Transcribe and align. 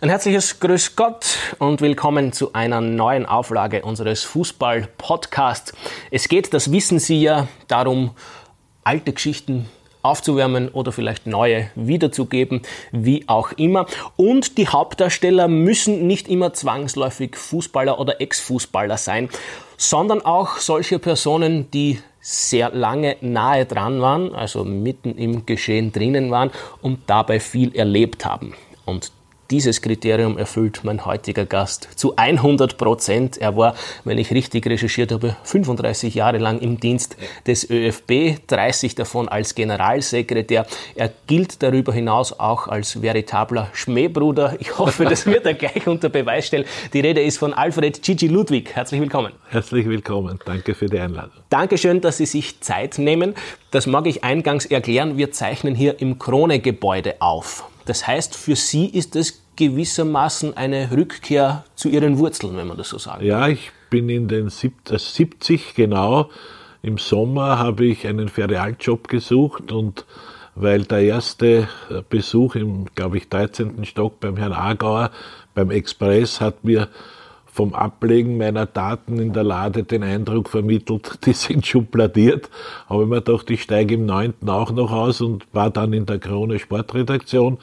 Ein 0.00 0.10
herzliches 0.10 0.60
Grüß 0.60 0.94
Gott 0.94 1.36
und 1.58 1.80
willkommen 1.80 2.32
zu 2.32 2.52
einer 2.52 2.80
neuen 2.80 3.26
Auflage 3.26 3.82
unseres 3.82 4.22
Fußball-Podcasts. 4.22 5.72
Es 6.12 6.28
geht, 6.28 6.54
das 6.54 6.70
wissen 6.70 7.00
Sie 7.00 7.20
ja, 7.20 7.48
darum, 7.66 8.12
alte 8.84 9.12
Geschichten 9.12 9.68
aufzuwärmen 10.02 10.68
oder 10.68 10.92
vielleicht 10.92 11.26
neue 11.26 11.72
wiederzugeben, 11.74 12.62
wie 12.92 13.24
auch 13.26 13.50
immer. 13.50 13.86
Und 14.14 14.56
die 14.56 14.68
Hauptdarsteller 14.68 15.48
müssen 15.48 16.06
nicht 16.06 16.28
immer 16.28 16.52
zwangsläufig 16.52 17.34
Fußballer 17.34 17.98
oder 17.98 18.20
Ex-Fußballer 18.20 18.98
sein, 18.98 19.28
sondern 19.78 20.20
auch 20.24 20.58
solche 20.58 21.00
Personen, 21.00 21.72
die 21.72 21.98
sehr 22.20 22.70
lange 22.70 23.16
nahe 23.20 23.66
dran 23.66 24.00
waren, 24.00 24.32
also 24.32 24.62
mitten 24.62 25.18
im 25.18 25.44
Geschehen 25.44 25.90
drinnen 25.90 26.30
waren 26.30 26.52
und 26.82 27.00
dabei 27.08 27.40
viel 27.40 27.74
erlebt 27.74 28.24
haben. 28.24 28.54
Und 28.84 29.10
dieses 29.50 29.80
Kriterium 29.80 30.36
erfüllt 30.36 30.80
mein 30.82 31.06
heutiger 31.06 31.46
Gast 31.46 31.88
zu 31.96 32.16
100 32.16 32.76
Prozent. 32.76 33.38
Er 33.38 33.56
war, 33.56 33.74
wenn 34.04 34.18
ich 34.18 34.30
richtig 34.30 34.66
recherchiert 34.66 35.10
habe, 35.10 35.36
35 35.44 36.14
Jahre 36.14 36.38
lang 36.38 36.60
im 36.60 36.78
Dienst 36.78 37.16
des 37.46 37.68
ÖFB, 37.70 38.46
30 38.46 38.94
davon 38.94 39.28
als 39.28 39.54
Generalsekretär. 39.54 40.66
Er 40.94 41.10
gilt 41.26 41.62
darüber 41.62 41.92
hinaus 41.92 42.38
auch 42.38 42.68
als 42.68 43.00
veritabler 43.00 43.68
Schmähbruder. 43.72 44.56
Ich 44.58 44.78
hoffe, 44.78 45.04
das 45.04 45.24
wird 45.24 45.46
er 45.46 45.54
gleich 45.54 45.86
unter 45.86 46.10
Beweis 46.10 46.46
stellen. 46.46 46.66
Die 46.92 47.00
Rede 47.00 47.22
ist 47.22 47.38
von 47.38 47.54
Alfred 47.54 48.02
Gigi 48.02 48.28
Ludwig. 48.28 48.74
Herzlich 48.74 49.00
willkommen. 49.00 49.32
Herzlich 49.48 49.86
willkommen. 49.88 50.38
Danke 50.44 50.74
für 50.74 50.86
die 50.86 50.98
Einladung. 50.98 51.32
Dankeschön, 51.48 52.02
dass 52.02 52.18
Sie 52.18 52.26
sich 52.26 52.60
Zeit 52.60 52.98
nehmen. 52.98 53.34
Das 53.70 53.86
mag 53.86 54.06
ich 54.06 54.24
eingangs 54.24 54.66
erklären. 54.66 55.16
Wir 55.16 55.32
zeichnen 55.32 55.74
hier 55.74 56.00
im 56.00 56.18
Krone-Gebäude 56.18 57.16
auf. 57.20 57.64
Das 57.88 58.06
heißt, 58.06 58.36
für 58.36 58.54
Sie 58.54 58.84
ist 58.84 59.16
es 59.16 59.42
gewissermaßen 59.58 60.56
eine 60.56 60.88
Rückkehr 60.92 61.64
zu 61.74 61.88
Ihren 61.88 62.18
Wurzeln, 62.18 62.56
wenn 62.56 62.68
man 62.68 62.76
das 62.76 62.90
so 62.90 62.98
sagt. 62.98 63.22
Ja, 63.22 63.48
ich 63.48 63.72
bin 63.90 64.08
in 64.08 64.28
den 64.28 64.50
70 64.50 65.40
äh, 65.42 65.58
genau. 65.74 66.30
Im 66.80 66.96
Sommer 66.96 67.58
habe 67.58 67.86
ich 67.86 68.06
einen 68.06 68.28
Ferialjob 68.28 69.08
gesucht 69.08 69.72
und 69.72 70.06
weil 70.54 70.84
der 70.84 71.00
erste 71.00 71.68
äh, 71.90 72.02
Besuch 72.08 72.54
im, 72.54 72.86
glaube 72.94 73.16
ich, 73.16 73.28
13. 73.28 73.84
Stock 73.84 74.20
beim 74.20 74.36
Herrn 74.36 74.52
Agauer 74.52 75.10
beim 75.54 75.72
Express 75.72 76.40
hat 76.40 76.62
mir 76.62 76.88
vom 77.46 77.74
Ablegen 77.74 78.38
meiner 78.38 78.66
Daten 78.66 79.18
in 79.18 79.32
der 79.32 79.42
Lade 79.42 79.82
den 79.82 80.04
Eindruck 80.04 80.48
vermittelt, 80.48 81.18
die 81.26 81.32
sind 81.32 81.66
schubladiert. 81.66 82.48
Habe 82.88 83.02
ich 83.02 83.08
mir 83.08 83.22
gedacht, 83.22 83.50
ich 83.50 83.62
steige 83.62 83.94
im 83.94 84.06
9. 84.06 84.34
auch 84.46 84.70
noch 84.70 84.92
aus 84.92 85.20
und 85.20 85.48
war 85.52 85.70
dann 85.70 85.92
in 85.92 86.06
der 86.06 86.20
Krone 86.20 86.60
Sportredaktion. 86.60 87.58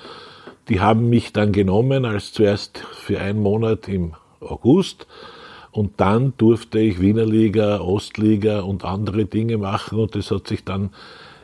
Die 0.69 0.79
haben 0.79 1.09
mich 1.09 1.33
dann 1.33 1.51
genommen, 1.51 2.05
als 2.05 2.33
zuerst 2.33 2.79
für 2.79 3.19
einen 3.19 3.41
Monat 3.41 3.87
im 3.87 4.13
August. 4.39 5.07
Und 5.71 5.99
dann 5.99 6.33
durfte 6.37 6.79
ich 6.79 7.01
Wiener 7.01 7.25
Liga, 7.25 7.79
Ostliga 7.81 8.61
und 8.61 8.85
andere 8.85 9.25
Dinge 9.25 9.57
machen 9.57 9.99
und 9.99 10.15
das 10.15 10.31
hat 10.31 10.47
sich 10.47 10.63
dann 10.63 10.91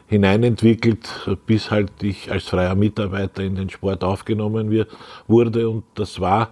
hineinentwickelt, 0.07 1.09
bis 1.45 1.69
halt 1.71 1.91
ich 2.01 2.31
als 2.31 2.45
freier 2.45 2.75
Mitarbeiter 2.75 3.43
in 3.43 3.55
den 3.55 3.69
Sport 3.69 4.03
aufgenommen 4.03 4.85
wurde 5.27 5.69
und 5.69 5.83
das 5.95 6.19
war 6.19 6.49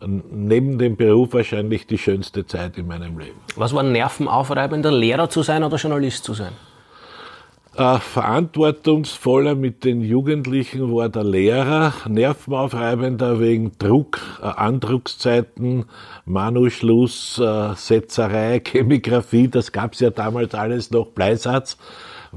neben 0.00 0.78
dem 0.78 0.96
Beruf 0.96 1.32
wahrscheinlich 1.32 1.86
die 1.86 1.98
schönste 1.98 2.46
Zeit 2.46 2.76
in 2.78 2.86
meinem 2.86 3.18
Leben. 3.18 3.38
Was 3.56 3.72
war 3.72 3.82
nervenaufreibender, 3.82 4.92
Lehrer 4.92 5.28
zu 5.28 5.42
sein 5.42 5.64
oder 5.64 5.76
Journalist 5.76 6.24
zu 6.24 6.34
sein? 6.34 6.52
Äh, 7.76 7.98
verantwortungsvoller 7.98 9.54
mit 9.54 9.84
den 9.84 10.00
Jugendlichen 10.00 10.94
war 10.94 11.10
der 11.10 11.24
Lehrer, 11.24 11.92
nervenaufreibender 12.08 13.38
wegen 13.38 13.72
Druck, 13.76 14.18
äh, 14.40 14.46
Andruckszeiten, 14.46 15.84
Manuschluss, 16.24 17.38
äh, 17.38 17.74
Setzerei, 17.74 18.62
Chemigraphie, 18.66 19.48
das 19.48 19.72
gab's 19.72 20.00
ja 20.00 20.08
damals 20.08 20.54
alles 20.54 20.90
noch, 20.90 21.08
Bleisatz 21.08 21.76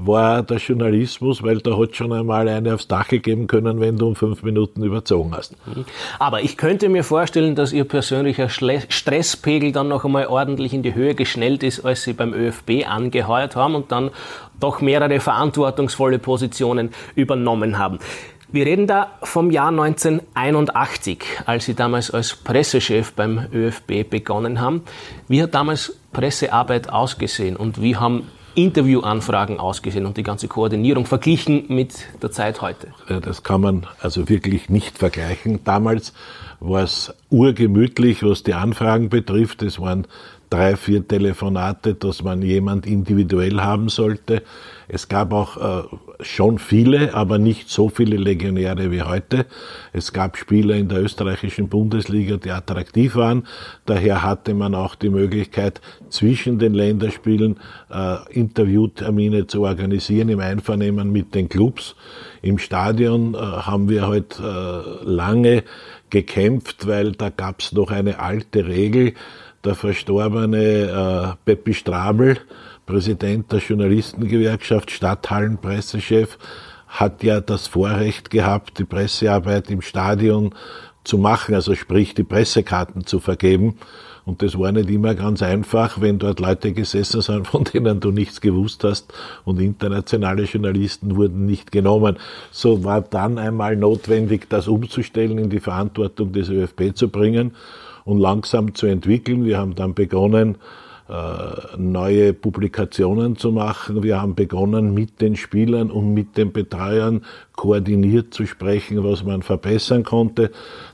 war 0.06 0.42
der 0.42 0.58
Journalismus, 0.58 1.42
weil 1.42 1.58
da 1.58 1.76
hat 1.78 1.96
schon 1.96 2.12
einmal 2.12 2.48
eine 2.48 2.74
aufs 2.74 2.88
Dach 2.88 3.08
gegeben 3.08 3.46
können, 3.46 3.80
wenn 3.80 3.96
du 3.96 4.08
um 4.08 4.16
fünf 4.16 4.42
Minuten 4.42 4.82
überzogen 4.82 5.34
hast. 5.34 5.54
Mhm. 5.66 5.84
Aber 6.18 6.42
ich 6.42 6.56
könnte 6.56 6.88
mir 6.88 7.04
vorstellen, 7.04 7.54
dass 7.54 7.72
Ihr 7.72 7.84
persönlicher 7.84 8.48
Stresspegel 8.48 9.72
dann 9.72 9.88
noch 9.88 10.04
einmal 10.04 10.26
ordentlich 10.26 10.72
in 10.72 10.82
die 10.82 10.94
Höhe 10.94 11.14
geschnellt 11.14 11.62
ist, 11.62 11.84
als 11.84 12.02
Sie 12.02 12.12
beim 12.12 12.32
ÖFB 12.32 12.86
angeheuert 12.86 13.56
haben 13.56 13.74
und 13.74 13.92
dann 13.92 14.10
doch 14.58 14.80
mehrere 14.80 15.20
verantwortungsvolle 15.20 16.18
Positionen 16.18 16.90
übernommen 17.14 17.78
haben. 17.78 17.98
Wir 18.52 18.66
reden 18.66 18.88
da 18.88 19.12
vom 19.22 19.52
Jahr 19.52 19.68
1981, 19.68 21.22
als 21.46 21.66
Sie 21.66 21.74
damals 21.74 22.10
als 22.10 22.34
Pressechef 22.34 23.12
beim 23.12 23.46
ÖFB 23.52 24.10
begonnen 24.10 24.60
haben. 24.60 24.82
Wie 25.28 25.40
hat 25.40 25.54
damals 25.54 25.96
Pressearbeit 26.12 26.90
ausgesehen 26.90 27.56
und 27.56 27.80
wie 27.80 27.94
haben 27.94 28.26
Interviewanfragen 28.54 29.58
ausgesehen 29.58 30.06
und 30.06 30.16
die 30.16 30.22
ganze 30.22 30.48
Koordinierung 30.48 31.06
verglichen 31.06 31.64
mit 31.68 32.06
der 32.22 32.30
Zeit 32.30 32.60
heute? 32.60 32.88
Das 33.22 33.42
kann 33.42 33.60
man 33.60 33.86
also 34.00 34.28
wirklich 34.28 34.68
nicht 34.68 34.98
vergleichen. 34.98 35.64
Damals 35.64 36.12
war 36.58 36.82
es 36.82 37.14
urgemütlich, 37.30 38.22
was 38.22 38.42
die 38.42 38.54
Anfragen 38.54 39.08
betrifft. 39.08 39.62
Es 39.62 39.80
waren 39.80 40.06
drei, 40.50 40.76
vier 40.76 41.06
Telefonate, 41.06 41.94
dass 41.94 42.22
man 42.22 42.42
jemand 42.42 42.84
individuell 42.84 43.60
haben 43.60 43.88
sollte. 43.88 44.42
Es 44.88 45.08
gab 45.08 45.32
auch 45.32 45.56
äh, 45.56 45.86
schon 46.20 46.58
viele, 46.58 47.14
aber 47.14 47.38
nicht 47.38 47.70
so 47.70 47.88
viele 47.88 48.16
Legionäre 48.16 48.90
wie 48.90 49.02
heute. 49.02 49.46
Es 49.92 50.12
gab 50.12 50.36
Spieler 50.36 50.74
in 50.74 50.88
der 50.88 51.00
österreichischen 51.00 51.68
Bundesliga, 51.68 52.36
die 52.36 52.50
attraktiv 52.50 53.14
waren. 53.14 53.46
Daher 53.86 54.24
hatte 54.24 54.52
man 54.52 54.74
auch 54.74 54.96
die 54.96 55.10
Möglichkeit, 55.10 55.80
zwischen 56.08 56.58
den 56.58 56.74
Länderspielen 56.74 57.60
äh, 57.88 58.16
Interviewtermine 58.30 59.46
zu 59.46 59.62
organisieren 59.62 60.28
im 60.28 60.40
Einvernehmen 60.40 61.12
mit 61.12 61.36
den 61.36 61.48
Clubs. 61.48 61.94
Im 62.42 62.58
Stadion 62.58 63.34
äh, 63.34 63.38
haben 63.38 63.88
wir 63.88 64.08
heute 64.08 64.42
halt, 64.42 65.04
lange 65.04 65.62
gekämpft, 66.10 66.86
weil 66.86 67.12
da 67.12 67.30
gab 67.30 67.60
es 67.60 67.72
noch 67.72 67.90
eine 67.90 68.18
alte 68.18 68.66
Regel. 68.66 69.14
Der 69.62 69.74
verstorbene 69.74 71.36
äh, 71.36 71.36
Peppi 71.44 71.74
Strabel, 71.74 72.38
Präsident 72.86 73.52
der 73.52 73.58
Journalistengewerkschaft, 73.58 74.90
Stadthallenpressechef, 74.90 76.38
hat 76.88 77.22
ja 77.22 77.42
das 77.42 77.66
Vorrecht 77.66 78.30
gehabt, 78.30 78.78
die 78.78 78.84
Pressearbeit 78.84 79.70
im 79.70 79.82
Stadion 79.82 80.54
zu 81.04 81.18
machen, 81.18 81.54
also 81.54 81.74
sprich 81.74 82.14
die 82.14 82.24
Pressekarten 82.24 83.04
zu 83.04 83.20
vergeben. 83.20 83.76
Und 84.24 84.42
das 84.42 84.58
war 84.58 84.72
nicht 84.72 84.88
immer 84.88 85.14
ganz 85.14 85.42
einfach, 85.42 86.00
wenn 86.00 86.18
dort 86.18 86.40
Leute 86.40 86.72
gesessen 86.72 87.20
sind, 87.20 87.46
von 87.48 87.64
denen 87.64 88.00
du 88.00 88.12
nichts 88.12 88.40
gewusst 88.40 88.82
hast 88.82 89.12
und 89.44 89.60
internationale 89.60 90.44
Journalisten 90.44 91.16
wurden 91.16 91.44
nicht 91.44 91.70
genommen. 91.70 92.16
So 92.50 92.82
war 92.82 93.02
dann 93.02 93.36
einmal 93.36 93.76
notwendig, 93.76 94.48
das 94.48 94.68
umzustellen, 94.68 95.36
in 95.36 95.50
die 95.50 95.60
Verantwortung 95.60 96.32
des 96.32 96.48
ÖFB 96.48 96.94
zu 96.94 97.08
bringen 97.08 97.54
und 98.04 98.18
langsam 98.18 98.74
zu 98.74 98.86
entwickeln. 98.86 99.44
Wir 99.44 99.58
haben 99.58 99.74
dann 99.74 99.94
begonnen, 99.94 100.56
äh, 101.10 101.76
neue 101.76 102.32
Publikationen 102.32 103.36
zu 103.36 103.50
machen. 103.50 104.02
Wir 104.04 104.22
haben 104.22 104.36
begonnen, 104.36 104.94
mit 104.94 105.20
den 105.20 105.34
Spielern 105.34 105.90
und 105.90 106.14
mit 106.14 106.36
den 106.36 106.52
Betreuern 106.52 107.22
koordiniert 107.56 108.32
zu 108.32 108.46
sprechen, 108.46 109.02
was 109.02 109.24
man 109.24 109.42
verbessern 109.42 110.04
konnte. 110.04 110.52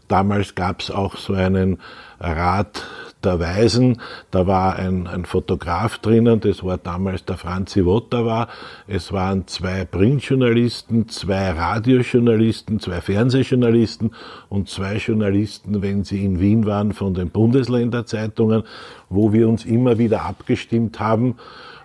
Damals 0.08 0.54
gab 0.54 0.80
es 0.80 0.90
auch 0.90 1.16
so 1.16 1.34
einen 1.34 1.78
Rat 2.18 2.82
der 3.26 3.40
Weisen. 3.40 4.00
Da 4.30 4.46
war 4.46 4.76
ein, 4.76 5.06
ein 5.06 5.24
Fotograf 5.24 5.98
drinnen, 5.98 6.40
das 6.40 6.64
war 6.64 6.78
damals 6.78 7.24
der 7.24 7.36
Franzi 7.36 7.84
Wotter 7.84 8.48
Es 8.86 9.12
waren 9.12 9.46
zwei 9.46 9.84
Printjournalisten, 9.84 11.08
zwei 11.08 11.50
Radiojournalisten, 11.50 12.80
zwei 12.80 13.00
Fernsehjournalisten 13.00 14.12
und 14.48 14.68
zwei 14.68 14.96
Journalisten, 14.96 15.82
wenn 15.82 16.04
sie 16.04 16.24
in 16.24 16.40
Wien 16.40 16.64
waren, 16.64 16.92
von 16.92 17.12
den 17.12 17.30
Bundesländerzeitungen, 17.30 18.62
wo 19.10 19.32
wir 19.32 19.48
uns 19.48 19.64
immer 19.64 19.98
wieder 19.98 20.22
abgestimmt 20.24 21.00
haben 21.00 21.36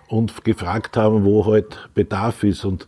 und 0.08 0.44
gefragt 0.44 0.96
haben, 0.96 1.24
wo 1.24 1.46
halt 1.46 1.90
Bedarf 1.94 2.44
ist. 2.44 2.64
Und 2.64 2.86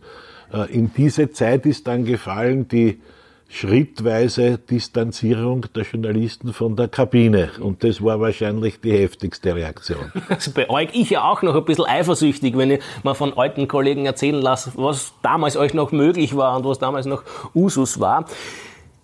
äh, 0.53 0.71
in 0.73 0.91
diese 0.93 1.31
Zeit 1.31 1.65
ist 1.65 1.87
dann 1.87 2.05
gefallen 2.05 2.67
die 2.67 3.01
schrittweise 3.49 4.57
Distanzierung 4.57 5.65
der 5.75 5.83
Journalisten 5.83 6.53
von 6.53 6.75
der 6.75 6.87
Kabine. 6.87 7.51
Und 7.59 7.83
das 7.83 8.03
war 8.03 8.19
wahrscheinlich 8.19 8.81
die 8.81 8.91
heftigste 8.91 9.55
Reaktion. 9.55 10.11
Das 10.29 10.49
beäug 10.49 10.89
ich 10.93 11.11
ja 11.11 11.23
auch 11.23 11.41
noch 11.41 11.55
ein 11.55 11.65
bisschen 11.65 11.85
eifersüchtig, 11.85 12.57
wenn 12.57 12.71
ich 12.71 12.81
mal 13.03 13.13
von 13.13 13.37
alten 13.37 13.67
Kollegen 13.67 14.05
erzählen 14.05 14.41
lasse, 14.41 14.71
was 14.75 15.13
damals 15.21 15.55
euch 15.55 15.73
noch 15.73 15.91
möglich 15.91 16.35
war 16.35 16.57
und 16.57 16.65
was 16.65 16.79
damals 16.79 17.05
noch 17.05 17.23
Usus 17.53 17.99
war. 17.99 18.25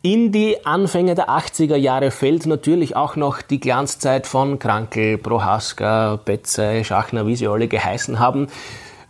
In 0.04 0.32
die 0.32 0.66
Anfänge 0.66 1.14
der 1.14 1.30
80er 1.30 1.76
Jahre 1.76 2.10
fällt 2.10 2.48
natürlich 2.48 2.96
auch 2.96 3.16
noch 3.16 3.44
die 3.44 3.60
Glanzzeit 3.60 4.26
von 4.26 4.58
Krankel, 4.58 5.20
Prohaska, 5.20 6.16
Betze, 6.16 6.84
Schachner, 6.84 7.28
wie 7.28 7.36
sie 7.36 7.48
alle 7.48 7.68
geheißen 7.68 8.20
haben. 8.20 8.48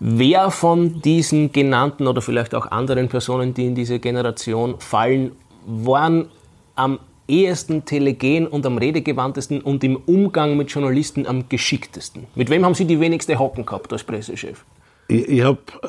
Wer 0.03 0.49
von 0.49 0.99
diesen 0.99 1.51
genannten 1.51 2.07
oder 2.07 2.23
vielleicht 2.23 2.55
auch 2.55 2.71
anderen 2.71 3.07
Personen, 3.07 3.53
die 3.53 3.67
in 3.67 3.75
diese 3.75 3.99
Generation 3.99 4.79
fallen, 4.79 5.33
waren 5.67 6.27
am 6.73 6.97
ehesten 7.27 7.85
telegen 7.85 8.47
und 8.47 8.65
am 8.65 8.79
redegewandtesten 8.79 9.61
und 9.61 9.83
im 9.83 9.97
Umgang 9.97 10.57
mit 10.57 10.71
Journalisten 10.71 11.27
am 11.27 11.47
geschicktesten? 11.49 12.25
Mit 12.33 12.49
wem 12.49 12.65
haben 12.65 12.73
Sie 12.73 12.85
die 12.85 12.99
wenigste 12.99 13.37
Hocken 13.37 13.63
gehabt 13.63 13.93
als 13.93 14.03
Pressechef? 14.03 14.65
Ich, 15.11 15.27
ich 15.27 15.43
habe 15.43 15.59
äh, 15.83 15.87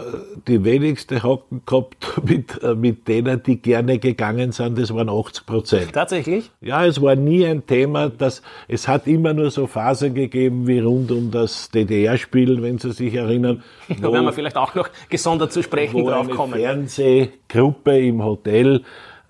die 0.48 0.64
wenigste 0.64 1.22
Hocken 1.22 1.62
gehabt 1.64 2.20
mit, 2.24 2.60
äh, 2.62 2.74
mit 2.74 3.06
denen, 3.06 3.40
die 3.42 3.56
gerne 3.56 3.98
gegangen 3.98 4.50
sind, 4.50 4.78
das 4.78 4.92
waren 4.92 5.08
80 5.08 5.46
Prozent. 5.46 5.92
Tatsächlich? 5.92 6.50
Ja, 6.60 6.84
es 6.84 7.00
war 7.00 7.14
nie 7.14 7.46
ein 7.46 7.64
Thema, 7.64 8.08
dass 8.08 8.42
es 8.66 8.88
hat 8.88 9.06
immer 9.06 9.32
nur 9.32 9.50
so 9.52 9.68
Phasen 9.68 10.14
gegeben 10.14 10.66
wie 10.66 10.80
rund 10.80 11.12
um 11.12 11.30
das 11.30 11.70
DDR-Spiel, 11.70 12.62
wenn 12.62 12.78
Sie 12.78 12.92
sich 12.92 13.14
erinnern. 13.14 13.62
Da 14.02 14.10
werden 14.12 14.24
wir 14.24 14.32
vielleicht 14.32 14.56
auch 14.56 14.74
noch 14.74 14.88
gesondert 15.08 15.52
zu 15.52 15.62
sprechen 15.62 16.04
drauf 16.04 16.28
kommen. 16.30 16.54
Eine 16.54 16.62
Fernsehgruppe 16.62 17.98
im 17.98 18.24
Hotel 18.24 18.82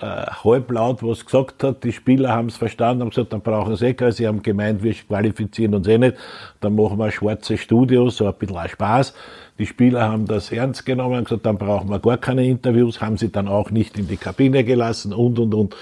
äh, 0.03 0.27
halblaut 0.45 1.03
was 1.03 1.25
gesagt 1.25 1.63
hat. 1.63 1.85
Die 1.85 1.93
Spieler 1.93 2.33
haben 2.33 2.49
es 2.49 2.57
verstanden, 2.57 3.03
haben 3.03 3.11
gesagt, 3.11 3.33
dann 3.33 3.41
brauchen 3.41 3.77
sie 3.77 3.87
eh 3.87 3.95
keinen. 3.95 4.13
Sie 4.13 4.27
haben 4.27 4.43
gemeint, 4.43 4.83
wir 4.83 4.93
qualifizieren 4.93 5.75
uns 5.75 5.87
eh 5.87 5.97
nicht. 5.97 6.17
Dann 6.61 6.75
machen 6.75 6.99
wir 6.99 7.05
ein 7.05 7.13
schwarzes 7.13 7.61
Studio, 7.61 8.11
so 8.11 8.27
ein 8.27 8.35
bisschen 8.35 8.69
Spaß. 8.69 9.15
Die 9.59 9.67
Spieler 9.67 10.09
haben 10.09 10.27
das 10.27 10.51
ernst 10.51 10.85
genommen 10.85 11.19
und 11.19 11.25
gesagt, 11.25 11.47
dann 11.47 11.57
brauchen 11.57 11.89
wir 11.89 12.01
gar 12.01 12.19
keine 12.19 12.45
Interviews, 12.45 13.01
haben 13.01 13.17
sie 13.17 13.31
dann 13.31 13.47
auch 13.47 13.71
nicht 13.71 13.97
in 13.97 14.09
die 14.09 14.17
Kabine 14.17 14.65
gelassen 14.65 15.13
und, 15.13 15.39
und, 15.39 15.55
und. 15.55 15.77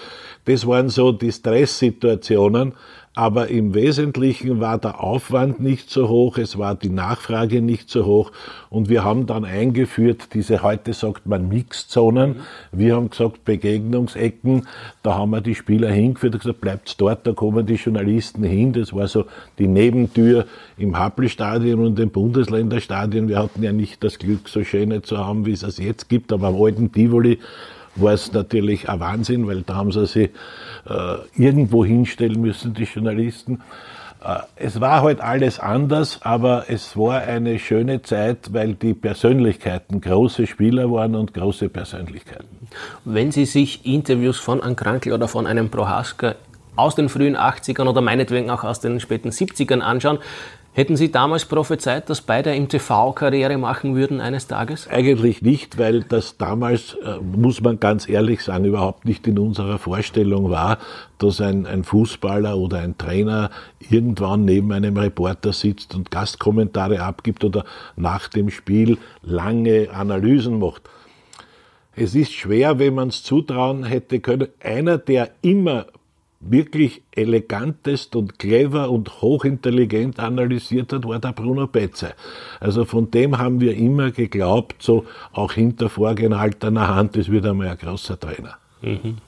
Das 0.45 0.67
waren 0.67 0.89
so 0.91 1.13
die 1.13 1.33
Stresssituationen. 1.33 2.75
Aber 3.17 3.49
im 3.49 3.75
Wesentlichen 3.75 4.61
war 4.61 4.79
der 4.79 5.03
Aufwand 5.03 5.59
nicht 5.59 5.91
so 5.91 6.09
hoch, 6.09 6.39
es 6.39 6.59
war 6.59 6.77
die 6.77 6.91
Nachfrage 6.91 7.61
nicht 7.61 7.91
so 7.91 8.07
hoch 8.07 8.31
und 8.71 8.89
wir 8.89 9.03
haben 9.03 9.27
dann 9.27 9.45
eingeführt, 9.45 10.29
diese 10.33 10.63
heute 10.63 10.93
sagt 10.93 11.27
man 11.27 11.49
Mixzonen. 11.49 12.37
Wir 12.71 12.95
haben 12.95 13.11
gesagt 13.11 13.45
Begegnungsecken, 13.45 14.69
da 15.03 15.17
haben 15.17 15.31
wir 15.31 15.41
die 15.41 15.57
Spieler 15.57 15.91
hingeführt 15.91 16.35
und 16.35 16.43
gesagt, 16.43 16.61
bleibt 16.61 17.01
dort, 17.01 17.27
da 17.27 17.33
kommen 17.33 17.67
die 17.67 17.75
Journalisten 17.75 18.45
hin. 18.45 18.73
Das 18.73 18.95
war 18.95 19.09
so 19.09 19.25
die 19.59 19.67
Nebentür 19.67 20.47
im 20.79 20.97
Happelstadion 20.97 21.85
und 21.85 21.99
im 21.99 22.11
Bundesländerstadion. 22.11 23.29
Wir 23.29 23.41
hatten 23.41 23.61
ja 23.61 23.73
nicht 23.73 24.05
das 24.05 24.21
Glück, 24.21 24.49
so 24.49 24.63
schöne 24.63 25.03
zu 25.03 25.19
haben, 25.19 25.47
wie 25.47 25.53
es 25.53 25.65
es 25.65 25.79
jetzt 25.79 26.09
gibt, 26.09 26.33
aber 26.33 26.47
am 26.49 26.63
alten 26.63 26.93
Tivoli 26.93 27.41
war 27.97 28.13
es 28.13 28.33
natürlich 28.33 28.89
ein 28.89 29.01
Wahnsinn, 29.01 29.47
weil 29.47 29.63
da 29.63 29.75
haben 29.77 29.93
sie 29.93 30.07
sich 30.07 30.31
äh, 30.89 31.17
irgendwo 31.37 31.85
hinstellen 31.85 32.41
müssen, 32.41 32.75
die 32.75 32.85
Journalisten. 32.85 33.61
Äh, 34.23 34.41
es 34.57 34.81
war 34.81 35.03
halt 35.03 35.21
alles 35.21 35.59
anders, 35.59 36.21
aber 36.23 36.65
es 36.69 36.97
war 36.97 37.23
eine 37.23 37.59
schöne 37.59 38.03
Zeit, 38.03 38.53
weil 38.53 38.75
die 38.75 38.95
Persönlichkeiten 38.95 40.01
große 40.01 40.47
Spieler 40.47 40.91
waren 40.91 41.15
und 41.15 41.35
große 41.35 41.69
Persönlichkeiten. 41.69 42.69
Wenn 43.05 43.33
Sie 43.33 43.45
sich 43.45 43.85
Interviews 43.85 44.39
von 44.39 44.63
einem 44.63 44.77
Krankel 44.77 45.13
oder 45.13 45.29
von 45.29 45.47
einem 45.47 45.71
Prohaska 45.71 46.37
aus 46.77 46.95
den 46.95 47.09
frühen 47.09 47.37
80ern 47.37 47.89
oder 47.89 48.01
meinetwegen 48.01 48.51
auch 48.51 48.65
aus 48.65 48.81
den 48.81 49.01
späten 49.01 49.31
70ern 49.31 49.81
anschauen, 49.81 50.19
Hätten 50.73 50.97
Sie 50.97 51.11
damals 51.11 51.47
prophezeit, 51.47 52.09
dass 52.09 52.21
beide 52.21 52.55
im 52.55 52.69
TV 52.69 53.13
Karriere 53.13 53.59
machen 53.59 53.97
würden 53.97 54.21
eines 54.21 54.47
Tages? 54.47 54.87
Eigentlich 54.87 55.43
nicht, 55.43 55.79
weil 55.79 56.05
das 56.05 56.37
damals, 56.37 56.95
äh, 57.05 57.17
muss 57.19 57.61
man 57.61 57.81
ganz 57.81 58.09
ehrlich 58.09 58.45
sagen, 58.45 58.67
überhaupt 58.67 59.05
nicht 59.05 59.27
in 59.27 59.41
unserer 59.41 59.81
Vorstellung 59.81 60.49
war, 60.49 60.79
dass 61.19 61.41
ein, 61.41 61.67
ein 61.67 61.83
Fußballer 61.83 62.57
oder 62.57 62.79
ein 62.79 62.97
Trainer 62.97 63.51
irgendwann 63.81 64.45
neben 64.45 64.71
einem 64.71 64.97
Reporter 64.97 65.53
sitzt 65.53 65.97
und 65.97 66.13
Gastkommentare 66.13 67.03
abgibt 67.03 67.43
oder 67.43 67.65
nach 67.97 68.29
dem 68.29 68.49
Spiel 68.49 68.99
lange 69.23 69.89
Analysen 69.93 70.61
macht. 70.61 70.83
Es 71.97 72.15
ist 72.15 72.33
schwer, 72.33 72.79
wenn 72.79 72.95
man 72.95 73.09
es 73.09 73.25
zutrauen 73.25 73.83
hätte 73.83 74.21
können. 74.21 74.49
Einer, 74.63 74.99
der 74.99 75.31
immer 75.43 75.87
wirklich 76.41 77.03
elegantest 77.13 78.17
und 78.17 78.39
clever 78.39 78.91
und 78.91 79.21
hochintelligent 79.21 80.19
analysiert 80.19 80.93
hat, 80.93 81.07
war 81.07 81.19
der 81.19 81.33
Bruno 81.33 81.67
Betze. 81.67 82.15
Also 82.61 82.87
von 82.87 83.11
dem 83.11 83.39
haben 83.39 83.61
wir 83.61 83.77
immer 83.77 84.11
geglaubt, 84.11 84.83
so 84.83 85.05
auch 85.33 85.53
hinter 85.53 85.91
vorgehaltener 85.91 86.95
Hand, 86.95 87.17
das 87.17 87.31
wird 87.31 87.45
einmal 87.45 87.69
ein 87.69 87.77
großer 87.79 88.19
Trainer. 88.19 88.57
Mhm. 88.81 89.19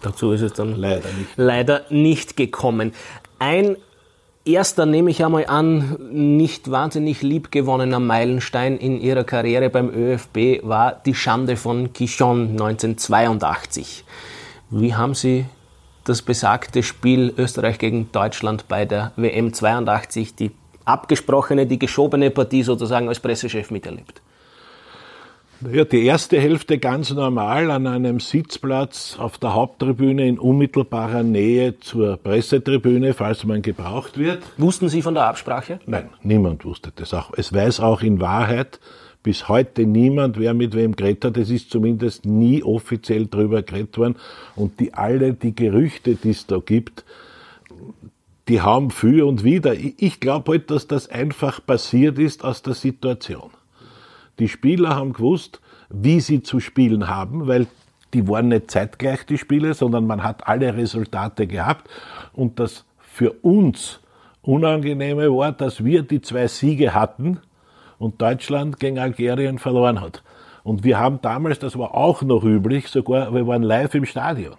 Dazu 0.00 0.30
ist 0.30 0.42
es 0.42 0.52
dann 0.52 0.76
leider 0.76 1.08
nicht, 1.18 1.30
leider 1.36 1.84
nicht 1.90 2.36
gekommen. 2.36 2.92
Ein 3.40 3.76
erster, 4.44 4.86
nehme 4.86 5.10
ich 5.10 5.24
einmal 5.24 5.46
an, 5.46 5.96
nicht 6.12 6.70
wahnsinnig 6.70 7.22
liebgewonnener 7.22 7.98
Meilenstein 7.98 8.78
in 8.78 9.00
ihrer 9.00 9.24
Karriere 9.24 9.70
beim 9.70 9.90
ÖFB 9.90 10.62
war 10.62 10.92
die 11.04 11.16
Schande 11.16 11.56
von 11.56 11.92
Quichon 11.92 12.50
1982. 12.52 14.04
Wie 14.70 14.94
haben 14.94 15.14
Sie 15.14 15.46
das 16.08 16.22
besagte 16.22 16.82
Spiel 16.82 17.34
Österreich 17.36 17.78
gegen 17.78 18.10
Deutschland 18.12 18.66
bei 18.68 18.84
der 18.84 19.12
WM 19.16 19.52
82, 19.52 20.34
die 20.34 20.50
abgesprochene, 20.84 21.66
die 21.66 21.78
geschobene 21.78 22.30
Partie 22.30 22.62
sozusagen 22.62 23.08
als 23.08 23.20
Pressechef 23.20 23.70
miterlebt? 23.70 24.22
Ja, 25.72 25.84
die 25.84 26.04
erste 26.04 26.40
Hälfte 26.40 26.78
ganz 26.78 27.12
normal 27.12 27.72
an 27.72 27.88
einem 27.88 28.20
Sitzplatz 28.20 29.16
auf 29.18 29.38
der 29.38 29.54
Haupttribüne 29.54 30.28
in 30.28 30.38
unmittelbarer 30.38 31.24
Nähe 31.24 31.80
zur 31.80 32.16
Pressetribüne, 32.16 33.12
falls 33.12 33.44
man 33.44 33.60
gebraucht 33.60 34.18
wird. 34.18 34.44
Wussten 34.56 34.88
Sie 34.88 35.02
von 35.02 35.14
der 35.14 35.24
Absprache? 35.24 35.80
Nein, 35.84 36.10
niemand 36.22 36.64
wusste 36.64 36.92
das 36.94 37.12
auch. 37.12 37.32
Es 37.36 37.52
weiß 37.52 37.80
auch 37.80 38.02
in 38.02 38.20
Wahrheit 38.20 38.78
bis 39.28 39.46
heute 39.46 39.84
niemand, 39.84 40.38
wer 40.38 40.54
mit 40.54 40.74
wem 40.74 40.96
geredet 40.96 41.26
hat. 41.26 41.36
Es 41.36 41.50
ist 41.50 41.70
zumindest 41.70 42.24
nie 42.24 42.62
offiziell 42.62 43.26
drüber 43.26 43.62
geredet 43.62 43.98
worden. 43.98 44.16
Und 44.56 44.80
die 44.80 44.94
alle, 44.94 45.34
die 45.34 45.54
Gerüchte, 45.54 46.14
die 46.14 46.30
es 46.30 46.46
da 46.46 46.60
gibt, 46.64 47.04
die 48.48 48.62
haben 48.62 48.90
für 48.90 49.26
und 49.26 49.44
wieder. 49.44 49.74
Ich 49.74 50.20
glaube 50.20 50.52
halt, 50.52 50.70
dass 50.70 50.86
das 50.86 51.10
einfach 51.10 51.60
passiert 51.66 52.18
ist 52.18 52.42
aus 52.42 52.62
der 52.62 52.72
Situation. 52.72 53.50
Die 54.38 54.48
Spieler 54.48 54.96
haben 54.96 55.12
gewusst, 55.12 55.60
wie 55.90 56.20
sie 56.20 56.42
zu 56.42 56.58
spielen 56.58 57.08
haben, 57.08 57.46
weil 57.46 57.66
die 58.14 58.26
waren 58.28 58.48
nicht 58.48 58.70
zeitgleich 58.70 59.26
die 59.26 59.36
Spiele, 59.36 59.74
sondern 59.74 60.06
man 60.06 60.22
hat 60.22 60.48
alle 60.48 60.74
Resultate 60.74 61.46
gehabt. 61.46 61.86
Und 62.32 62.58
das 62.58 62.86
für 62.98 63.32
uns 63.42 64.00
Unangenehme 64.40 65.30
war, 65.30 65.52
dass 65.52 65.84
wir 65.84 66.00
die 66.00 66.22
zwei 66.22 66.46
Siege 66.46 66.94
hatten 66.94 67.40
und 67.98 68.20
Deutschland 68.20 68.78
gegen 68.78 68.98
Algerien 68.98 69.58
verloren 69.58 70.00
hat. 70.00 70.22
Und 70.62 70.84
wir 70.84 70.98
haben 70.98 71.20
damals, 71.22 71.58
das 71.58 71.78
war 71.78 71.94
auch 71.94 72.22
noch 72.22 72.44
üblich, 72.44 72.88
sogar, 72.88 73.32
wir 73.34 73.46
waren 73.46 73.62
live 73.62 73.94
im 73.94 74.04
Stadion. 74.04 74.56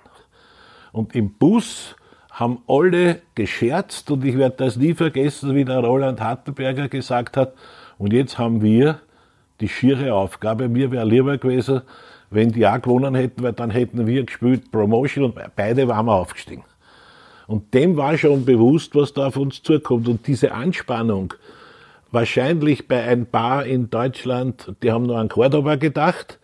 Und 0.91 1.15
im 1.15 1.33
Bus 1.33 1.95
haben 2.31 2.59
alle 2.67 3.21
gescherzt 3.35 4.09
und 4.11 4.23
ich 4.23 4.37
werde 4.37 4.55
das 4.57 4.77
nie 4.77 4.93
vergessen, 4.93 5.55
wie 5.55 5.65
der 5.65 5.79
Roland 5.79 6.21
Hattenberger 6.21 6.87
gesagt 6.87 7.37
hat, 7.37 7.53
und 7.97 8.13
jetzt 8.13 8.37
haben 8.37 8.61
wir 8.61 8.99
die 9.59 9.67
schiere 9.67 10.13
Aufgabe, 10.13 10.69
mir 10.69 10.89
wäre 10.89 11.05
lieber 11.05 11.37
gewesen, 11.37 11.81
wenn 12.29 12.51
die 12.51 12.65
auch 12.65 12.81
gewonnen 12.81 13.13
hätten, 13.15 13.43
weil 13.43 13.53
dann 13.53 13.71
hätten 13.71 14.07
wir 14.07 14.23
gespielt 14.23 14.71
Promotion 14.71 15.25
und 15.25 15.35
beide 15.55 15.87
waren 15.87 16.05
wir 16.05 16.13
aufgestiegen. 16.13 16.63
Und 17.47 17.73
dem 17.73 17.97
war 17.97 18.17
schon 18.17 18.45
bewusst, 18.45 18.95
was 18.95 19.13
da 19.13 19.27
auf 19.27 19.37
uns 19.37 19.63
zukommt. 19.63 20.07
Und 20.07 20.27
diese 20.27 20.51
Anspannung, 20.53 21.33
wahrscheinlich 22.11 22.87
bei 22.87 23.03
ein 23.03 23.25
paar 23.25 23.65
in 23.65 23.89
Deutschland, 23.89 24.73
die 24.83 24.91
haben 24.91 25.05
nur 25.05 25.17
an 25.17 25.29
Cordoba 25.29 25.75
gedacht. 25.75 26.39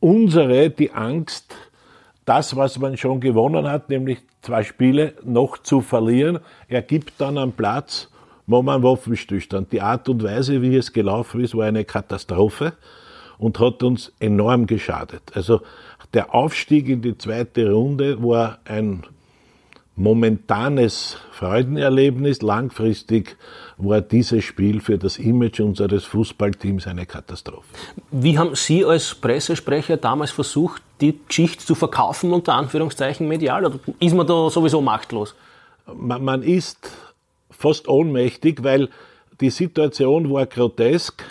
Unsere, 0.00 0.70
die 0.70 0.92
Angst, 0.92 1.54
das, 2.24 2.56
was 2.56 2.78
man 2.78 2.96
schon 2.96 3.20
gewonnen 3.20 3.68
hat, 3.68 3.88
nämlich 3.88 4.18
zwei 4.42 4.62
Spiele, 4.62 5.14
noch 5.24 5.58
zu 5.58 5.80
verlieren, 5.80 6.40
ergibt 6.68 7.14
dann 7.18 7.38
am 7.38 7.52
Platz 7.52 8.10
Moment 8.46 8.84
Waffenstillstand. 8.84 9.72
Die 9.72 9.80
Art 9.80 10.08
und 10.08 10.22
Weise, 10.22 10.62
wie 10.62 10.76
es 10.76 10.92
gelaufen 10.92 11.40
ist, 11.42 11.56
war 11.56 11.66
eine 11.66 11.84
Katastrophe 11.84 12.74
und 13.38 13.58
hat 13.58 13.82
uns 13.82 14.12
enorm 14.20 14.66
geschadet. 14.66 15.22
Also 15.34 15.62
der 16.14 16.34
Aufstieg 16.34 16.88
in 16.88 17.02
die 17.02 17.18
zweite 17.18 17.72
Runde 17.72 18.22
war 18.22 18.58
ein 18.64 19.02
momentanes 19.96 21.16
Freudenerlebnis. 21.32 22.42
Langfristig 22.42 23.36
war 23.78 24.02
dieses 24.02 24.44
Spiel 24.44 24.80
für 24.80 24.98
das 24.98 25.18
Image 25.18 25.60
unseres 25.60 26.04
Fußballteams 26.04 26.86
eine 26.86 27.06
Katastrophe. 27.06 27.66
Wie 28.10 28.38
haben 28.38 28.54
Sie 28.54 28.84
als 28.84 29.14
Pressesprecher 29.14 29.96
damals 29.96 30.30
versucht, 30.30 30.82
die 31.00 31.18
Geschichte 31.26 31.64
zu 31.64 31.74
verkaufen, 31.74 32.32
unter 32.32 32.54
Anführungszeichen 32.54 33.26
medial? 33.26 33.64
Oder 33.64 33.78
ist 33.98 34.14
man 34.14 34.26
da 34.26 34.50
sowieso 34.50 34.80
machtlos? 34.80 35.34
Man, 35.92 36.22
man 36.22 36.42
ist 36.42 36.90
fast 37.50 37.88
ohnmächtig, 37.88 38.62
weil 38.62 38.90
die 39.40 39.50
Situation 39.50 40.30
war 40.30 40.46
grotesk. 40.46 41.22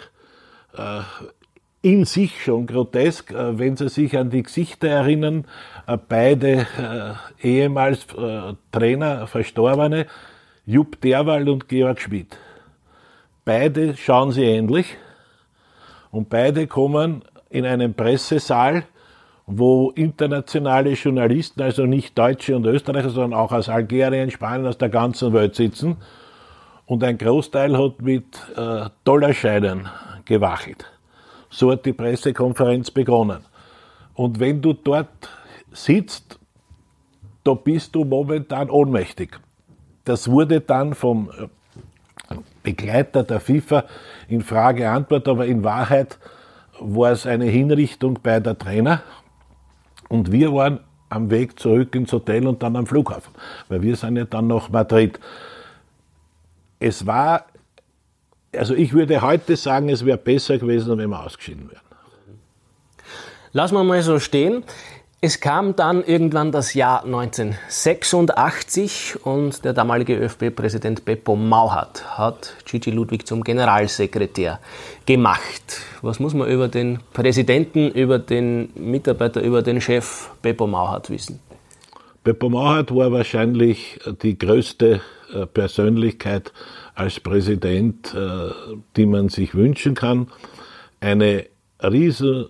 In 1.85 2.03
sich 2.05 2.43
schon 2.43 2.65
grotesk, 2.65 3.31
äh, 3.31 3.59
wenn 3.59 3.77
Sie 3.77 3.89
sich 3.89 4.17
an 4.17 4.31
die 4.31 4.41
Gesichter 4.41 4.87
erinnern, 4.87 5.45
äh, 5.85 5.95
beide 5.95 6.65
äh, 7.41 7.47
ehemals 7.47 8.07
Trainer, 8.71 9.27
Verstorbene, 9.27 10.07
Jupp 10.65 10.99
Derwald 11.01 11.47
und 11.47 11.69
Georg 11.69 12.01
Schmidt. 12.01 12.39
Beide 13.43 13.95
schauen 13.95 14.31
sie 14.31 14.45
ähnlich 14.45 14.97
und 16.09 16.27
beide 16.27 16.65
kommen 16.65 17.21
in 17.51 17.67
einen 17.67 17.93
Pressesaal 17.93 18.85
wo 19.45 19.91
internationale 19.91 20.93
Journalisten, 20.93 21.61
also 21.61 21.85
nicht 21.85 22.17
Deutsche 22.17 22.55
und 22.55 22.65
Österreicher, 22.65 23.11
sondern 23.11 23.39
auch 23.39 23.51
aus 23.51 23.69
Algerien, 23.69 24.31
Spanien, 24.31 24.65
aus 24.65 24.79
der 24.79 24.89
ganzen 24.89 25.33
Welt 25.33 25.53
sitzen. 25.53 25.97
Und 26.87 27.03
ein 27.03 27.19
Großteil 27.19 27.77
hat 27.77 28.01
mit 28.01 28.25
Dollarscheinen 29.03 29.87
gewachelt. 30.25 30.94
So 31.55 31.71
hat 31.71 31.85
die 31.85 31.93
Pressekonferenz 31.93 32.91
begonnen. 32.91 33.45
Und 34.13 34.41
wenn 34.41 34.61
du 34.61 34.73
dort 34.73 35.29
sitzt, 35.71 36.37
da 37.45 37.53
bist 37.53 37.95
du 37.95 38.03
momentan 38.03 38.69
ohnmächtig. 38.69 39.39
Das 40.03 40.29
wurde 40.29 40.59
dann 40.59 40.93
vom 40.93 41.29
äh, 41.29 42.35
Begleiter 42.61 43.23
der 43.23 43.39
FIFA 43.39 43.85
in 44.27 44.41
Frage 44.41 44.89
antwortet, 44.89 45.29
aber 45.29 45.45
in 45.45 45.63
Wahrheit 45.63 46.19
war 46.81 47.11
es 47.11 47.25
eine 47.25 47.45
Hinrichtung 47.45 48.19
bei 48.21 48.41
der 48.41 48.57
Trainer. 48.57 49.01
Und 50.09 50.33
wir 50.33 50.53
waren 50.53 50.81
am 51.07 51.31
Weg 51.31 51.57
zurück 51.57 51.95
ins 51.95 52.11
Hotel 52.11 52.47
und 52.47 52.63
dann 52.63 52.75
am 52.75 52.85
Flughafen, 52.85 53.33
weil 53.69 53.81
wir 53.81 53.95
sind 53.95 54.17
ja 54.17 54.25
dann 54.25 54.47
nach 54.47 54.67
Madrid. 54.67 55.21
Es 56.79 57.05
war, 57.05 57.45
also 58.57 58.73
ich 58.73 58.93
würde 58.93 59.21
heute 59.21 59.55
sagen, 59.55 59.89
es 59.89 60.03
wäre 60.05 60.17
besser 60.17 60.57
gewesen, 60.57 60.97
wenn 60.97 61.09
wir 61.09 61.23
ausgeschieden 61.23 61.69
wären. 61.69 61.81
Lassen 63.51 63.75
wir 63.75 63.83
mal 63.83 64.01
so 64.01 64.17
stehen. 64.19 64.63
Es 65.21 65.39
kam 65.39 65.75
dann 65.75 66.03
irgendwann 66.03 66.51
das 66.51 66.75
Jahr 66.75 67.05
1986 67.05 69.25
und 69.25 69.65
der 69.65 69.73
damalige 69.73 70.15
ÖFB-Präsident 70.17 71.03
Beppo 71.05 71.35
Mauhat 71.35 72.17
hat 72.17 72.53
Gigi 72.65 72.91
Ludwig 72.91 73.25
zum 73.25 73.43
Generalsekretär 73.43 74.59
gemacht. 75.05 75.81
Was 76.01 76.19
muss 76.19 76.35
man 76.35 76.47
über 76.47 76.67
den 76.67 76.99
Präsidenten, 77.13 77.89
über 77.89 78.19
den 78.19 78.69
Mitarbeiter, 78.75 79.41
über 79.41 79.63
den 79.63 79.81
Chef 79.81 80.29
Beppo 80.43 80.67
Mauhat 80.67 81.09
wissen? 81.09 81.39
Beppo 82.23 82.49
Mauhat 82.49 82.93
war 82.93 83.11
wahrscheinlich 83.11 83.99
die 84.21 84.37
größte 84.37 85.01
äh, 85.33 85.47
Persönlichkeit 85.47 86.53
als 86.95 87.19
Präsident, 87.19 88.13
äh, 88.13 88.49
die 88.95 89.05
man 89.05 89.29
sich 89.29 89.53
wünschen 89.53 89.93
kann. 89.93 90.27
Eine 90.99 91.45
riesen 91.81 92.47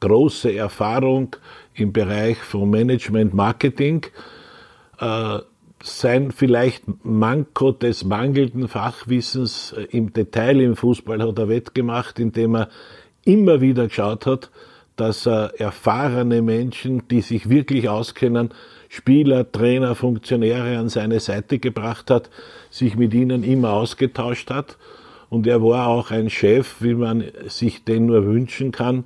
große 0.00 0.54
Erfahrung 0.54 1.36
im 1.74 1.92
Bereich 1.92 2.38
von 2.38 2.68
Management 2.68 3.32
Marketing. 3.32 4.06
Äh, 4.98 5.38
sein 5.82 6.30
vielleicht 6.30 6.84
Manko 7.04 7.72
des 7.72 8.04
mangelnden 8.04 8.68
Fachwissens 8.68 9.72
äh, 9.72 9.84
im 9.96 10.12
Detail 10.12 10.60
im 10.60 10.76
Fußball 10.76 11.22
hat 11.22 11.38
er 11.38 11.48
wettgemacht, 11.48 12.18
indem 12.18 12.56
er 12.56 12.68
immer 13.24 13.60
wieder 13.60 13.86
geschaut 13.86 14.26
hat, 14.26 14.50
dass 14.96 15.26
er 15.26 15.58
erfahrene 15.58 16.42
Menschen, 16.42 17.08
die 17.08 17.22
sich 17.22 17.48
wirklich 17.48 17.88
auskennen, 17.88 18.50
Spieler, 18.88 19.50
Trainer, 19.50 19.94
Funktionäre 19.94 20.76
an 20.76 20.88
seine 20.88 21.20
Seite 21.20 21.58
gebracht 21.58 22.10
hat, 22.10 22.28
sich 22.70 22.96
mit 22.96 23.12
ihnen 23.14 23.42
immer 23.42 23.72
ausgetauscht 23.72 24.50
hat. 24.50 24.78
Und 25.28 25.46
er 25.46 25.62
war 25.62 25.88
auch 25.88 26.10
ein 26.10 26.30
Chef, 26.30 26.76
wie 26.80 26.94
man 26.94 27.24
sich 27.46 27.84
den 27.84 28.06
nur 28.06 28.24
wünschen 28.24 28.72
kann, 28.72 29.04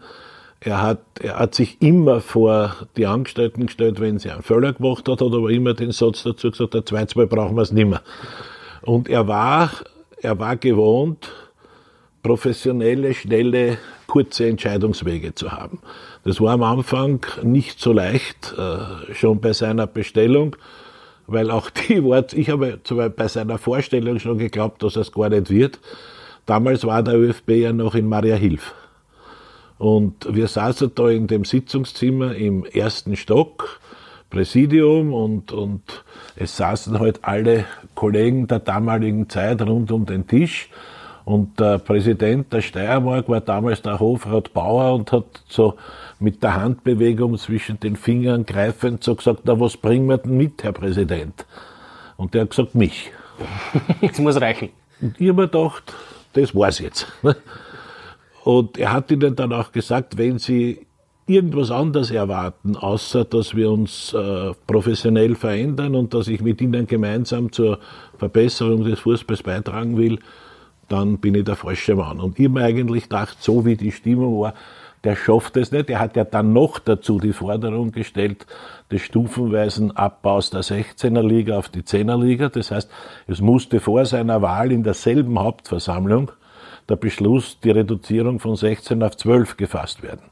er 0.65 0.81
hat, 0.81 1.01
er 1.21 1.39
hat 1.39 1.55
sich 1.55 1.83
immer 1.83 2.23
vor 2.23 2.75
die 2.97 3.07
Angestellten 3.07 3.67
gestellt, 3.67 4.01
wenn 4.01 4.19
sie 4.19 4.31
einen 4.31 4.43
Fehler 4.43 4.73
gemacht 4.73 5.07
hat, 5.09 5.21
hat 5.21 5.33
aber 5.33 5.51
immer 5.51 5.75
den 5.75 5.93
Satz 5.93 6.23
dazu 6.23 6.51
gesagt, 6.51 6.73
der 6.73 6.87
Zweizmal 6.87 7.27
brauchen 7.27 7.55
wir 7.55 7.63
es 7.63 7.71
nicht 7.71 7.87
mehr. 7.87 8.01
Und 8.81 9.11
er 9.11 9.29
war, 9.29 9.71
er 10.23 10.39
war 10.39 10.57
gewohnt, 10.57 11.31
professionelle, 12.23 13.13
schnelle, 13.13 13.77
kurze 14.07 14.49
Entscheidungswege 14.49 15.35
zu 15.35 15.53
haben. 15.53 15.81
Das 16.25 16.41
war 16.41 16.55
am 16.55 16.63
Anfang 16.63 17.27
nicht 17.43 17.79
so 17.79 17.93
leicht, 17.93 18.55
äh, 18.57 19.15
schon 19.15 19.43
bei 19.43 19.53
seiner 19.53 19.87
Bestellung, 19.87 20.57
weil 21.27 21.51
auch 21.51 21.71
die 21.71 22.03
Wort, 22.03 22.33
ich 22.33 22.51
habe 22.51 22.79
bei 23.17 23.29
seiner 23.29 23.59
Vorstellung 23.59 24.19
schon 24.19 24.39
geglaubt, 24.39 24.83
dass 24.83 24.97
es 24.97 25.13
gar 25.13 25.29
nicht 25.29 25.51
wird. 25.51 25.79
Damals 26.47 26.85
war 26.85 27.03
der 27.03 27.19
ÖFB 27.19 27.51
ja 27.51 27.73
noch 27.73 27.95
in 27.95 28.09
Maria 28.09 28.37
Hilf. 28.37 28.75
Und 29.79 30.35
wir 30.35 30.47
saßen 30.47 30.93
da 30.95 31.09
in 31.09 31.27
dem 31.27 31.45
Sitzungszimmer 31.45 32.35
im 32.35 32.65
ersten 32.65 33.17
Stock, 33.17 33.81
Präsidium, 34.31 35.13
und, 35.13 35.53
und 35.53 36.05
es 36.37 36.57
saßen 36.57 36.99
halt 36.99 37.21
alle 37.23 37.65
Kollegen 37.95 38.47
der 38.47 38.61
damaligen 38.61 39.29
Zeit 39.29 39.63
rund 39.63 39.91
um 39.91 40.07
den 40.07 40.27
Tisch. 40.27 40.69
Und 41.25 41.59
der 41.59 41.79
Präsident 41.79 42.53
der 42.53 42.61
Steiermark 42.61 43.29
war 43.29 43.41
damals 43.41 43.81
der 43.81 43.99
Hofrat 43.99 44.53
Bauer 44.53 44.95
und 44.95 45.11
hat 45.11 45.43
so 45.49 45.75
mit 46.19 46.43
der 46.43 46.55
Handbewegung 46.55 47.39
zwischen 47.39 47.81
den 47.81 47.97
Fingern 47.97 48.45
greifend 48.45 49.03
so 49.03 49.15
gesagt, 49.15 49.41
na 49.45 49.59
was 49.59 49.77
bringen 49.77 50.07
wir 50.09 50.19
denn 50.19 50.37
mit, 50.37 50.63
Herr 50.63 50.73
Präsident? 50.73 51.47
Und 52.17 52.35
der 52.35 52.43
hat 52.43 52.51
gesagt, 52.51 52.75
mich. 52.75 53.11
Das 54.01 54.19
muss 54.19 54.41
reichen. 54.41 54.69
Und 55.01 55.21
ich 55.21 55.29
habe 55.29 55.43
mir 55.43 55.49
gedacht, 55.49 55.93
das 56.35 56.55
war's 56.55 56.79
jetzt. 56.79 57.07
Und 58.45 58.77
er 58.77 58.93
hat 58.93 59.11
ihnen 59.11 59.35
dann 59.35 59.53
auch 59.55 59.73
gesagt, 59.73 60.19
wenn 60.19 60.39
sie 60.39 60.87
irgendwas 61.27 61.71
anderes 61.71 62.11
erwarten, 62.11 62.77
außer 62.77 63.25
dass 63.25 63.55
wir 63.55 63.71
uns 63.71 64.13
äh, 64.13 64.53
professionell 64.67 65.35
verändern 65.35 65.95
und 65.95 66.13
dass 66.13 66.29
ich 66.29 66.43
mit 66.43 66.61
ihnen 66.61 66.87
gemeinsam 66.87 67.51
zur 67.51 67.79
Verbesserung 68.19 68.85
des 68.85 69.01
Fußballs 69.01 69.43
beitragen 69.43 69.97
will, 69.97 70.19
dann 70.95 71.19
bin 71.19 71.35
ich 71.35 71.45
der 71.45 71.57
falsche 71.57 71.97
Mann. 71.97 72.21
Und 72.21 72.39
ich 72.39 72.47
habe 72.47 72.61
mir 72.61 72.65
eigentlich 72.65 73.05
gedacht, 73.05 73.39
so 73.41 73.67
wie 73.67 73.77
die 73.77 73.91
Stimmung 73.91 74.41
war, 74.41 74.55
der 75.03 75.17
schafft 75.17 75.57
es 75.57 75.73
nicht. 75.73 75.91
Er 75.91 75.99
hat 75.99 76.15
ja 76.15 76.25
dann 76.25 76.53
noch 76.53 76.79
dazu 76.79 77.19
die 77.19 77.33
Forderung 77.33 77.91
gestellt 77.91 78.47
des 78.93 79.03
stufenweisen 79.03 79.97
Abbaus 79.97 80.51
der 80.51 80.63
16er 80.63 81.23
Liga 81.23 81.59
auf 81.59 81.69
die 81.69 81.83
10er 81.83 82.23
Liga. 82.23 82.49
Das 82.49 82.71
heißt, 82.71 82.89
es 83.27 83.41
musste 83.41 83.81
vor 83.81 84.07
seiner 84.07 84.41
Wahl 84.41 84.71
in 84.71 84.85
derselben 84.85 85.39
Hauptversammlung 85.39 86.31
der 86.89 86.97
Beschluss, 86.97 87.59
die 87.65 87.71
Reduzierung 87.71 88.39
von 88.39 88.55
16 88.55 89.03
auf 89.03 89.17
12 89.17 89.57
gefasst 89.57 90.03
werden. 90.03 90.23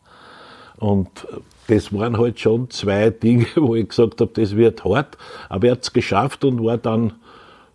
Und 0.76 1.26
das 1.66 1.92
waren 1.92 2.18
halt 2.18 2.38
schon 2.38 2.70
zwei 2.70 3.10
Dinge, 3.10 3.46
wo 3.56 3.74
ich 3.74 3.88
gesagt 3.88 4.20
habe, 4.20 4.30
das 4.34 4.54
wird 4.54 4.84
hart. 4.84 5.18
Aber 5.48 5.66
er 5.66 5.72
hat 5.72 5.82
es 5.82 5.92
geschafft 5.92 6.44
und 6.44 6.64
war 6.64 6.78
dann 6.78 7.14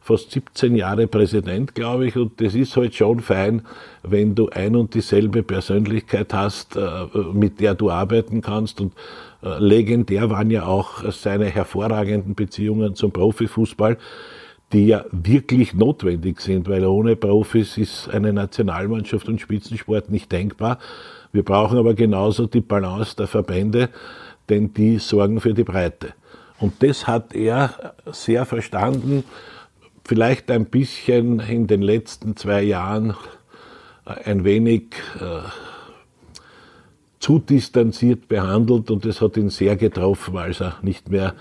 fast 0.08 0.32
17 0.32 0.76
Jahre 0.76 1.06
Präsident, 1.08 1.76
glaube 1.76 2.08
ich. 2.08 2.16
Und 2.16 2.40
das 2.40 2.56
ist 2.56 2.76
halt 2.78 2.96
schon 2.96 3.20
fein, 3.20 3.64
wenn 4.04 4.36
du 4.36 4.50
ein 4.50 4.76
und 4.78 4.94
dieselbe 4.94 5.44
Persönlichkeit 5.44 6.34
hast, 6.34 6.78
äh, 6.78 6.82
mit 7.34 7.60
der 7.60 7.76
du 7.76 7.92
arbeiten 7.92 8.42
kannst. 8.42 8.80
Und 8.80 8.94
äh, 9.44 9.60
legendär 9.60 10.30
waren 10.30 10.50
ja 10.50 10.66
auch 10.66 11.12
seine 11.12 11.46
hervorragenden 11.46 12.36
Beziehungen 12.36 12.96
zum 12.96 13.12
Profifußball 13.12 13.98
die 14.74 14.88
ja 14.88 15.06
wirklich 15.12 15.74
notwendig 15.74 16.42
sind, 16.42 16.68
weil 16.68 16.86
ohne 16.86 17.16
Profis 17.16 17.78
ist 17.78 18.10
eine 18.10 18.34
Nationalmannschaft 18.34 19.30
und 19.30 19.40
Spitzensport 19.40 20.10
nicht 20.10 20.30
denkbar. 20.30 20.80
Wir 21.32 21.44
brauchen 21.44 21.78
aber 21.78 21.94
genauso 21.94 22.48
die 22.48 22.60
Balance 22.60 23.16
der 23.16 23.28
Verbände, 23.28 23.88
denn 24.50 24.74
die 24.74 25.00
sorgen 25.00 25.40
für 25.40 25.54
die 25.54 25.64
Breite. 25.64 26.16
Und 26.60 26.84
das 26.84 27.08
hat 27.08 27.34
er 27.34 27.94
sehr 28.12 28.46
verstanden, 28.46 29.24
vielleicht 30.08 30.50
ein 30.50 30.66
bisschen 30.66 31.40
in 31.42 31.68
den 31.68 31.82
letzten 31.82 32.36
zwei 32.38 32.64
Jahren 32.64 33.16
ein 34.06 34.46
wenig 34.46 34.84
äh, 35.20 35.48
zu 37.20 37.40
distanziert 37.40 38.30
behandelt 38.30 38.90
und 38.90 39.04
das 39.06 39.20
hat 39.22 39.36
ihn 39.36 39.50
sehr 39.50 39.76
getroffen, 39.76 40.38
als 40.38 40.62
er 40.62 40.78
nicht 40.82 41.10
mehr 41.10 41.34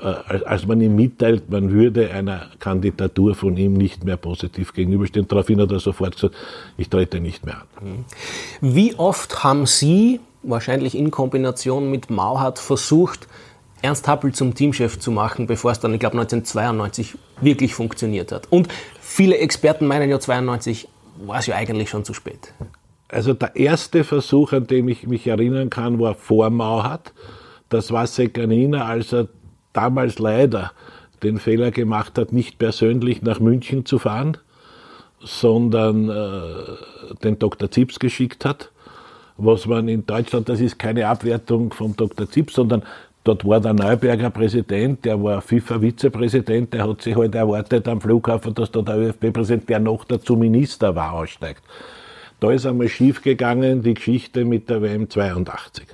äh, 0.00 0.06
als 0.44 0.66
man 0.66 0.80
ihm 0.80 0.94
mitteilt, 0.94 1.50
man 1.50 1.70
würde 1.70 2.10
einer 2.12 2.50
Kandidatur 2.60 3.34
von 3.34 3.56
ihm 3.56 3.74
nicht 3.74 4.04
mehr 4.04 4.16
positiv 4.16 4.72
gegenüberstehen. 4.72 5.26
Daraufhin 5.26 5.60
hat 5.60 5.72
er 5.72 5.80
sofort 5.80 6.14
gesagt, 6.14 6.34
ich 6.76 6.88
trete 6.88 7.20
nicht 7.20 7.44
mehr 7.44 7.62
an. 7.80 8.04
Wie 8.60 8.94
oft 8.94 9.42
haben 9.42 9.66
Sie, 9.66 10.20
wahrscheinlich 10.42 10.96
in 10.96 11.10
Kombination 11.10 11.90
mit 11.90 12.10
Mauhardt, 12.10 12.58
versucht, 12.58 13.28
Ernst 13.84 14.08
Happel 14.08 14.32
zum 14.32 14.54
Teamchef 14.54 14.98
zu 14.98 15.10
machen, 15.10 15.46
bevor 15.46 15.70
es 15.70 15.78
dann, 15.78 15.92
ich 15.92 16.00
glaube, 16.00 16.16
1992 16.16 17.18
wirklich 17.42 17.74
funktioniert 17.74 18.32
hat? 18.32 18.50
Und 18.50 18.68
viele 18.98 19.36
Experten 19.36 19.86
meinen 19.86 20.08
ja, 20.08 20.18
92 20.18 20.88
war 21.18 21.40
es 21.40 21.46
ja 21.46 21.56
eigentlich 21.56 21.90
schon 21.90 22.02
zu 22.02 22.14
spät. 22.14 22.54
Also 23.08 23.34
der 23.34 23.56
erste 23.56 24.02
Versuch, 24.02 24.54
an 24.54 24.66
den 24.66 24.88
ich 24.88 25.06
mich 25.06 25.26
erinnern 25.26 25.68
kann, 25.68 26.00
war 26.00 26.14
vor 26.14 26.48
Mauhardt. 26.48 27.12
Das 27.68 27.92
war 27.92 28.06
Sekanina, 28.06 28.86
als 28.86 29.12
er 29.12 29.28
damals 29.74 30.18
leider 30.18 30.72
den 31.22 31.38
Fehler 31.38 31.70
gemacht 31.70 32.16
hat, 32.16 32.32
nicht 32.32 32.58
persönlich 32.58 33.20
nach 33.20 33.38
München 33.38 33.84
zu 33.84 33.98
fahren, 33.98 34.38
sondern 35.20 36.08
äh, 36.08 37.14
den 37.22 37.38
Dr. 37.38 37.70
Zips 37.70 37.98
geschickt 37.98 38.46
hat. 38.46 38.70
Was 39.36 39.66
man 39.66 39.88
in 39.88 40.06
Deutschland, 40.06 40.48
das 40.48 40.60
ist 40.60 40.78
keine 40.78 41.06
Abwertung 41.08 41.72
vom 41.74 41.94
Dr. 41.96 42.30
Zips, 42.30 42.54
sondern 42.54 42.82
dort 43.24 43.44
war 43.46 43.60
der 43.60 43.72
Neuberger 43.72 44.30
Präsident, 44.30 45.04
der 45.04 45.22
war 45.22 45.40
FIFA-Vizepräsident, 45.40 46.72
der 46.72 46.86
hat 46.86 47.02
sich 47.02 47.16
halt 47.16 47.34
erwartet 47.34 47.88
am 47.88 48.00
Flughafen, 48.00 48.54
dass 48.54 48.70
da 48.70 48.82
der 48.82 48.98
ÖFB-Präsident, 48.98 49.68
der 49.68 49.80
noch 49.80 50.04
dazu 50.04 50.36
Minister 50.36 50.94
war, 50.94 51.14
aussteigt. 51.14 51.62
Da 52.40 52.52
ist 52.52 52.66
einmal 52.66 52.88
schiefgegangen 52.88 53.82
die 53.82 53.94
Geschichte 53.94 54.44
mit 54.44 54.68
der 54.68 54.82
WM 54.82 55.08
82. 55.08 55.86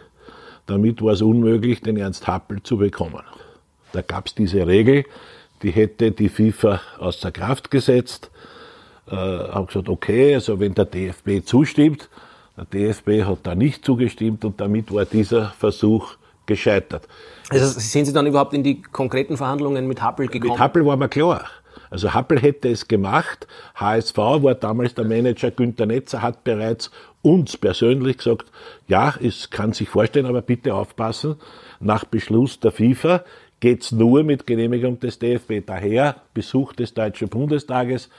Damit 0.67 1.03
war 1.03 1.13
es 1.13 1.23
unmöglich, 1.23 1.81
den 1.81 1.97
Ernst 1.97 2.27
Happel 2.27 2.63
zu 2.63 2.79
bekommen. 2.79 3.23
Da 3.93 4.03
gab 4.03 4.27
es 4.27 4.35
diese 4.35 4.67
Regel, 4.67 5.05
die 5.63 5.71
hätte 5.71 6.11
die 6.13 6.29
FIFA 6.29 6.81
außer 6.99 7.31
Kraft 7.31 7.71
gesetzt. 7.71 8.31
Äh, 9.09 9.15
haben 9.15 9.67
gesagt, 9.67 9.89
okay, 9.89 10.35
also 10.35 10.59
wenn 10.61 10.75
der 10.75 10.85
DFB 10.85 11.45
zustimmt, 11.45 12.09
der 12.57 12.65
DFB 12.65 13.25
hat 13.25 13.41
da 13.45 13.55
nicht 13.55 13.85
zugestimmt 13.85 14.45
und 14.45 14.61
damit 14.61 14.93
war 14.93 15.05
dieser 15.05 15.51
Versuch 15.51 16.17
gescheitert. 16.51 17.07
Also 17.49 17.79
sind 17.79 18.07
Sie 18.07 18.13
dann 18.13 18.27
überhaupt 18.27 18.53
in 18.55 18.65
die 18.65 18.83
konkreten 18.83 19.37
Verhandlungen 19.37 19.87
mit 19.87 20.03
Happel 20.03 20.27
gekommen? 20.27 20.53
Mit 20.53 20.61
Happel 20.61 20.85
war 20.85 20.97
mir 20.97 21.09
klar. 21.09 21.45
Also 21.91 22.13
Happel 22.13 22.41
hätte 22.41 22.69
es 22.69 22.89
gemacht. 22.89 23.47
HSV 23.77 24.17
war 24.17 24.55
damals 24.55 24.95
der 24.95 25.05
Manager 25.05 25.53
Günter 25.53 25.87
Netzer, 25.87 26.23
hat 26.23 26.43
bereits 26.43 26.91
uns 27.23 27.57
persönlich 27.57 28.19
gesagt, 28.19 28.47
ja, 28.89 29.15
es 29.23 29.51
kann 29.51 29.73
sich 29.73 29.89
vorstellen, 29.89 30.27
aber 30.27 30.43
bitte 30.43 30.75
aufpassen. 30.75 31.37
Nach 31.79 32.05
Beschluss 32.05 32.59
der 32.59 32.73
FIFA 32.73 33.25
geht's 33.61 33.93
nur 33.93 34.25
mit 34.25 34.47
Genehmigung 34.47 34.99
des 34.99 35.19
DFB. 35.21 35.65
Daher 35.65 36.17
Besuch 36.35 36.73
des 36.73 36.95
Deutschen 36.95 37.29
Bundestages 37.29 38.11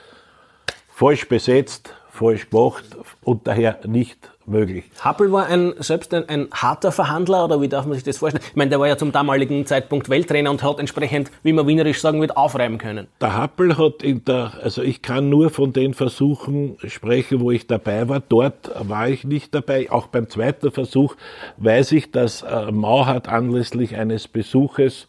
falsch 0.88 1.28
besetzt, 1.28 1.94
falsch 2.10 2.48
gemacht 2.48 2.84
und 3.22 3.46
daher 3.46 3.80
nicht 3.86 4.31
möglich. 4.46 4.84
Happel 5.00 5.32
war 5.32 5.46
ein, 5.46 5.74
selbst 5.78 6.12
ein, 6.14 6.28
ein, 6.28 6.48
harter 6.52 6.92
Verhandler 6.92 7.44
oder 7.44 7.60
wie 7.60 7.68
darf 7.68 7.86
man 7.86 7.94
sich 7.94 8.04
das 8.04 8.18
vorstellen? 8.18 8.44
Ich 8.48 8.56
meine, 8.56 8.70
der 8.70 8.80
war 8.80 8.88
ja 8.88 8.96
zum 8.96 9.12
damaligen 9.12 9.66
Zeitpunkt 9.66 10.08
Welttrainer 10.08 10.50
und 10.50 10.62
hat 10.62 10.78
entsprechend, 10.78 11.30
wie 11.42 11.52
man 11.52 11.66
wienerisch 11.66 12.00
sagen 12.00 12.20
wird, 12.20 12.36
aufreiben 12.36 12.78
können. 12.78 13.06
Der 13.20 13.36
Happel 13.36 13.78
hat 13.78 14.02
in 14.02 14.24
der, 14.24 14.52
also 14.62 14.82
ich 14.82 15.02
kann 15.02 15.28
nur 15.28 15.50
von 15.50 15.72
den 15.72 15.94
Versuchen 15.94 16.76
sprechen, 16.86 17.40
wo 17.40 17.50
ich 17.50 17.66
dabei 17.66 18.08
war. 18.08 18.20
Dort 18.20 18.70
war 18.88 19.08
ich 19.08 19.24
nicht 19.24 19.54
dabei. 19.54 19.90
Auch 19.90 20.06
beim 20.06 20.28
zweiten 20.28 20.70
Versuch 20.70 21.16
weiß 21.58 21.92
ich, 21.92 22.10
dass 22.10 22.42
äh, 22.42 22.70
Mauhardt 22.70 23.28
anlässlich 23.28 23.96
eines 23.96 24.28
Besuches 24.28 25.06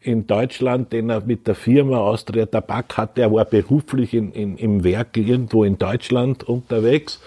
in 0.00 0.26
Deutschland, 0.26 0.92
den 0.92 1.10
er 1.10 1.20
mit 1.20 1.46
der 1.46 1.54
Firma 1.54 1.98
Austria 1.98 2.46
Tabak 2.46 2.96
hatte. 2.96 3.22
Er 3.22 3.32
war 3.32 3.44
beruflich 3.44 4.14
in, 4.14 4.32
in, 4.32 4.56
im 4.56 4.84
Werk 4.84 5.16
irgendwo 5.16 5.64
in 5.64 5.78
Deutschland 5.78 6.44
unterwegs 6.44 7.20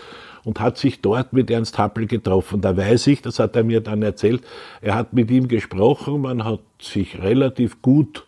und 0.45 0.61
hat 0.61 0.77
sich 0.77 1.01
dort 1.01 1.33
mit 1.33 1.51
Ernst 1.51 1.77
Happel 1.77 2.05
getroffen. 2.05 2.61
Da 2.61 2.77
weiß 2.77 3.07
ich, 3.07 3.21
das 3.21 3.39
hat 3.39 3.55
er 3.57 3.65
mir 3.65 3.81
dann 3.81 4.01
erzählt, 4.03 4.43
er 4.81 4.95
hat 4.95 5.11
mit 5.11 5.29
ihm 5.31 5.49
gesprochen, 5.49 6.21
man 6.21 6.45
hat 6.45 6.61
sich 6.79 7.21
relativ 7.21 7.81
gut 7.81 8.25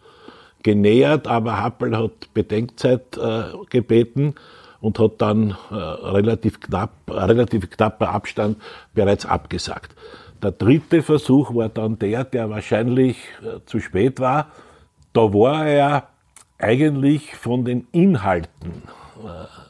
genähert, 0.64 1.28
aber 1.28 1.62
Happel 1.62 1.96
hat 1.96 2.34
Bedenkzeit 2.34 3.18
äh, 3.18 3.44
gebeten 3.70 4.36
und 4.82 5.00
hat 5.00 5.22
dann 5.22 5.56
äh, 5.72 5.76
relativ 5.76 6.60
knapp, 6.60 6.92
relativ 7.08 7.70
knapper 7.70 8.10
Abstand 8.10 8.58
bereits 8.94 9.26
abgesagt. 9.26 9.96
Der 10.42 10.52
dritte 10.52 11.02
Versuch 11.02 11.56
war 11.56 11.70
dann 11.70 11.98
der, 12.00 12.24
der 12.24 12.50
wahrscheinlich 12.50 13.18
äh, 13.42 13.60
zu 13.66 13.80
spät 13.80 14.20
war. 14.20 14.48
Da 15.14 15.34
war 15.34 15.66
er 15.66 16.10
eigentlich 16.60 17.36
von 17.36 17.64
den 17.64 17.88
Inhalten 17.92 18.84
äh, 19.24 19.67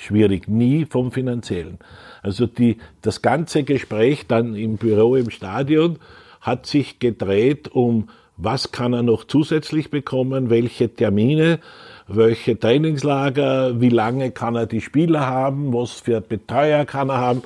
schwierig, 0.00 0.48
nie 0.48 0.86
vom 0.86 1.12
finanziellen. 1.12 1.78
Also 2.22 2.46
die, 2.46 2.78
das 3.02 3.22
ganze 3.22 3.64
Gespräch 3.64 4.26
dann 4.26 4.54
im 4.54 4.76
Büro 4.76 5.16
im 5.16 5.30
Stadion 5.30 5.98
hat 6.40 6.66
sich 6.66 6.98
gedreht 6.98 7.68
um, 7.68 8.08
was 8.36 8.72
kann 8.72 8.94
er 8.94 9.02
noch 9.02 9.24
zusätzlich 9.24 9.90
bekommen, 9.90 10.48
welche 10.48 10.94
Termine, 10.94 11.60
welche 12.08 12.58
Trainingslager, 12.58 13.80
wie 13.80 13.90
lange 13.90 14.30
kann 14.30 14.56
er 14.56 14.66
die 14.66 14.80
Spieler 14.80 15.26
haben, 15.26 15.74
was 15.74 15.92
für 15.92 16.20
Betreuer 16.20 16.86
kann 16.86 17.10
er 17.10 17.18
haben. 17.18 17.42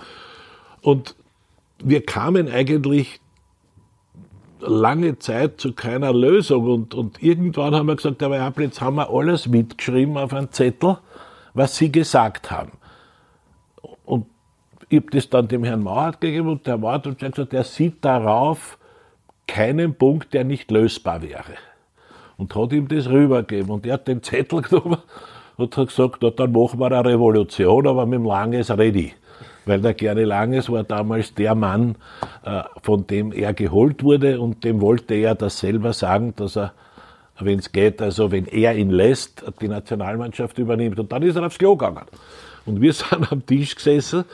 Und 0.81 1.17
wir 1.83 2.07
kamen 2.07 2.49
eigentlich 2.49 3.21
lange 4.61 5.19
Zeit 5.19 5.61
zu 5.61 5.73
keiner 5.73 6.13
Lösung 6.13 6.65
und, 6.65 6.95
und 6.95 7.23
irgendwann 7.23 7.75
haben 7.75 7.87
wir 7.87 7.97
gesagt, 7.97 8.23
aber 8.23 8.39
jetzt 8.61 8.81
haben 8.81 8.97
wir 8.97 9.11
alles 9.11 9.49
mitgeschrieben 9.49 10.17
auf 10.17 10.33
einen 10.33 10.53
Zettel, 10.53 10.99
was 11.55 11.77
Sie 11.77 11.91
gesagt 11.91 12.51
haben. 12.51 12.73
Und 14.05 14.27
ich 14.89 14.99
habe 14.99 15.11
das 15.11 15.31
dann 15.31 15.49
dem 15.49 15.65
Herrn 15.65 15.83
Mauert 15.83 16.21
gegeben 16.21 16.49
und 16.49 16.67
der 16.67 16.77
Mauert 16.77 17.07
hat 17.07 17.19
gesagt, 17.19 17.55
er 17.55 17.65
sieht 17.65 18.05
darauf 18.05 18.79
keinen 19.47 19.95
Punkt, 19.95 20.35
der 20.35 20.45
nicht 20.45 20.71
lösbar 20.71 21.23
wäre. 21.23 21.55
Und 22.37 22.55
hat 22.55 22.73
ihm 22.73 22.89
das 22.89 23.09
rübergegeben. 23.09 23.71
Und 23.71 23.87
er 23.87 23.95
hat 23.95 24.09
den 24.09 24.23
Zettel 24.23 24.61
genommen 24.63 24.99
und 25.57 25.77
hat 25.77 25.89
gesagt, 25.89 26.19
na, 26.21 26.31
dann 26.31 26.53
machen 26.53 26.79
wir 26.81 26.87
eine 26.87 27.05
Revolution, 27.05 27.87
aber 27.87 28.05
mit 28.05 28.19
dem 28.19 28.27
Langes 28.27 28.71
ready 28.71 29.15
weil 29.67 29.81
der 29.81 29.95
Gary 29.95 30.25
Langes 30.25 30.71
war 30.71 30.85
damals 30.85 31.35
der 31.35 31.55
Mann, 31.55 31.97
äh, 32.45 32.63
von 32.83 33.07
dem 33.07 33.33
er 33.33 33.55
geholt 33.55 34.03
wurde 34.03 34.41
und 34.41 34.65
dem 34.65 34.81
wollte 34.81 35.15
er 35.15 35.35
das 35.35 35.59
selber 35.59 35.93
sagen, 35.93 36.35
dass 36.37 36.57
er, 36.57 36.73
wenn 37.41 37.59
es 37.59 37.73
geht, 37.73 38.01
also 38.01 38.31
wenn 38.31 38.47
er 38.47 38.77
ihn 38.77 38.91
lässt, 38.91 39.45
die 39.61 39.69
Nationalmannschaft 39.69 40.59
übernimmt. 40.59 40.99
Und 40.99 41.11
dann 41.13 41.23
ist 41.23 41.37
er 41.37 41.47
aufs 41.47 41.59
Klo 41.59 41.77
gegangen. 41.77 42.07
Und 42.67 42.81
wir 42.81 42.93
sind 42.93 43.31
am 43.31 43.45
Tisch 43.45 43.75
gesessen 43.75 44.25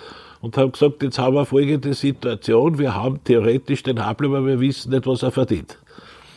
und 0.41 0.57
haben 0.57 0.73
gesagt, 0.73 1.03
jetzt 1.03 1.19
haben 1.19 1.35
wir 1.35 1.45
folgende 1.45 1.95
Situation, 1.95 2.79
wir 2.79 2.95
haben 2.95 3.23
theoretisch 3.25 3.83
den 3.83 4.05
Habel, 4.05 4.29
aber 4.29 4.47
wir 4.47 4.61
wissen 4.61 4.91
nicht, 4.91 5.07
was 5.07 5.23
er 5.23 5.31
verdient. 5.31 5.79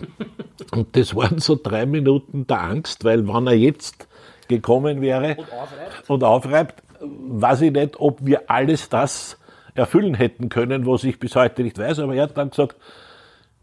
Und 0.72 0.96
das 0.96 1.16
waren 1.16 1.40
so 1.40 1.58
drei 1.62 1.86
Minuten 1.86 2.48
der 2.48 2.62
Angst, 2.62 3.04
weil 3.04 3.28
wenn 3.28 3.48
er 3.48 3.54
jetzt 3.54 4.08
gekommen 4.48 5.02
wäre 5.02 5.36
und 5.38 5.52
aufreibt, 5.52 6.10
und 6.10 6.24
aufreibt 6.24 6.84
weiß 7.00 7.62
ich 7.62 7.72
nicht, 7.72 8.00
ob 8.00 8.26
wir 8.26 8.50
alles 8.50 8.90
das 8.90 9.38
erfüllen 9.76 10.14
hätten 10.14 10.50
können, 10.50 10.86
was 10.86 11.04
ich 11.04 11.20
bis 11.20 11.36
heute 11.36 11.64
nicht 11.64 11.78
weiß. 11.78 12.00
Aber 12.00 12.16
er 12.16 12.24
hat 12.24 12.38
dann 12.38 12.50
gesagt, 12.50 12.76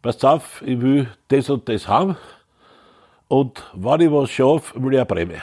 passt 0.02 0.24
auf, 0.24 0.62
ich 0.64 0.80
will 0.80 1.08
das 1.28 1.50
und 1.50 1.68
das 1.68 1.88
haben. 1.88 2.16
Und 3.30 3.62
wenn 3.74 4.00
ich 4.00 4.10
was 4.10 4.28
schaffe, 4.28 4.82
will 4.82 4.92
ich 4.92 4.98
eine 4.98 5.06
Prämie. 5.06 5.40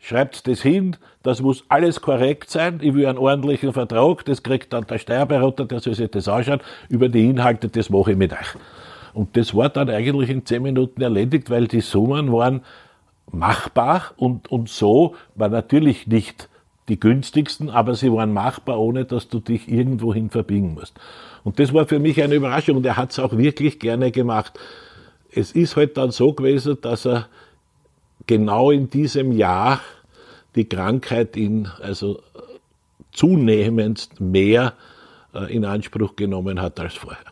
Schreibt 0.00 0.48
das 0.48 0.60
hin, 0.60 0.96
das 1.22 1.40
muss 1.40 1.62
alles 1.68 2.00
korrekt 2.00 2.50
sein. 2.50 2.80
Ich 2.82 2.94
will 2.94 3.06
einen 3.06 3.16
ordentlichen 3.16 3.72
Vertrag, 3.72 4.24
das 4.24 4.42
kriegt 4.42 4.72
dann 4.72 4.88
der 4.88 4.98
Steuerberater, 4.98 5.66
der 5.66 5.78
soll 5.78 5.94
sich 5.94 6.10
das 6.10 6.26
anschauen. 6.26 6.58
Über 6.88 7.08
die 7.08 7.26
Inhalte, 7.26 7.68
das 7.68 7.90
mache 7.90 8.10
ich 8.10 8.16
mit 8.16 8.32
euch. 8.32 8.56
Und 9.14 9.36
das 9.36 9.54
war 9.54 9.68
dann 9.68 9.88
eigentlich 9.88 10.30
in 10.30 10.44
zehn 10.44 10.64
Minuten 10.64 11.00
erledigt, 11.00 11.48
weil 11.48 11.68
die 11.68 11.80
Summen 11.80 12.32
waren 12.32 12.62
machbar 13.30 14.10
und, 14.16 14.50
und 14.50 14.68
so 14.68 15.14
war 15.36 15.48
natürlich 15.48 16.08
nicht 16.08 16.48
die 16.88 16.98
günstigsten, 16.98 17.70
aber 17.70 17.94
sie 17.94 18.12
waren 18.12 18.32
machbar, 18.32 18.80
ohne 18.80 19.04
dass 19.04 19.28
du 19.28 19.38
dich 19.38 19.70
irgendwohin 19.70 20.28
verbiegen 20.28 20.74
musst. 20.74 20.98
Und 21.44 21.60
das 21.60 21.72
war 21.72 21.86
für 21.86 22.00
mich 22.00 22.20
eine 22.20 22.34
Überraschung 22.34 22.78
und 22.78 22.86
er 22.86 22.96
hat 22.96 23.12
es 23.12 23.20
auch 23.20 23.36
wirklich 23.38 23.78
gerne 23.78 24.10
gemacht. 24.10 24.58
Es 25.32 25.52
ist 25.52 25.76
halt 25.76 25.96
dann 25.96 26.10
so 26.10 26.32
gewesen, 26.32 26.78
dass 26.80 27.06
er 27.06 27.28
genau 28.26 28.70
in 28.70 28.90
diesem 28.90 29.32
Jahr 29.32 29.80
die 30.54 30.68
Krankheit 30.68 31.36
ihn 31.36 31.68
also 31.80 32.20
zunehmend 33.12 34.20
mehr 34.20 34.74
äh, 35.34 35.54
in 35.54 35.64
Anspruch 35.64 36.16
genommen 36.16 36.60
hat 36.60 36.80
als 36.80 36.94
vorher. 36.94 37.24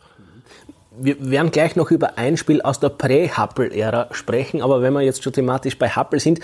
Wir 1.01 1.31
werden 1.31 1.51
gleich 1.51 1.75
noch 1.75 1.91
über 1.91 2.17
ein 2.17 2.35
Spiel 2.35 2.61
aus 2.61 2.79
der 2.79 2.89
Prä-Happel-Ära 2.89 4.09
sprechen, 4.11 4.61
aber 4.61 4.81
wenn 4.81 4.93
wir 4.93 5.01
jetzt 5.01 5.23
schon 5.23 5.31
thematisch 5.31 5.77
bei 5.77 5.87
Happel 5.87 6.19
sind, 6.19 6.41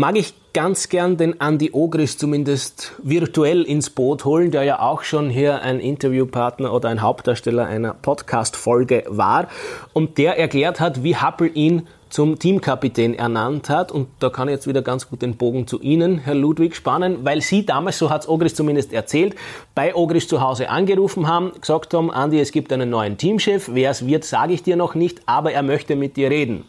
mag 0.00 0.16
ich 0.16 0.32
ganz 0.54 0.88
gern 0.88 1.18
den 1.18 1.38
Andy 1.42 1.72
Ogris 1.74 2.16
zumindest 2.16 2.94
virtuell 3.02 3.64
ins 3.64 3.90
Boot 3.90 4.24
holen, 4.24 4.50
der 4.50 4.62
ja 4.62 4.80
auch 4.80 5.02
schon 5.02 5.28
hier 5.28 5.60
ein 5.60 5.78
Interviewpartner 5.78 6.72
oder 6.72 6.88
ein 6.88 7.02
Hauptdarsteller 7.02 7.66
einer 7.66 7.92
Podcast-Folge 7.92 9.04
war 9.08 9.48
und 9.92 10.16
der 10.16 10.38
erklärt 10.38 10.80
hat, 10.80 11.04
wie 11.04 11.16
Happel 11.16 11.50
ihn 11.52 11.86
zum 12.08 12.38
Teamkapitän 12.38 13.12
ernannt 13.12 13.68
hat. 13.68 13.92
Und 13.92 14.08
da 14.20 14.30
kann 14.30 14.48
ich 14.48 14.54
jetzt 14.54 14.66
wieder 14.66 14.80
ganz 14.80 15.06
gut 15.06 15.20
den 15.20 15.36
Bogen 15.36 15.66
zu 15.66 15.82
Ihnen, 15.82 16.16
Herr 16.16 16.34
Ludwig, 16.34 16.74
spannen, 16.74 17.18
weil 17.26 17.42
Sie 17.42 17.66
damals, 17.66 17.98
so 17.98 18.08
hat 18.08 18.22
es 18.22 18.28
Ogris 18.28 18.54
zumindest 18.54 18.94
erzählt, 18.94 19.34
bei 19.74 19.94
Ogris 19.94 20.28
zu 20.28 20.40
Hause 20.40 20.70
angerufen 20.70 21.28
haben, 21.28 21.52
gesagt 21.60 21.92
haben, 21.92 22.10
Andi, 22.10 22.40
es 22.40 22.52
gibt 22.52 22.72
einen 22.72 22.88
neuen 22.88 23.18
Teamchef, 23.18 23.68
wer 23.74 23.90
es 23.90 24.06
wird, 24.06 24.24
sage 24.24 24.54
ich 24.54 24.62
dir 24.62 24.76
noch 24.76 24.94
nicht, 24.94 25.20
aber 25.26 25.52
er 25.52 25.62
möchte 25.62 25.94
mit 25.94 26.16
dir 26.16 26.30
reden. 26.30 26.64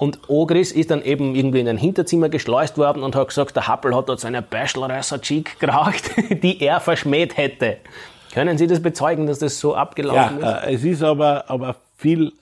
Und 0.00 0.30
Ogris 0.30 0.72
ist 0.72 0.90
dann 0.90 1.02
eben 1.02 1.34
irgendwie 1.34 1.60
in 1.60 1.68
ein 1.68 1.76
Hinterzimmer 1.76 2.30
geschleust 2.30 2.78
worden 2.78 3.02
und 3.02 3.14
hat 3.14 3.28
gesagt, 3.28 3.54
der 3.54 3.68
Happel 3.68 3.94
hat 3.94 4.08
dort 4.08 4.18
seine 4.18 4.40
Bacheloresser 4.40 5.20
Cheek 5.20 5.60
geraucht, 5.60 6.12
die 6.42 6.58
er 6.62 6.80
verschmäht 6.80 7.36
hätte. 7.36 7.76
Können 8.32 8.56
Sie 8.56 8.66
das 8.66 8.80
bezeugen, 8.80 9.26
dass 9.26 9.40
das 9.40 9.60
so 9.60 9.74
abgelaufen 9.74 10.40
ja, 10.40 10.52
ist? 10.52 10.64
Äh, 10.64 10.74
es 10.74 10.84
ist 10.84 11.02
aber, 11.02 11.50
aber 11.50 11.76
viel 11.98 12.32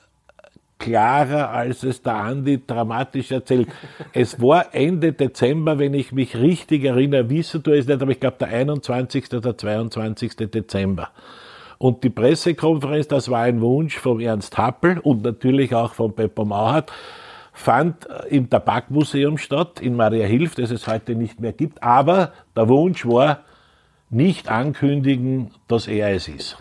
klarer, 0.79 1.51
als 1.51 1.83
es 1.83 2.01
der 2.01 2.15
Andi 2.15 2.63
dramatisch 2.65 3.33
erzählt. 3.33 3.67
es 4.13 4.41
war 4.41 4.73
Ende 4.73 5.13
Dezember, 5.13 5.81
wenn 5.81 5.95
ich 5.95 6.13
mich 6.13 6.37
richtig 6.37 6.85
erinnere, 6.85 7.29
wissen 7.29 7.65
du 7.65 7.73
es 7.73 7.89
nicht, 7.89 8.01
aber 8.01 8.13
ich 8.13 8.21
glaube 8.21 8.37
der 8.39 8.51
21. 8.51 9.35
oder 9.35 9.59
22. 9.59 10.37
Dezember. 10.37 11.09
Und 11.79 12.05
die 12.05 12.11
Pressekonferenz, 12.11 13.09
das 13.09 13.29
war 13.29 13.43
ein 13.43 13.61
Wunsch 13.61 13.99
von 13.99 14.21
Ernst 14.21 14.57
Happel 14.57 15.01
und 15.01 15.25
natürlich 15.25 15.75
auch 15.75 15.95
von 15.95 16.13
Pepper 16.13 16.45
Mauert, 16.45 16.93
fand 17.59 18.09
im 18.29 18.49
Tabakmuseum 18.49 19.39
statt, 19.39 19.81
in 19.81 19.97
Maria 19.97 20.27
Hilf, 20.27 20.55
das 20.55 20.71
es 20.71 20.87
heute 20.87 21.15
nicht 21.15 21.41
mehr 21.41 21.53
gibt. 21.53 21.83
Aber 21.83 22.33
der 22.57 22.69
Wunsch 22.69 23.07
war, 23.07 23.41
nicht 24.11 24.49
ankündigen, 24.49 25.51
dass 25.67 25.87
er 25.87 26.15
es 26.15 26.29
ist. 26.29 26.57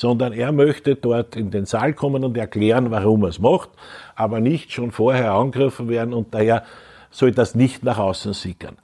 sondern 0.00 0.32
er 0.32 0.50
möchte 0.50 0.94
dort 0.96 1.36
in 1.36 1.50
den 1.50 1.66
Saal 1.66 1.92
kommen 1.92 2.24
und 2.24 2.34
erklären, 2.36 2.90
warum 2.90 3.22
er 3.24 3.28
es 3.28 3.38
macht, 3.38 3.68
aber 4.14 4.40
nicht 4.40 4.72
schon 4.72 4.92
vorher 4.92 5.32
angegriffen 5.32 5.90
werden 5.90 6.14
und 6.14 6.32
daher 6.34 6.64
soll 7.10 7.32
das 7.32 7.54
nicht 7.54 7.84
nach 7.84 7.98
außen 7.98 8.32
sickern. 8.32 8.78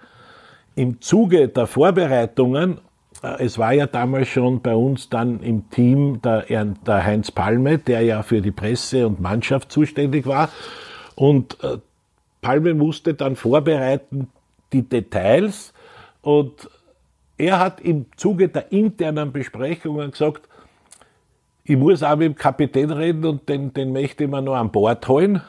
Im 0.75 1.01
Zuge 1.01 1.49
der 1.49 1.67
Vorbereitungen, 1.67 2.81
äh, 3.23 3.45
es 3.45 3.57
war 3.59 3.73
ja 3.73 3.87
damals 3.87 4.29
schon 4.29 4.61
bei 4.61 4.75
uns 4.75 5.09
dann 5.09 5.41
im 5.41 5.71
Team 5.71 6.21
der, 6.21 6.43
der 6.43 7.05
Heinz 7.05 7.31
Palme, 7.31 7.79
der 7.79 8.03
ja 8.03 8.23
für 8.23 8.43
die 8.43 8.51
Presse 8.51 9.07
und 9.07 9.19
Mannschaft 9.19 9.73
zuständig 9.73 10.27
war, 10.27 10.51
und 11.17 11.63
äh, 11.65 11.79
Palme 12.41 12.75
musste 12.75 13.15
dann 13.15 13.35
vorbereiten 13.35 14.29
die 14.73 14.83
Details 14.83 15.73
und 16.23 16.71
er 17.39 17.59
hat 17.59 17.81
im 17.81 18.07
Zuge 18.17 18.49
der 18.49 18.71
internen 18.71 19.33
Besprechungen 19.33 20.13
gesagt, 20.13 20.49
ich 21.65 21.77
muss 21.77 22.03
auch 22.03 22.17
mit 22.17 22.29
dem 22.29 22.35
Kapitän 22.37 22.91
reden 22.91 23.25
und 23.25 23.49
den, 23.49 23.75
den 23.75 23.93
möchte 23.93 24.25
ich 24.25 24.31
mir 24.31 24.41
noch 24.41 24.55
an 24.55 24.71
Bord 24.71 25.07
holen. 25.09 25.43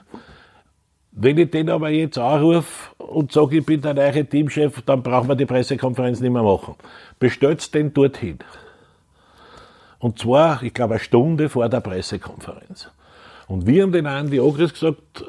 Wenn 1.11 1.37
ich 1.37 1.51
den 1.51 1.69
aber 1.69 1.89
jetzt 1.89 2.17
anrufe 2.17 2.95
und 2.97 3.31
sage, 3.31 3.57
ich 3.57 3.65
bin 3.65 3.81
der 3.81 3.93
neue 3.93 4.25
Teamchef, 4.25 4.81
dann 4.81 5.03
brauchen 5.03 5.27
wir 5.27 5.35
die 5.35 5.45
Pressekonferenz 5.45 6.19
nicht 6.19 6.31
mehr 6.31 6.43
machen. 6.43 6.75
Bestellt 7.19 7.73
den 7.73 7.93
dorthin. 7.93 8.39
Und 9.99 10.19
zwar, 10.19 10.61
ich 10.63 10.73
glaube, 10.73 10.95
eine 10.95 11.03
Stunde 11.03 11.49
vor 11.49 11.69
der 11.69 11.81
Pressekonferenz. 11.81 12.91
Und 13.47 13.65
wir 13.65 13.83
haben 13.83 13.91
den 13.91 14.05
Andi 14.05 14.39
Ogris 14.39 14.73
gesagt, 14.73 15.23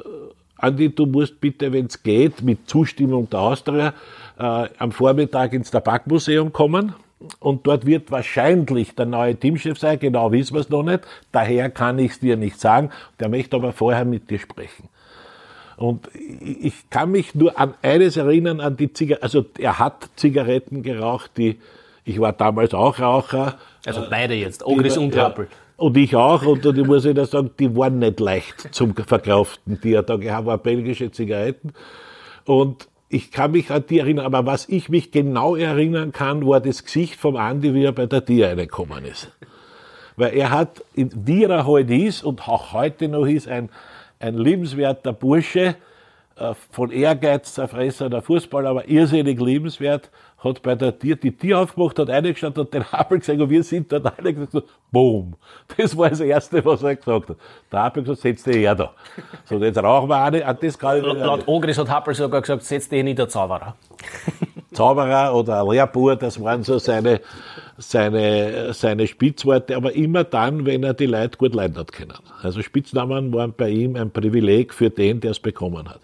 Andi, 0.57 0.93
du 0.93 1.05
musst 1.05 1.39
bitte, 1.39 1.71
wenn 1.71 1.85
es 1.85 2.03
geht, 2.03 2.41
mit 2.41 2.69
Zustimmung 2.69 3.29
der 3.29 3.39
Austria 3.39 3.93
äh, 4.37 4.67
am 4.77 4.91
Vormittag 4.91 5.53
ins 5.53 5.71
Tabakmuseum 5.71 6.51
kommen. 6.51 6.93
Und 7.39 7.67
dort 7.67 7.85
wird 7.85 8.11
wahrscheinlich 8.11 8.95
der 8.95 9.05
neue 9.05 9.35
Teamchef 9.35 9.77
sein, 9.77 9.99
genau 9.99 10.31
wissen 10.31 10.53
wir 10.53 10.61
es 10.61 10.69
noch 10.69 10.83
nicht. 10.83 11.01
Daher 11.31 11.69
kann 11.69 11.99
ich 11.99 12.11
es 12.11 12.19
dir 12.19 12.37
nicht 12.37 12.59
sagen. 12.59 12.91
Der 13.19 13.29
möchte 13.29 13.55
aber 13.57 13.73
vorher 13.73 14.05
mit 14.05 14.29
dir 14.29 14.39
sprechen. 14.39 14.89
Und 15.75 16.09
ich 16.13 16.89
kann 16.89 17.11
mich 17.11 17.35
nur 17.35 17.57
an 17.57 17.73
eines 17.81 18.17
erinnern, 18.17 18.59
an 18.59 18.75
die 18.75 18.91
Zigaretten. 18.91 19.23
Also 19.23 19.45
er 19.57 19.79
hat 19.79 20.09
Zigaretten 20.17 20.83
geraucht, 20.83 21.31
die, 21.37 21.57
ich 22.03 22.19
war 22.19 22.33
damals 22.33 22.73
auch 22.73 22.99
Raucher. 22.99 23.57
Also 23.85 24.05
beide 24.09 24.33
jetzt, 24.33 24.65
Ogris 24.65 24.97
und 24.97 25.15
Rappel. 25.15 25.47
Ja, 25.49 25.57
und 25.79 25.97
ich 25.97 26.15
auch, 26.15 26.45
und, 26.45 26.65
und 26.65 26.77
ich 26.77 26.85
muss 26.85 27.05
Ihnen 27.05 27.25
sagen, 27.25 27.51
die 27.59 27.75
waren 27.75 27.99
nicht 27.99 28.19
leicht 28.19 28.73
zum 28.73 28.95
Verkraften, 28.95 29.79
die 29.81 29.93
er 29.93 30.03
da 30.03 30.17
gehabt 30.17 30.45
waren 30.45 30.61
belgische 30.61 31.11
Zigaretten. 31.11 31.73
Und 32.45 32.87
ich 33.09 33.31
kann 33.31 33.51
mich 33.51 33.71
an 33.71 33.85
die 33.89 33.99
erinnern, 33.99 34.25
aber 34.25 34.45
was 34.45 34.69
ich 34.69 34.89
mich 34.89 35.11
genau 35.11 35.55
erinnern 35.55 36.11
kann, 36.11 36.45
war 36.45 36.59
das 36.59 36.83
Gesicht 36.83 37.15
vom 37.15 37.35
Andi, 37.35 37.73
wie 37.73 37.85
er 37.85 37.91
bei 37.91 38.05
der 38.05 38.23
Tier 38.23 38.49
reingekommen 38.49 39.05
ist. 39.05 39.31
Weil 40.15 40.35
er 40.35 40.51
hat, 40.51 40.83
wie 40.93 41.43
er 41.43 41.65
heute 41.65 41.95
ist 41.95 42.23
und 42.23 42.47
auch 42.47 42.73
heute 42.73 43.07
noch 43.07 43.25
ist, 43.25 43.47
ein, 43.47 43.69
ein 44.19 44.37
liebenswerter 44.37 45.13
Bursche, 45.13 45.75
äh, 46.35 46.53
von 46.71 46.91
Ehrgeiz 46.91 47.53
zerfressener 47.53 48.21
Fußball, 48.21 48.67
aber 48.67 48.87
irrsinnig 48.87 49.39
liebenswert, 49.39 50.09
hat 50.39 50.61
bei 50.61 50.75
der 50.75 50.97
Tier 50.97 51.15
die 51.15 51.35
Tür 51.35 51.59
aufgemacht, 51.59 51.99
hat 51.99 52.09
reingestanden, 52.09 52.63
hat 52.63 52.73
den 52.73 52.85
Apel 52.91 53.19
gesagt 53.19 53.39
und 53.39 53.49
wir 53.49 53.63
sind 53.63 53.91
dort 53.91 54.17
alle 54.17 54.33
gesagt, 54.33 54.67
boom. 54.91 55.35
Das 55.77 55.95
war 55.97 56.09
das 56.09 56.21
Erste, 56.21 56.63
was 56.63 56.81
er 56.81 56.95
gesagt 56.95 57.29
hat. 57.29 57.37
Der 57.71 57.79
Apel 57.79 58.03
gesagt, 58.03 58.21
setz 58.21 58.43
dich 58.43 58.57
her 58.57 58.75
da. 58.75 58.93
So, 59.45 59.57
jetzt 59.57 59.77
rauchen 59.77 60.09
wir 60.09 60.21
eine, 60.21 60.45
an 60.45 60.57
das 60.61 60.77
kann 60.77 60.97
ich 60.97 61.03
Laut 61.03 61.47
Ogris 61.47 61.77
hat 61.77 61.89
Happel 61.89 62.13
sogar 62.13 62.41
gesagt, 62.41 62.63
setz 62.63 62.87
dich 62.87 63.03
nicht 63.03 63.19
der 63.19 63.27
Zauberer. 63.27 63.75
Zauberer 64.71 65.35
oder 65.35 65.65
Lehrbuhr, 65.65 66.15
das 66.15 66.41
waren 66.41 66.63
so 66.63 66.77
seine, 66.77 67.21
seine, 67.77 68.73
seine 68.73 69.07
Spitzworte, 69.07 69.75
aber 69.75 69.93
immer 69.93 70.23
dann, 70.23 70.65
wenn 70.65 70.83
er 70.83 70.93
die 70.93 71.07
Leute 71.07 71.37
gut 71.37 71.53
leiden 71.53 71.77
hat 71.77 71.91
können. 71.91 72.13
Also 72.41 72.61
Spitznamen 72.61 73.33
waren 73.33 73.53
bei 73.53 73.69
ihm 73.69 73.95
ein 73.95 74.11
Privileg 74.11 74.73
für 74.73 74.89
den, 74.89 75.19
der 75.19 75.31
es 75.31 75.39
bekommen 75.39 75.89
hat. 75.89 75.99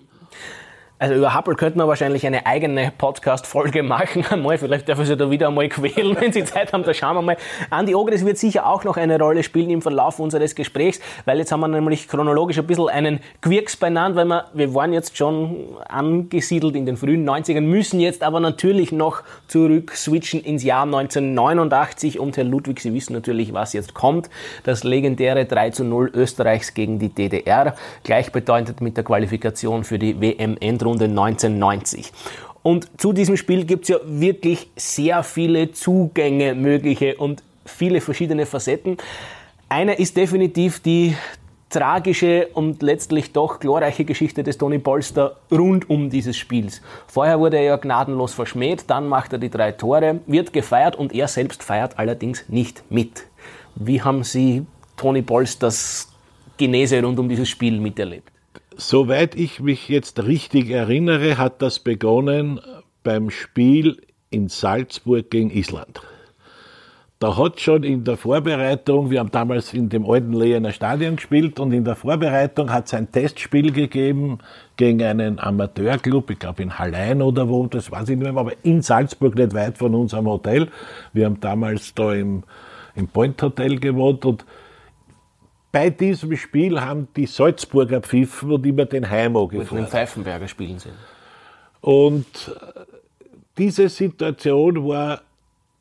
Also 0.97 1.13
über 1.13 1.36
Hubble 1.36 1.55
könnte 1.55 1.77
man 1.77 1.89
wahrscheinlich 1.89 2.25
eine 2.25 2.45
eigene 2.45 2.89
Podcast-Folge 2.97 3.84
machen. 3.84 4.25
Einmal, 4.29 4.58
vielleicht 4.58 4.88
dürfen 4.88 5.03
Sie 5.03 5.17
da 5.17 5.29
wieder 5.29 5.49
einmal 5.49 5.67
quälen, 5.67 6.15
wenn 6.21 6.31
Sie 6.31 6.45
Zeit 6.45 6.71
haben, 6.71 6.84
da 6.84 6.93
schauen 6.93 7.15
wir 7.15 7.21
mal. 7.21 7.38
Andi 7.69 7.93
Ogres 7.93 8.25
wird 8.25 8.38
sicher 8.38 8.65
auch 8.65 8.86
noch 8.86 8.95
eine 8.95 9.19
Rolle 9.19 9.43
spielen 9.43 9.71
im 9.71 9.81
Verlauf 9.81 10.21
unseres 10.21 10.55
Gesprächs, 10.55 11.01
weil 11.25 11.39
jetzt 11.39 11.51
haben 11.51 11.60
wir 11.60 11.67
nämlich 11.67 12.08
chronologisch 12.08 12.58
ein 12.60 12.65
bisschen 12.65 12.88
einen 12.88 13.19
Quirks 13.41 13.75
beieinander, 13.75 14.15
weil 14.15 14.25
wir, 14.25 14.45
wir 14.53 14.73
waren 14.73 14.93
jetzt 14.93 15.17
schon 15.17 15.65
angesiedelt 15.89 16.77
in 16.77 16.86
den 16.86 16.95
frühen 16.95 17.29
90ern, 17.29 17.60
müssen 17.60 17.99
jetzt 17.99 18.23
aber 18.23 18.39
natürlich 18.39 18.93
noch 18.93 19.23
zurück 19.47 19.91
switchen 19.97 20.41
ins 20.45 20.63
Jahr 20.63 20.84
1989 20.84 22.21
und 22.21 22.38
Herr 22.38 22.45
Ludwig, 22.45 22.79
Sie 22.79 22.93
wissen 22.93 23.12
natürlich, 23.12 23.53
was 23.53 23.73
jetzt 23.73 23.95
kommt. 23.95 24.29
Das 24.63 24.86
legendäre 24.86 25.43
3 25.43 25.71
zu 25.71 25.84
0 25.84 26.12
Österreichs 26.13 26.73
gegen 26.73 26.99
die 26.99 27.10
DDR, 27.10 27.75
gleichbedeutend 28.05 28.79
mit 28.79 28.95
der 28.95 29.03
Qualifikation 29.03 29.84
für 29.84 29.99
die 29.99 30.21
WM-Endrunde 30.21 30.84
Endrunde 30.85 31.05
1990. 31.05 32.11
Und 32.61 32.89
zu 32.99 33.11
diesem 33.11 33.37
Spiel 33.37 33.65
gibt 33.65 33.83
es 33.83 33.89
ja 33.89 33.97
wirklich 34.05 34.69
sehr 34.75 35.23
viele 35.23 35.71
Zugänge 35.71 36.53
mögliche 36.53 37.15
und 37.17 37.43
viele 37.65 38.01
verschiedene 38.01 38.45
Facetten. 38.45 38.97
Eine 39.67 39.95
ist 39.95 40.15
definitiv 40.15 40.79
die 40.79 41.15
tragische 41.69 42.47
und 42.53 42.83
letztlich 42.83 43.33
doch 43.33 43.59
glorreiche 43.59 44.05
Geschichte 44.05 44.43
des 44.43 44.59
Tony 44.59 44.77
Polster 44.77 45.37
rund 45.51 45.89
um 45.89 46.11
dieses 46.11 46.37
Spiels. 46.37 46.81
Vorher 47.07 47.39
wurde 47.39 47.57
er 47.57 47.63
ja 47.63 47.75
gnadenlos 47.77 48.35
verschmäht, 48.35 48.85
dann 48.87 49.07
macht 49.07 49.33
er 49.33 49.39
die 49.39 49.49
drei 49.49 49.71
Tore, 49.71 50.19
wird 50.27 50.53
gefeiert 50.53 50.95
und 50.95 51.13
er 51.13 51.27
selbst 51.27 51.63
feiert 51.63 51.97
allerdings 51.97 52.45
nicht 52.47 52.83
mit. 52.89 53.25
Wie 53.73 54.01
haben 54.01 54.23
Sie 54.23 54.65
Tony 54.95 55.23
Polsters 55.23 56.09
Genese 56.57 57.03
rund 57.03 57.19
um 57.19 57.27
dieses 57.27 57.49
Spiel 57.49 57.79
miterlebt? 57.79 58.34
Soweit 58.77 59.35
ich 59.35 59.61
mich 59.61 59.88
jetzt 59.88 60.23
richtig 60.23 60.69
erinnere, 60.69 61.38
hat 61.38 61.61
das 61.61 61.79
begonnen 61.79 62.59
beim 63.03 63.29
Spiel 63.29 64.01
in 64.29 64.49
Salzburg 64.49 65.29
gegen 65.29 65.49
Island. 65.49 66.01
Da 67.19 67.38
hat 67.38 67.61
schon 67.61 67.83
in 67.83 68.03
der 68.03 68.17
Vorbereitung, 68.17 69.09
wir 69.09 69.21
haben 69.21 69.31
damals 69.31 69.73
in 69.73 69.88
dem 69.88 70.05
alten 70.05 70.33
Lehener 70.33 70.73
Stadion 70.73 71.15
gespielt 71.15 71.57
und 71.61 71.71
in 71.71 71.85
der 71.85 71.95
Vorbereitung 71.95 72.69
hat 72.69 72.88
es 72.88 72.93
ein 72.93 73.09
Testspiel 73.09 73.71
gegeben 73.71 74.39
gegen 74.75 75.01
einen 75.01 75.39
Amateurclub, 75.39 76.29
ich 76.31 76.39
glaube 76.39 76.61
in 76.61 76.77
Hallein 76.77 77.21
oder 77.21 77.47
wo, 77.47 77.67
das 77.67 77.89
weiß 77.89 78.09
ich 78.09 78.17
nicht 78.17 78.29
mehr, 78.29 78.38
aber 78.38 78.51
in 78.63 78.81
Salzburg 78.81 79.35
nicht 79.35 79.53
weit 79.53 79.77
von 79.77 79.95
unserem 79.95 80.27
Hotel. 80.27 80.67
Wir 81.13 81.27
haben 81.27 81.39
damals 81.39 81.93
da 81.93 82.13
im, 82.13 82.43
im 82.95 83.07
Point 83.07 83.41
Hotel 83.41 83.79
gewohnt 83.79 84.25
und 84.25 84.45
bei 85.75 85.89
diesem 85.89 86.38
Spiel 86.38 86.79
haben 86.79 87.09
die 87.17 87.25
Salzburger 87.25 87.99
pfiffen 87.99 88.49
und 88.49 88.65
immer 88.65 88.85
den 88.85 89.09
Heimo 89.09 89.45
gefordert. 89.45 89.88
den 89.88 89.88
Pfeifenberger 89.88 90.47
spielen 90.47 90.79
sind. 90.79 90.93
Und 91.81 92.25
äh, 92.47 92.79
diese 93.57 93.89
Situation 93.89 94.88
war 94.88 95.19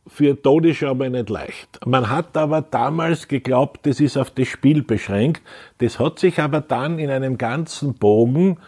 für 0.09 0.42
Toni 0.42 0.74
schon 0.74 0.98
mal 0.98 1.11
nicht 1.11 1.30
leicht. 1.30 1.78
Man 1.87 2.11
hat 2.11 2.37
aber 2.37 2.61
damals 2.61 3.28
geglaubt, 3.28 3.87
das 3.87 4.00
ist 4.00 4.16
auf 4.16 4.33
das 4.33 4.48
Spiel 4.48 4.83
beschränkt. 4.83 5.42
Das 5.78 6.00
hat 6.00 6.18
sich 6.18 6.40
aber 6.40 6.61
dann 6.61 6.98
in 6.98 7.09
einem 7.09 7.38
ganzen 7.38 7.94
Bogen 7.94 8.59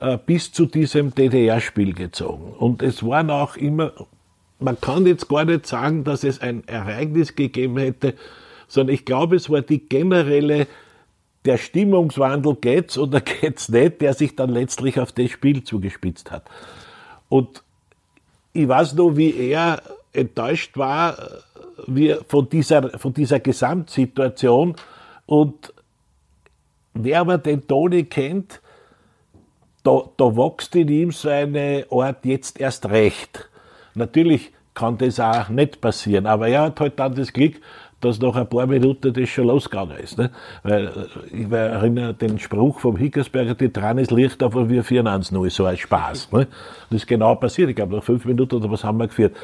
äh, 0.00 0.18
bis 0.26 0.50
zu 0.50 0.66
diesem 0.66 1.14
DDR-Spiel 1.14 1.94
gezogen. 1.94 2.52
Und 2.52 2.82
es 2.82 3.06
waren 3.06 3.30
auch 3.30 3.54
immer, 3.56 3.92
man 4.58 4.80
kann 4.80 5.06
jetzt 5.06 5.28
gar 5.28 5.44
nicht 5.44 5.68
sagen, 5.68 6.02
dass 6.02 6.24
es 6.24 6.40
ein 6.40 6.66
Ereignis 6.66 7.36
gegeben 7.36 7.78
hätte, 7.78 8.14
sondern 8.68 8.94
ich 8.94 9.04
glaube, 9.04 9.36
es 9.36 9.50
war 9.50 9.62
die 9.62 9.80
generelle, 9.80 10.66
der 11.44 11.58
Stimmungswandel 11.58 12.56
geht's 12.56 12.96
oder 12.98 13.20
geht's 13.40 13.68
nicht, 13.68 14.00
der 14.00 14.14
sich 14.14 14.36
dann 14.36 14.50
letztlich 14.50 14.98
auf 14.98 15.12
das 15.12 15.30
Spiel 15.30 15.62
zugespitzt 15.64 16.30
hat. 16.30 16.44
Und 17.28 17.62
ich 18.52 18.68
weiß 18.68 18.94
nur, 18.94 19.16
wie 19.16 19.34
er 19.34 19.82
enttäuscht 20.12 20.76
war 20.76 21.16
wie 21.86 22.14
von, 22.28 22.48
dieser, 22.48 22.98
von 22.98 23.12
dieser 23.12 23.40
Gesamtsituation. 23.40 24.76
Und 25.26 25.72
wer 26.94 27.20
aber 27.20 27.38
den 27.38 27.66
Toni 27.66 28.04
kennt, 28.04 28.60
da, 29.82 30.02
da 30.16 30.24
wächst 30.36 30.74
in 30.76 30.88
ihm 30.88 31.12
so 31.12 31.28
eine 31.28 31.86
Art 31.90 32.24
jetzt 32.24 32.60
erst 32.60 32.86
recht. 32.86 33.48
Natürlich 33.94 34.52
kann 34.72 34.98
das 34.98 35.20
auch 35.20 35.50
nicht 35.50 35.80
passieren, 35.80 36.26
aber 36.26 36.48
er 36.48 36.62
hat 36.62 36.80
halt 36.80 36.98
dann 36.98 37.14
das 37.14 37.32
Glück, 37.32 37.60
dass 38.04 38.20
nach 38.20 38.36
ein 38.36 38.48
paar 38.48 38.66
Minuten 38.66 39.12
das 39.12 39.28
schon 39.28 39.46
losgegangen 39.46 39.96
ist. 39.98 40.18
Ne? 40.18 40.30
Weil 40.62 40.86
äh, 40.86 41.36
ich 41.36 41.50
erinnere 41.50 42.14
den 42.14 42.38
Spruch 42.38 42.80
vom 42.80 42.96
Hickersberger, 42.96 43.54
die 43.54 43.70
Tran 43.70 43.98
ist 43.98 44.10
Licht, 44.10 44.42
aber 44.42 44.68
wir 44.68 44.84
führen 44.84 45.06
ans 45.06 45.32
nur 45.32 45.48
so 45.50 45.66
als 45.66 45.80
Spaß. 45.80 46.32
Ne? 46.32 46.46
Das 46.90 47.02
ist 47.02 47.06
genau 47.06 47.34
passiert. 47.34 47.70
Ich 47.70 47.76
glaube, 47.76 47.96
nach 47.96 48.02
fünf 48.02 48.24
Minuten 48.24 48.56
oder 48.56 48.70
was 48.70 48.84
haben 48.84 48.98
wir 48.98 49.08
geführt. 49.08 49.34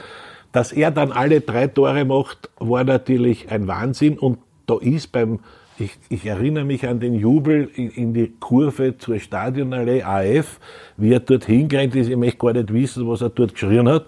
Dass 0.53 0.73
er 0.73 0.90
dann 0.90 1.12
alle 1.12 1.40
drei 1.40 1.68
Tore 1.68 2.05
macht, 2.05 2.51
war 2.59 2.85
natürlich 2.85 3.51
ein 3.51 3.66
Wahnsinn 3.68 4.18
und 4.18 4.38
da 4.66 4.77
ist 4.81 5.12
beim, 5.12 5.40
ich, 5.79 5.96
ich 6.09 6.27
erinnere 6.27 6.64
mich 6.64 6.87
an 6.87 7.01
den 7.01 7.14
Jubel 7.14 7.70
in, 7.75 7.90
in, 7.90 8.14
die 8.14 8.33
Kurve 8.40 8.99
zur 8.99 9.18
Stadionallee 9.18 10.03
AF, 10.03 10.61
wie 10.96 11.12
er 11.12 11.20
dort 11.20 11.46
hingerannt 11.46 11.94
ist. 11.94 12.09
Ich 12.09 12.16
möchte 12.16 12.38
gar 12.38 12.53
nicht 12.53 12.73
wissen, 12.73 13.09
was 13.09 13.23
er 13.23 13.31
dort 13.31 13.55
geschrien 13.55 13.88
hat. 13.88 14.07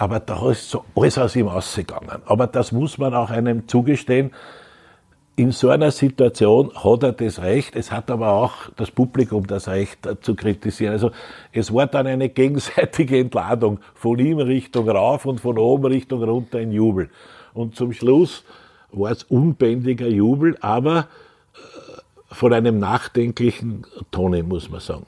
Aber 0.00 0.20
da 0.20 0.48
ist 0.48 0.70
so 0.70 0.84
alles 0.94 1.18
aus 1.18 1.34
ihm 1.34 1.48
ausgegangen. 1.48 2.22
Aber 2.26 2.46
das 2.46 2.70
muss 2.70 2.98
man 2.98 3.14
auch 3.14 3.30
einem 3.30 3.66
zugestehen. 3.66 4.30
in 5.34 5.50
so 5.52 5.70
einer 5.70 5.90
Situation 5.90 6.72
hat 6.74 7.02
er 7.02 7.12
das 7.12 7.40
Recht, 7.40 7.76
es 7.76 7.92
hat 7.92 8.10
aber 8.10 8.32
auch 8.32 8.70
das 8.76 8.90
Publikum 8.90 9.46
das 9.46 9.68
Recht 9.68 10.06
äh, 10.06 10.20
zu 10.20 10.34
kritisieren. 10.34 10.92
Also 10.92 11.10
es 11.52 11.72
war 11.72 11.86
dann 11.86 12.06
eine 12.06 12.28
gegenseitige 12.40 13.18
Entladung 13.18 13.80
von 13.94 14.18
ihm 14.20 14.38
Richtung 14.38 14.88
rauf 14.88 15.26
und 15.26 15.40
von 15.40 15.58
oben 15.58 15.86
Richtung 15.86 16.22
runter 16.22 16.60
in 16.60 16.72
Jubel. 16.72 17.10
Und 17.52 17.74
zum 17.74 17.92
Schluss 17.92 18.44
war 18.92 19.10
es 19.12 19.24
unbändiger 19.24 20.08
Jubel, 20.08 20.56
aber 20.60 21.08
äh, 21.54 22.34
von 22.34 22.52
einem 22.52 22.78
nachdenklichen 22.78 23.84
Tone, 24.12 24.44
muss 24.44 24.70
man 24.70 24.80
sagen. 24.80 25.06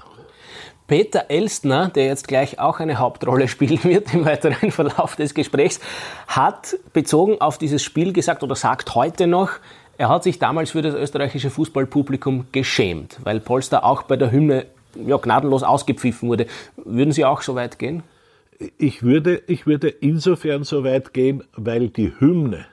Peter 0.90 1.26
Elstner, 1.28 1.88
der 1.88 2.06
jetzt 2.06 2.26
gleich 2.26 2.58
auch 2.58 2.80
eine 2.80 2.98
Hauptrolle 2.98 3.46
spielen 3.48 3.78
wird 3.84 4.12
im 4.12 4.24
weiteren 4.24 4.72
Verlauf 4.72 5.14
des 5.14 5.34
Gesprächs, 5.34 5.78
hat 6.26 6.76
bezogen 6.92 7.40
auf 7.40 7.58
dieses 7.58 7.80
Spiel 7.80 8.12
gesagt 8.12 8.42
oder 8.42 8.56
sagt 8.56 8.96
heute 8.96 9.28
noch, 9.28 9.52
er 9.98 10.08
hat 10.08 10.24
sich 10.24 10.40
damals 10.40 10.72
für 10.72 10.82
das 10.82 10.96
österreichische 10.96 11.48
Fußballpublikum 11.48 12.46
geschämt, 12.50 13.20
weil 13.22 13.38
Polster 13.38 13.84
auch 13.84 14.02
bei 14.02 14.16
der 14.16 14.32
Hymne 14.32 14.66
ja, 14.96 15.16
gnadenlos 15.16 15.62
ausgepfiffen 15.62 16.28
wurde. 16.28 16.46
Würden 16.76 17.12
Sie 17.12 17.24
auch 17.24 17.42
so 17.42 17.54
weit 17.54 17.78
gehen? 17.78 18.02
Ich 18.76 19.04
würde, 19.04 19.44
ich 19.46 19.66
würde 19.66 19.90
insofern 19.90 20.64
so 20.64 20.82
weit 20.82 21.14
gehen, 21.14 21.44
weil 21.54 21.88
die 21.88 22.12
Hymne 22.18 22.66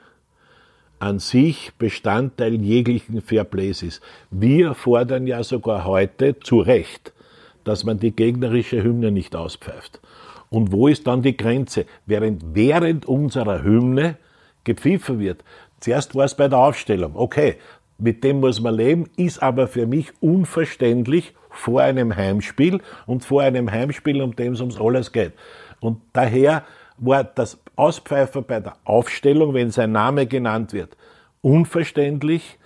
an 0.98 1.20
sich 1.20 1.72
Bestandteil 1.78 2.56
jeglichen 2.56 3.22
Fairplays 3.22 3.84
ist. 3.84 4.02
Wir 4.32 4.74
fordern 4.74 5.28
ja 5.28 5.44
sogar 5.44 5.86
heute 5.86 6.40
zu 6.40 6.62
Recht, 6.62 7.14
dass 7.68 7.84
man 7.84 8.00
die 8.00 8.16
gegnerische 8.16 8.84
Hymne 8.84 9.12
nicht 9.12 9.36
auspfeift. 9.36 10.00
Und 10.50 10.72
wo 10.72 10.88
ist 10.88 11.08
dann 11.08 11.22
die 11.22 11.36
Grenze? 11.36 11.86
Während 12.06 12.56
während 12.56 13.06
unserer 13.06 13.64
Hymne 13.64 14.16
gepfiffen 14.64 15.20
wird, 15.20 15.44
Zuerst 15.80 16.16
war 16.16 16.26
es 16.26 16.36
bei 16.36 16.48
der 16.48 16.60
Aufstellung. 16.60 17.16
Okay, 17.16 17.58
mit 17.98 18.24
dem 18.24 18.40
muss 18.40 18.60
man 18.62 18.76
leben, 18.76 19.10
ist 19.16 19.42
aber 19.42 19.68
für 19.68 19.86
mich 19.88 20.12
unverständlich 20.22 21.34
vor 21.50 21.82
einem 21.82 22.16
Heimspiel 22.16 22.82
und 23.06 23.24
vor 23.24 23.42
einem 23.42 23.72
Heimspiel, 23.72 24.22
um 24.22 24.36
dem 24.36 24.54
es 24.54 24.60
ums 24.60 24.80
alles 24.80 25.12
geht. 25.12 25.34
Und 25.80 26.02
daher 26.14 26.64
war 26.98 27.24
das 27.24 27.60
Auspfeifen 27.76 28.44
bei 28.44 28.60
der 28.60 28.76
Aufstellung, 28.84 29.54
wenn 29.54 29.72
sein 29.72 29.92
Name 29.92 30.26
genannt 30.26 30.74
wird, 30.74 30.98
unverständlich, 31.42 32.58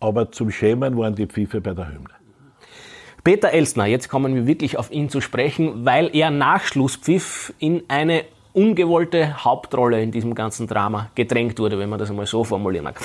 aber 0.00 0.32
zum 0.32 0.50
Schämen 0.50 0.96
waren 0.96 1.14
die 1.14 1.26
Pfiffe 1.26 1.60
bei 1.60 1.74
der 1.74 1.88
Hymne. 1.88 2.17
Peter 3.24 3.50
Elstner, 3.50 3.86
jetzt 3.86 4.08
kommen 4.08 4.34
wir 4.34 4.46
wirklich 4.46 4.78
auf 4.78 4.90
ihn 4.90 5.08
zu 5.08 5.20
sprechen, 5.20 5.84
weil 5.84 6.14
er 6.14 6.30
nach 6.30 6.62
Schlusspfiff 6.62 7.52
in 7.58 7.82
eine 7.88 8.24
ungewollte 8.52 9.44
Hauptrolle 9.44 10.02
in 10.02 10.10
diesem 10.10 10.34
ganzen 10.34 10.66
Drama 10.66 11.10
gedrängt 11.14 11.58
wurde, 11.58 11.78
wenn 11.78 11.88
man 11.88 11.98
das 11.98 12.10
einmal 12.10 12.26
so 12.26 12.44
formulieren 12.44 12.84
mag. 12.84 13.00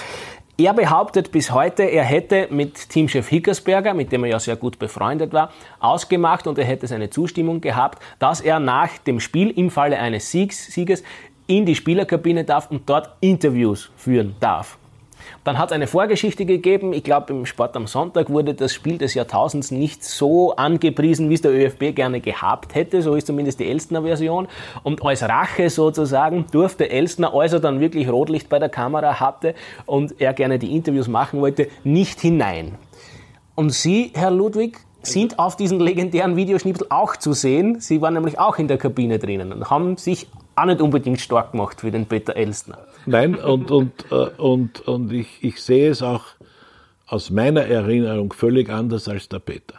Er 0.55 0.73
behauptet 0.73 1.31
bis 1.31 1.51
heute, 1.51 1.83
er 1.83 2.03
hätte 2.03 2.47
mit 2.51 2.89
Teamchef 2.89 3.27
Hickersberger, 3.27 3.95
mit 3.95 4.11
dem 4.11 4.23
er 4.23 4.29
ja 4.31 4.39
sehr 4.39 4.55
gut 4.55 4.77
befreundet 4.77 5.33
war, 5.33 5.51
ausgemacht 5.79 6.45
und 6.45 6.59
er 6.59 6.65
hätte 6.65 6.85
seine 6.85 7.09
Zustimmung 7.09 7.59
gehabt, 7.59 8.01
dass 8.19 8.39
er 8.39 8.59
nach 8.59 8.99
dem 8.99 9.19
Spiel 9.19 9.49
im 9.49 9.71
Falle 9.71 9.97
eines 9.97 10.29
Sieges 10.29 11.03
in 11.47 11.65
die 11.65 11.75
Spielerkabine 11.75 12.43
darf 12.43 12.69
und 12.69 12.87
dort 12.87 13.09
Interviews 13.19 13.89
führen 13.97 14.35
darf. 14.39 14.77
Dann 15.43 15.57
hat 15.57 15.69
es 15.69 15.73
eine 15.73 15.87
Vorgeschichte 15.87 16.45
gegeben. 16.45 16.93
Ich 16.93 17.03
glaube, 17.03 17.33
im 17.33 17.45
Sport 17.45 17.75
am 17.75 17.87
Sonntag 17.87 18.29
wurde 18.29 18.53
das 18.53 18.73
Spiel 18.73 18.97
des 18.97 19.13
Jahrtausends 19.13 19.71
nicht 19.71 20.03
so 20.03 20.55
angepriesen, 20.55 21.29
wie 21.29 21.35
es 21.35 21.41
der 21.41 21.51
ÖFB 21.51 21.95
gerne 21.95 22.21
gehabt 22.21 22.75
hätte. 22.75 23.01
So 23.01 23.15
ist 23.15 23.27
zumindest 23.27 23.59
die 23.59 23.69
Elstner 23.69 24.03
Version. 24.03 24.47
Und 24.83 25.03
als 25.05 25.23
Rache 25.23 25.69
sozusagen 25.69 26.45
durfte 26.51 26.89
Elstner, 26.89 27.33
als 27.33 27.53
er 27.53 27.59
dann 27.59 27.79
wirklich 27.79 28.09
Rotlicht 28.09 28.49
bei 28.49 28.59
der 28.59 28.69
Kamera 28.69 29.19
hatte 29.19 29.55
und 29.85 30.19
er 30.19 30.33
gerne 30.33 30.59
die 30.59 30.75
Interviews 30.75 31.07
machen 31.07 31.41
wollte, 31.41 31.67
nicht 31.83 32.21
hinein. 32.21 32.77
Und 33.55 33.71
Sie, 33.71 34.11
Herr 34.15 34.31
Ludwig, 34.31 34.79
sind 35.03 35.37
auf 35.37 35.55
diesen 35.57 35.79
legendären 35.79 36.35
Videoschnipsel 36.35 36.87
auch 36.89 37.17
zu 37.17 37.33
sehen. 37.33 37.79
Sie 37.79 38.01
waren 38.01 38.13
nämlich 38.13 38.39
auch 38.39 38.57
in 38.57 38.67
der 38.67 38.77
Kabine 38.77 39.19
drinnen 39.19 39.51
und 39.51 39.69
haben 39.69 39.97
sich 39.97 40.27
auch 40.55 40.65
nicht 40.65 40.81
unbedingt 40.81 41.19
stark 41.19 41.51
gemacht 41.51 41.81
für 41.81 41.91
den 41.91 42.05
Peter 42.05 42.35
Elstner. 42.35 42.79
Nein, 43.05 43.35
und, 43.35 43.69
und, 43.71 43.91
äh, 44.11 44.29
und, 44.37 44.87
und 44.87 45.11
ich, 45.11 45.27
ich 45.41 45.61
sehe 45.61 45.89
es 45.89 46.01
auch 46.01 46.23
aus 47.07 47.29
meiner 47.29 47.61
Erinnerung 47.61 48.31
völlig 48.33 48.69
anders 48.69 49.07
als 49.07 49.27
der 49.29 49.39
Peter. 49.39 49.75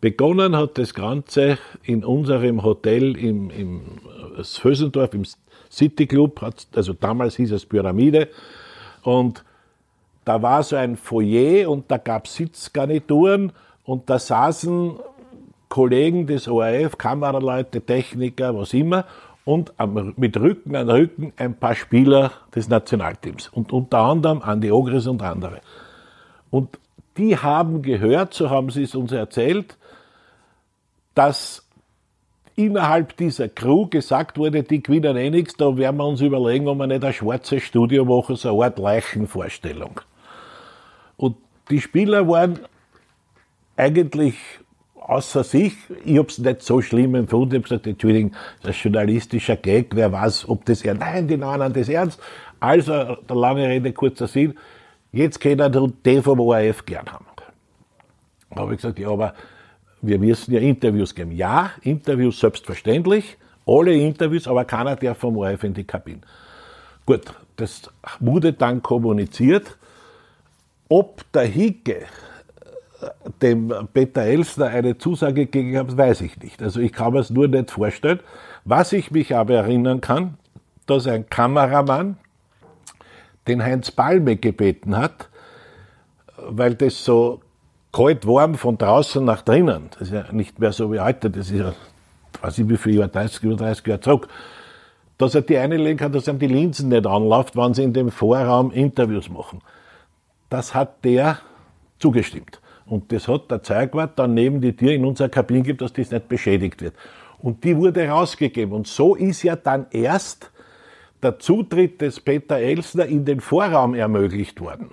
Begonnen 0.00 0.56
hat 0.56 0.78
das 0.78 0.94
Ganze 0.94 1.58
in 1.84 2.04
unserem 2.04 2.62
Hotel 2.64 3.16
im, 3.16 3.50
im 3.50 3.82
Fösendorf, 4.42 5.14
im 5.14 5.24
City 5.70 6.06
Club, 6.06 6.42
also 6.74 6.92
damals 6.92 7.36
hieß 7.36 7.52
es 7.52 7.66
Pyramide, 7.66 8.28
und 9.02 9.44
da 10.24 10.40
war 10.42 10.62
so 10.62 10.76
ein 10.76 10.96
Foyer 10.96 11.68
und 11.68 11.90
da 11.90 11.98
gab 11.98 12.26
es 12.26 12.34
Sitzgarnituren 12.34 13.52
und 13.84 14.08
da 14.08 14.18
saßen 14.18 14.94
Kollegen 15.68 16.26
des 16.26 16.48
ORF, 16.48 16.98
Kameraleute, 16.98 17.80
Techniker, 17.80 18.56
was 18.56 18.74
immer, 18.74 19.04
und 19.44 19.72
mit 20.16 20.36
Rücken 20.36 20.76
an 20.76 20.88
Rücken 20.88 21.32
ein 21.36 21.54
paar 21.54 21.74
Spieler 21.74 22.32
des 22.54 22.68
Nationalteams 22.68 23.48
und 23.48 23.72
unter 23.72 23.98
anderem 23.98 24.42
Andi 24.42 24.70
Ogris 24.70 25.06
und 25.06 25.22
andere. 25.22 25.60
Und 26.50 26.78
die 27.16 27.36
haben 27.36 27.82
gehört, 27.82 28.34
so 28.34 28.50
haben 28.50 28.70
sie 28.70 28.84
es 28.84 28.94
uns 28.94 29.12
erzählt, 29.12 29.76
dass 31.14 31.66
innerhalb 32.54 33.16
dieser 33.16 33.48
Crew 33.48 33.86
gesagt 33.86 34.38
wurde, 34.38 34.62
die 34.62 34.82
gewinnen 34.82 35.16
eh 35.16 35.30
nichts, 35.30 35.56
da 35.56 35.76
werden 35.76 35.96
wir 35.96 36.06
uns 36.06 36.20
überlegen, 36.20 36.68
ob 36.68 36.78
wir 36.78 36.86
nicht 36.86 37.04
ein 37.04 37.12
schwarzes 37.12 37.62
Studio 37.62 38.04
machen, 38.04 38.36
so 38.36 38.50
eine 38.50 38.64
Art 38.64 38.78
Leichenvorstellung. 38.78 40.00
Und 41.16 41.36
die 41.70 41.80
Spieler 41.80 42.28
waren 42.28 42.60
eigentlich 43.76 44.36
außer 45.08 45.44
sich. 45.44 45.74
Ich 46.04 46.18
habe 46.18 46.28
es 46.28 46.38
nicht 46.38 46.62
so 46.62 46.80
schlimm 46.80 47.14
empfunden. 47.14 47.54
Ich 47.54 47.58
habe 47.58 47.68
gesagt, 47.68 47.86
Entschuldigung, 47.86 48.32
das 48.62 48.76
ist 48.76 48.84
journalistischer 48.84 49.56
Gag. 49.56 49.94
Wer 49.94 50.12
weiß, 50.12 50.48
ob 50.48 50.64
das 50.64 50.82
er. 50.82 50.94
Nein, 50.94 51.28
die 51.28 51.36
nehmen 51.36 51.72
das 51.72 51.88
ernst. 51.88 52.20
Also, 52.60 53.16
der 53.16 53.36
lange 53.36 53.68
Rede, 53.68 53.92
kurzer 53.92 54.26
Sinn. 54.26 54.54
Jetzt 55.10 55.40
können 55.40 55.94
die 56.04 56.22
vom 56.22 56.40
ORF 56.40 56.86
gern 56.86 57.12
haben. 57.12 57.26
Da 58.54 58.62
habe 58.62 58.74
ich 58.74 58.78
gesagt, 58.78 58.98
ja, 58.98 59.08
aber 59.08 59.34
wir 60.00 60.18
müssen 60.18 60.52
ja 60.52 60.60
Interviews 60.60 61.14
geben. 61.14 61.32
Ja, 61.32 61.70
Interviews 61.82 62.38
selbstverständlich. 62.40 63.36
Alle 63.66 63.94
Interviews, 63.94 64.48
aber 64.48 64.64
keiner 64.64 64.96
darf 64.96 65.18
vom 65.18 65.36
ORF 65.36 65.64
in 65.64 65.74
die 65.74 65.84
Kabine. 65.84 66.20
Gut, 67.06 67.22
das 67.56 67.82
wurde 68.20 68.52
dann 68.52 68.82
kommuniziert. 68.82 69.76
Ob 70.88 71.30
der 71.32 71.44
Hicke 71.44 72.06
dem 73.40 73.72
Peter 73.92 74.22
Elstner 74.22 74.66
eine 74.66 74.98
Zusage 74.98 75.46
gegeben 75.46 75.76
habe, 75.76 75.96
weiß 75.96 76.20
ich 76.20 76.38
nicht. 76.38 76.62
Also 76.62 76.80
ich 76.80 76.92
kann 76.92 77.12
mir 77.12 77.20
es 77.20 77.30
nur 77.30 77.48
nicht 77.48 77.70
vorstellen. 77.70 78.20
Was 78.64 78.92
ich 78.92 79.10
mich 79.10 79.34
aber 79.34 79.54
erinnern 79.54 80.00
kann, 80.00 80.38
dass 80.86 81.06
ein 81.06 81.28
Kameramann 81.28 82.16
den 83.48 83.62
Heinz 83.62 83.90
Balme 83.90 84.36
gebeten 84.36 84.96
hat, 84.96 85.28
weil 86.36 86.74
das 86.74 87.04
so 87.04 87.40
kalt 87.92 88.26
warm 88.26 88.54
von 88.54 88.78
draußen 88.78 89.24
nach 89.24 89.42
drinnen, 89.42 89.88
das 89.90 90.08
ist 90.08 90.14
ja 90.14 90.32
nicht 90.32 90.58
mehr 90.58 90.72
so 90.72 90.92
wie 90.92 91.00
heute, 91.00 91.30
das 91.30 91.50
ist 91.50 91.58
ja, 91.58 91.74
weiß 92.40 92.58
ich 92.58 92.68
wie 92.68 92.76
viel 92.76 92.94
Jahre, 92.96 93.10
30, 93.10 93.42
über 93.42 93.56
30 93.56 93.86
Jahre 93.86 94.00
zurück, 94.00 94.28
dass 95.18 95.34
er 95.34 95.42
die 95.42 95.58
einlegen 95.58 95.98
kann, 95.98 96.12
dass 96.12 96.28
ihm 96.28 96.38
die 96.38 96.46
Linsen 96.46 96.88
nicht 96.88 97.06
anläuft, 97.06 97.56
wenn 97.56 97.74
sie 97.74 97.82
in 97.82 97.92
dem 97.92 98.10
Vorraum 98.10 98.70
Interviews 98.70 99.28
machen. 99.28 99.60
Das 100.48 100.74
hat 100.74 101.04
der 101.04 101.38
zugestimmt. 101.98 102.61
Und 102.92 103.10
das 103.10 103.26
hat 103.26 103.50
der 103.50 103.62
Zeugwart 103.62 104.18
dann 104.18 104.34
neben 104.34 104.60
die 104.60 104.76
Tür 104.76 104.92
in 104.92 105.06
unserer 105.06 105.30
Kabine 105.30 105.62
gibt, 105.62 105.80
dass 105.80 105.94
das 105.94 106.10
nicht 106.10 106.28
beschädigt 106.28 106.82
wird. 106.82 106.92
Und 107.38 107.64
die 107.64 107.74
wurde 107.74 108.06
rausgegeben. 108.06 108.74
Und 108.74 108.86
so 108.86 109.14
ist 109.14 109.42
ja 109.42 109.56
dann 109.56 109.86
erst 109.92 110.50
der 111.22 111.38
Zutritt 111.38 112.02
des 112.02 112.20
Peter 112.20 112.58
Elsner 112.58 113.06
in 113.06 113.24
den 113.24 113.40
Vorraum 113.40 113.94
ermöglicht 113.94 114.60
worden. 114.60 114.90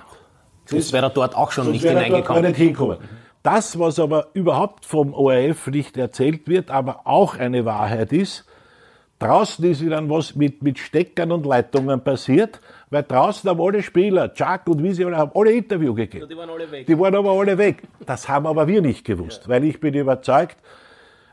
Das 0.72 0.94
wäre 0.94 1.12
dort 1.14 1.36
auch 1.36 1.52
schon 1.52 1.74
nicht 1.74 1.84
hineingekommen. 1.84 2.44
Nicht 2.44 2.56
hinkommen. 2.56 3.00
Das, 3.44 3.78
was 3.78 4.00
aber 4.00 4.28
überhaupt 4.32 4.86
vom 4.86 5.14
ORF 5.14 5.68
nicht 5.68 5.98
erzählt 5.98 6.48
wird, 6.48 6.72
aber 6.72 7.02
auch 7.04 7.38
eine 7.38 7.66
Wahrheit 7.66 8.14
ist, 8.14 8.46
draußen 9.20 9.66
ist 9.66 9.84
dann 9.86 10.10
was 10.10 10.36
mit, 10.36 10.64
mit 10.64 10.80
Steckern 10.80 11.34
und 11.34 11.46
Leitungen 11.46 12.02
passiert 12.02 12.62
weil 12.90 13.04
draußen 13.04 13.50
haben 13.50 13.62
alle 13.62 13.84
Spieler, 13.84 14.34
Chuck 14.34 14.62
und 14.68 14.84
wie 14.84 14.94
sie 14.94 15.06
alle 15.06 15.18
haben, 15.18 15.32
alle 15.34 15.52
Interview 15.52 15.94
gegeben. 15.94 16.28
Die 16.30 16.38
waren 16.38 16.50
alle 16.50 16.72
weg. 16.72 16.88
Die 16.88 16.98
waren 16.98 17.16
aber 17.16 17.32
alle 17.32 17.58
weg. 17.58 17.84
Das 18.06 18.28
haben 18.28 18.48
aber 18.48 18.68
wir 18.68 18.82
nicht 18.82 19.06
gewusst, 19.06 19.44
ja. 19.44 19.50
weil 19.50 19.64
ich 19.64 19.80
bin 19.80 19.94
überzeugt, 19.94 20.58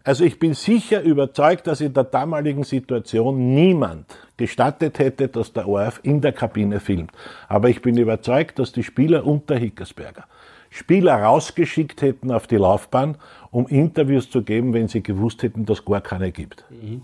also 0.04 0.24
ich 0.24 0.38
bin 0.38 0.54
sicher 0.54 1.02
überzeugt, 1.02 1.66
dass 1.66 1.80
in 1.80 1.92
der 1.92 2.04
damaligen 2.04 2.62
Situation 2.62 3.54
niemand 3.54 4.16
gestattet 4.36 4.98
hätte, 4.98 5.28
dass 5.28 5.52
der 5.52 5.66
ORF 5.66 5.98
in 6.04 6.20
der 6.20 6.32
Kabine 6.32 6.78
filmt. 6.78 7.10
Aber 7.48 7.68
ich 7.68 7.82
bin 7.82 7.96
überzeugt, 7.96 8.58
dass 8.58 8.72
die 8.72 8.84
Spieler 8.84 9.26
unter 9.26 9.56
Hickersberger 9.56 10.24
Spieler 10.70 11.22
rausgeschickt 11.22 12.02
hätten 12.02 12.30
auf 12.30 12.46
die 12.46 12.56
Laufbahn, 12.56 13.16
um 13.50 13.66
Interviews 13.66 14.30
zu 14.30 14.42
geben, 14.42 14.74
wenn 14.74 14.88
sie 14.88 15.02
gewusst 15.02 15.42
hätten, 15.42 15.64
dass 15.64 15.84
gar 15.84 16.02
keine 16.02 16.32
gibt. 16.32 16.64
Mhm. 16.70 17.02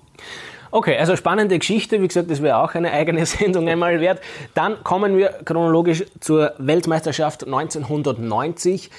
Okay, 0.74 0.96
also 0.96 1.16
spannende 1.16 1.58
Geschichte. 1.58 2.00
Wie 2.00 2.08
gesagt, 2.08 2.30
das 2.30 2.40
wäre 2.40 2.56
auch 2.56 2.74
eine 2.74 2.92
eigene 2.92 3.26
Sendung 3.26 3.68
einmal 3.68 4.00
wert. 4.00 4.22
Dann 4.54 4.82
kommen 4.82 5.18
wir 5.18 5.28
chronologisch 5.44 6.04
zur 6.18 6.54
Weltmeisterschaft 6.56 7.44
1990, 7.44 8.90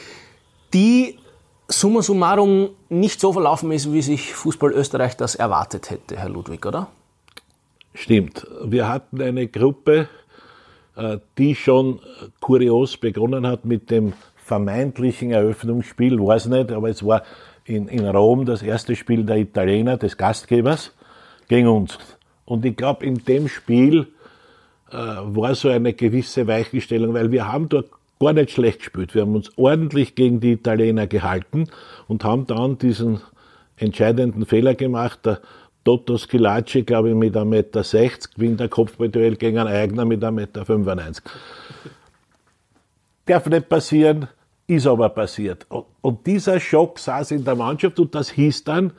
die 0.71 1.17
summa 1.67 2.03
summarum 2.03 2.69
nicht 2.89 3.19
so 3.19 3.33
verlaufen 3.33 3.71
ist, 3.71 3.91
wie 3.91 4.03
sich 4.03 4.36
Fußball 4.36 4.71
Österreich 4.71 5.17
das 5.17 5.33
erwartet 5.33 5.89
hätte, 5.89 6.15
Herr 6.15 6.29
Ludwig, 6.29 6.63
oder? 6.67 6.89
Stimmt. 7.95 8.45
Wir 8.63 8.88
hatten 8.88 9.19
eine 9.19 9.47
Gruppe, 9.47 10.07
äh, 10.95 11.17
die 11.39 11.55
schon 11.55 11.99
kurios 12.39 12.97
begonnen 12.97 13.47
hat 13.47 13.65
mit 13.65 13.89
dem 13.89 14.13
vermeintlichen 14.36 15.31
Eröffnungsspiel, 15.31 16.19
weiß 16.19 16.47
nicht, 16.47 16.71
aber 16.71 16.89
es 16.89 17.03
war 17.03 17.23
in, 17.65 17.88
in 17.88 18.05
Rom 18.05 18.45
das 18.45 18.62
erste 18.62 18.95
Spiel 18.95 19.23
der 19.23 19.38
Italiener, 19.38 19.97
des 19.97 20.17
Gastgebers, 20.17 20.91
gegen 21.47 21.67
uns. 21.67 21.97
Und 22.45 22.65
ich 22.65 22.75
glaube, 22.75 23.06
in 23.06 23.23
dem 23.25 23.47
Spiel 23.47 24.08
äh, 24.91 24.95
war 24.95 25.56
so 25.56 25.69
eine 25.69 25.93
gewisse 25.93 26.47
Weichenstellung, 26.47 27.13
weil 27.13 27.32
wir 27.32 27.51
haben 27.51 27.69
dort 27.69 27.89
gar 28.19 28.34
nicht 28.34 28.51
schlecht 28.51 28.79
gespielt. 28.79 29.15
Wir 29.15 29.23
haben 29.23 29.36
uns 29.36 29.58
ordentlich 29.58 30.15
gegen 30.15 30.39
die 30.39 30.53
Italiener 30.53 31.08
gehalten 31.08 31.69
und 32.08 32.23
haben 32.23 32.47
dann 32.47 32.77
diesen 32.77 33.21
entscheidenden 33.77 34.45
Fehler 34.45 34.75
gemacht. 34.75 35.25
Der 35.25 35.41
Toto 35.84 36.17
Schilacci, 36.17 36.84
glaube 36.84 37.10
ich, 37.10 37.15
mit 37.15 37.36
1,60 37.36 37.45
Meter 37.45 38.29
gewinnt 38.36 38.60
der 38.60 38.69
Kopfballduell 38.69 39.36
gegen 39.36 39.58
einen 39.58 39.73
Eigner 39.73 40.06
mit 40.06 40.23
1,95 40.23 40.32
Meter. 40.32 41.21
Darf 43.25 43.45
nicht 43.47 43.69
passieren, 43.69 44.27
ist 44.67 44.88
aber 44.88 45.10
passiert. 45.10 45.65
Und 46.01 46.25
dieser 46.25 46.60
Schock 46.60 46.99
saß 46.99 47.32
in 47.32 47.43
der 47.43 47.56
Mannschaft 47.56 47.99
und 47.99 48.13
das 48.15 48.29
hieß 48.29 48.63
dann, 48.63 48.93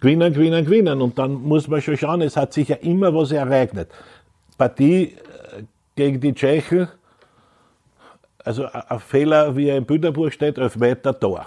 gewinnen, 0.00 0.32
gewinnen, 0.32 0.64
gewinnen. 0.64 1.00
Und 1.00 1.18
dann 1.18 1.34
muss 1.34 1.68
man 1.68 1.80
schon 1.80 1.96
schauen, 1.96 2.22
es 2.22 2.36
hat 2.36 2.52
sich 2.52 2.68
ja 2.68 2.76
immer 2.76 3.14
was 3.14 3.32
ereignet. 3.32 3.90
Partie 4.58 5.04
äh, 5.04 5.62
gegen 5.94 6.20
die 6.20 6.34
Tschechen, 6.34 6.88
also 8.44 8.66
ein 8.66 9.00
Fehler, 9.00 9.56
wie 9.56 9.68
er 9.68 9.76
in 9.76 9.84
Büderburg 9.84 10.32
steht, 10.32 10.56
Meter 10.76 11.18
Tor. 11.18 11.46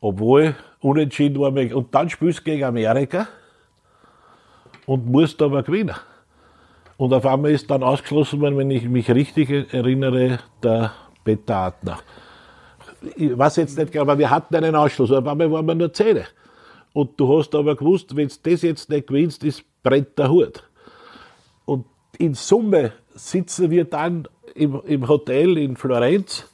Obwohl 0.00 0.54
unentschieden 0.80 1.40
war. 1.40 1.48
Und 1.74 1.94
dann 1.94 2.10
spielst 2.10 2.40
du 2.40 2.44
gegen 2.44 2.64
Amerika 2.64 3.26
und 4.84 5.06
musst 5.06 5.40
aber 5.40 5.62
gewinnen. 5.62 5.94
Und 6.96 7.14
auf 7.14 7.24
einmal 7.24 7.52
ist 7.52 7.70
dann 7.70 7.82
ausgeschlossen 7.82 8.40
worden, 8.40 8.58
wenn 8.58 8.70
ich 8.70 8.84
mich 8.84 9.10
richtig 9.10 9.50
erinnere, 9.72 10.40
der 10.62 10.92
Peter 11.24 11.56
Adner. 11.56 11.98
Ich 13.16 13.36
weiß 13.36 13.56
jetzt 13.56 13.78
nicht, 13.78 13.96
aber 13.96 14.18
wir 14.18 14.30
hatten 14.30 14.54
einen 14.54 14.76
Ausschluss, 14.76 15.10
auf 15.10 15.26
einmal 15.26 15.50
waren 15.50 15.66
wir 15.66 15.74
nur 15.74 15.92
Zähne. 15.92 16.26
Und 16.92 17.18
du 17.18 17.38
hast 17.38 17.54
aber 17.54 17.76
gewusst, 17.76 18.16
wenn 18.16 18.28
du 18.28 18.34
das 18.42 18.62
jetzt 18.62 18.90
nicht 18.90 19.06
gewinnst, 19.06 19.44
ist 19.44 19.64
brennt 19.82 20.18
der 20.18 20.30
Hut. 20.30 20.64
Und 21.64 21.86
in 22.18 22.34
Summe 22.34 22.92
sitzen 23.14 23.70
wir 23.70 23.84
dann 23.84 24.28
im, 24.54 24.80
im 24.86 25.08
Hotel 25.08 25.56
in 25.58 25.76
Florenz 25.76 26.48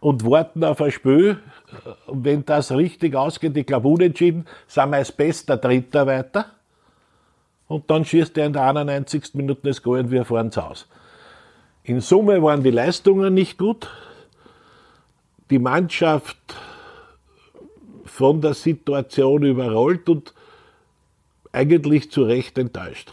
und 0.00 0.24
warten 0.24 0.64
auf 0.64 0.80
ein 0.80 0.90
Spiel. 0.90 1.38
Und 2.06 2.24
wenn 2.24 2.44
das 2.44 2.72
richtig 2.72 3.14
ausgeht, 3.14 3.56
ich 3.56 3.66
glaube 3.66 3.88
unentschieden, 3.88 4.46
sind 4.66 4.90
wir 4.90 4.98
als 4.98 5.12
bester 5.12 5.56
Dritter 5.56 6.06
weiter. 6.06 6.46
Und 7.66 7.90
dann 7.90 8.04
schießt 8.04 8.36
er 8.38 8.46
in 8.46 8.52
der 8.52 8.64
91. 8.64 9.34
Minute 9.34 9.60
das 9.64 9.82
Goal 9.82 10.00
und 10.00 10.10
wir 10.10 10.24
fahren 10.24 10.50
zu 10.50 10.66
Hause. 10.66 10.86
In 11.82 12.00
Summe 12.00 12.42
waren 12.42 12.62
die 12.62 12.70
Leistungen 12.70 13.34
nicht 13.34 13.58
gut. 13.58 13.88
Die 15.50 15.58
Mannschaft 15.58 16.36
von 18.18 18.40
der 18.40 18.54
Situation 18.54 19.44
überrollt 19.44 20.08
und 20.08 20.34
eigentlich 21.52 22.10
zu 22.10 22.24
Recht 22.24 22.58
enttäuscht. 22.58 23.12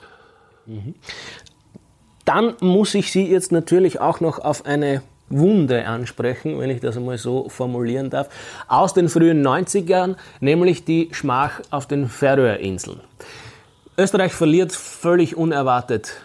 Dann 2.26 2.56
muss 2.60 2.96
ich 2.96 3.12
Sie 3.12 3.28
jetzt 3.30 3.52
natürlich 3.52 4.00
auch 4.00 4.20
noch 4.20 4.40
auf 4.40 4.66
eine 4.66 5.04
Wunde 5.30 5.86
ansprechen, 5.86 6.60
wenn 6.60 6.72
ich 6.72 6.82
das 6.82 6.98
einmal 6.98 7.20
so 7.20 7.50
formulieren 7.50 8.10
darf, 8.10 8.30
aus 8.68 8.96
den 8.96 9.08
frühen 9.08 9.46
90ern, 9.46 10.16
nämlich 10.40 10.86
die 10.86 11.10
Schmach 11.12 11.62
auf 11.70 11.88
den 11.88 12.08
Färöerinseln. 12.08 13.00
Österreich 14.00 14.34
verliert 14.34 14.72
völlig 14.72 15.38
unerwartet 15.38 16.18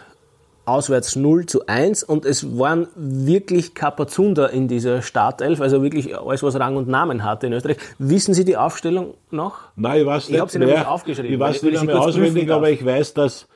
auswärts 0.65 1.15
0 1.15 1.45
zu 1.45 1.65
1 1.67 2.03
und 2.03 2.25
es 2.25 2.57
waren 2.57 2.87
wirklich 2.95 3.73
Kapazunder 3.73 4.51
in 4.51 4.67
dieser 4.67 5.01
Startelf, 5.01 5.61
also 5.61 5.83
wirklich 5.83 6.17
alles, 6.17 6.43
was 6.43 6.59
Rang 6.59 6.75
und 6.75 6.87
Namen 6.87 7.23
hatte 7.23 7.47
in 7.47 7.53
Österreich. 7.53 7.77
Wissen 7.97 8.33
Sie 8.33 8.45
die 8.45 8.57
Aufstellung 8.57 9.15
noch? 9.31 9.59
Nein, 9.75 10.01
ich 10.01 10.05
weiß 10.05 10.27
nicht. 10.27 10.35
Ich 10.35 10.41
habe 10.41 10.51
sie 10.51 10.59
nämlich 10.59 10.85
aufgeschrieben. 10.85 11.33
Ich 11.33 11.39
weiß 11.39 11.63
nicht 11.63 11.83
mehr 11.83 11.99
auswendig, 11.99 12.51
aber 12.51 12.69
ich 12.69 12.85
weiß, 12.85 13.13
dass 13.13 13.47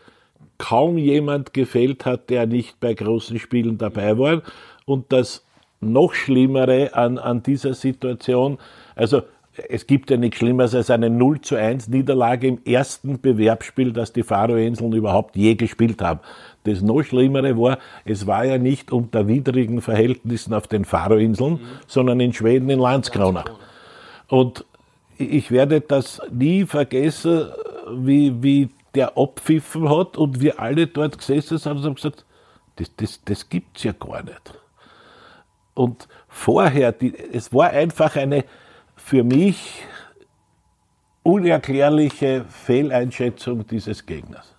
kaum 0.58 0.98
jemand 0.98 1.54
gefällt 1.54 2.06
hat, 2.06 2.30
der 2.30 2.48
nicht 2.48 2.80
bei 2.80 2.94
großen 2.94 3.40
Spielen 3.40 3.78
dabei 3.78 4.18
war. 4.18 4.42
Und 4.86 5.12
das 5.12 5.44
noch 5.82 6.14
Schlimmere 6.14 6.94
an, 6.94 7.18
an 7.18 7.44
dieser 7.44 7.74
Situation, 7.74 8.58
also 8.96 9.24
es 9.70 9.88
gibt 9.88 10.12
ja 10.12 10.18
nichts 10.18 10.38
Schlimmeres 10.38 10.76
als 10.76 10.90
eine 10.90 11.10
0 11.10 11.42
zu 11.42 11.56
1 11.56 11.88
Niederlage 11.88 12.48
im 12.48 12.60
ersten 12.66 13.22
Bewerbsspiel, 13.22 13.94
das 13.94 14.12
die 14.12 14.24
Faroe-Inseln 14.24 14.94
überhaupt 14.94 15.36
je 15.36 15.56
gespielt 15.56 16.02
haben. 16.02 16.20
Das 16.66 16.82
noch 16.82 17.04
Schlimmere 17.04 17.58
war, 17.58 17.78
es 18.04 18.28
war 18.28 18.44
ja 18.44 18.58
nicht 18.58 18.92
unter 18.92 19.28
widrigen 19.28 19.82
Verhältnissen 19.82 20.54
auf 20.54 20.68
den 20.68 20.84
Faroe-Inseln, 20.84 21.54
mhm. 21.54 21.60
sondern 21.88 22.20
in 22.20 22.34
Schweden 22.34 22.70
in 22.70 22.80
Landskrona. 22.80 23.46
Und 24.28 24.66
ich 25.18 25.52
werde 25.52 25.82
das 25.82 26.22
nie 26.32 26.66
vergessen, 26.66 27.48
wie, 27.92 28.44
wie 28.44 28.70
der 28.96 29.18
abpfiffen 29.18 29.90
hat 29.90 30.18
und 30.18 30.42
wir 30.42 30.60
alle 30.60 30.88
dort 30.88 31.18
gesessen 31.18 31.58
sind 31.58 31.78
und 31.78 31.86
haben 31.86 31.96
gesagt, 31.96 32.26
das, 32.78 32.92
das, 32.98 33.22
das 33.24 33.50
gibt's 33.50 33.84
ja 33.84 33.92
gar 33.94 34.24
nicht. 34.24 34.54
Und 35.74 36.08
vorher, 36.28 36.92
die, 36.92 37.14
es 37.32 37.54
war 37.54 37.70
einfach 37.70 38.16
eine 38.16 38.46
für 38.96 39.24
mich 39.24 39.84
unerklärliche 41.24 42.46
Fehleinschätzung 42.50 43.68
dieses 43.68 44.06
Gegners. 44.06 44.56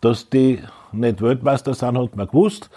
Dass 0.00 0.28
die 0.28 0.60
nicht 0.92 1.22
Weltmeister 1.22 1.74
sind, 1.74 1.98
hat 1.98 2.16
man 2.16 2.26
gewusst. 2.26 2.70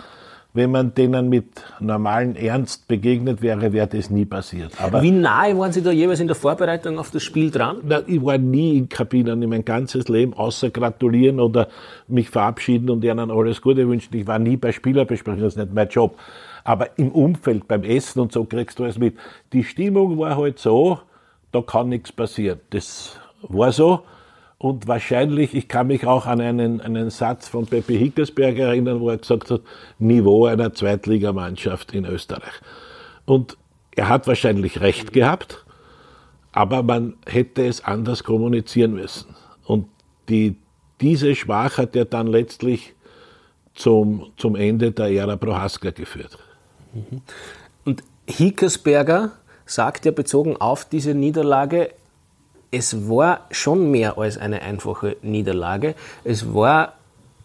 Wenn 0.54 0.72
man 0.72 0.94
denen 0.94 1.30
mit 1.30 1.64
normalem 1.80 2.36
Ernst 2.36 2.86
begegnet 2.90 3.42
wäre, 3.42 3.72
wäre 3.72 3.88
das 3.88 4.10
nie 4.10 4.26
passiert. 4.26 4.74
Aber 4.82 5.02
Wie 5.02 5.12
nahe 5.12 5.58
waren 5.58 5.72
Sie 5.72 5.82
da 5.82 5.92
jeweils 5.92 6.20
in 6.20 6.28
der 6.28 6.36
Vorbereitung 6.36 7.00
auf 7.00 7.10
das 7.10 7.24
Spiel 7.24 7.52
dran? 7.52 7.78
Na, 7.84 8.02
ich 8.06 8.22
war 8.22 8.38
nie 8.38 8.78
in 8.78 8.90
Kabinen 8.90 9.42
in 9.42 9.50
mein 9.50 9.64
ganzes 9.64 10.10
Leben, 10.10 10.34
außer 10.34 10.70
gratulieren 10.70 11.40
oder 11.40 11.70
mich 12.10 12.30
verabschieden 12.30 12.90
und 12.90 13.02
ihnen 13.06 13.32
alles 13.32 13.62
Gute 13.62 13.88
wünschen. 13.88 14.14
Ich 14.14 14.28
war 14.28 14.40
nie 14.40 14.58
bei 14.58 14.74
Spielerbesprechungen, 14.74 15.46
das 15.46 15.54
ist 15.54 15.58
nicht 15.58 15.74
mein 15.74 15.88
Job. 15.88 16.18
Aber 16.66 17.00
im 17.00 17.14
Umfeld, 17.14 17.70
beim 17.70 17.86
Essen 17.86 18.20
und 18.20 18.34
so 18.34 18.44
kriegst 18.44 18.78
du 18.78 18.84
alles 18.84 19.00
mit. 19.00 19.16
Die 19.54 19.64
Stimmung 19.64 20.18
war 20.18 20.36
halt 20.36 20.60
so, 20.60 21.00
da 21.54 21.62
kann 21.62 21.88
nichts 21.88 22.12
passieren. 22.12 22.60
Das 22.72 23.16
war 23.42 23.72
so. 23.72 24.02
Und 24.62 24.88
wahrscheinlich, 24.88 25.56
ich 25.56 25.68
kann 25.68 25.88
mich 25.88 26.06
auch 26.06 26.28
an 26.28 26.40
einen, 26.40 26.82
einen 26.82 27.10
Satz 27.10 27.48
von 27.48 27.66
Pepe 27.66 27.94
Hickersberger 27.94 28.66
erinnern, 28.66 29.00
wo 29.00 29.10
er 29.10 29.18
gesagt 29.18 29.50
hat, 29.50 29.62
Niveau 29.98 30.46
einer 30.46 30.72
Zweitligamannschaft 30.72 31.96
in 31.96 32.06
Österreich. 32.06 32.62
Und 33.26 33.58
er 33.96 34.08
hat 34.08 34.28
wahrscheinlich 34.28 34.80
recht 34.80 35.14
gehabt, 35.14 35.66
aber 36.52 36.84
man 36.84 37.16
hätte 37.26 37.66
es 37.66 37.84
anders 37.84 38.24
kommunizieren 38.24 38.94
müssen. 38.94 39.36
Und 39.66 39.88
die, 40.30 40.58
diese 41.02 41.34
Schwach 41.34 41.80
hat 41.80 41.96
ja 41.96 42.06
dann 42.06 42.28
letztlich 42.28 42.94
zum, 43.74 44.28
zum 44.38 44.56
Ende 44.56 44.92
der 44.92 45.08
Ära 45.08 45.38
Prohaska 45.38 45.90
geführt. 45.90 46.38
Und 47.84 48.04
Hickersberger 48.28 49.32
sagt 49.66 50.06
ja 50.06 50.12
bezogen 50.12 50.56
auf 50.58 50.86
diese 50.86 51.16
Niederlage, 51.16 51.90
es 52.72 53.10
war 53.10 53.48
schon 53.52 53.92
mehr 53.92 54.18
als 54.18 54.38
eine 54.38 54.62
einfache 54.62 55.18
Niederlage. 55.22 55.94
Es 56.24 56.54
war, 56.54 56.94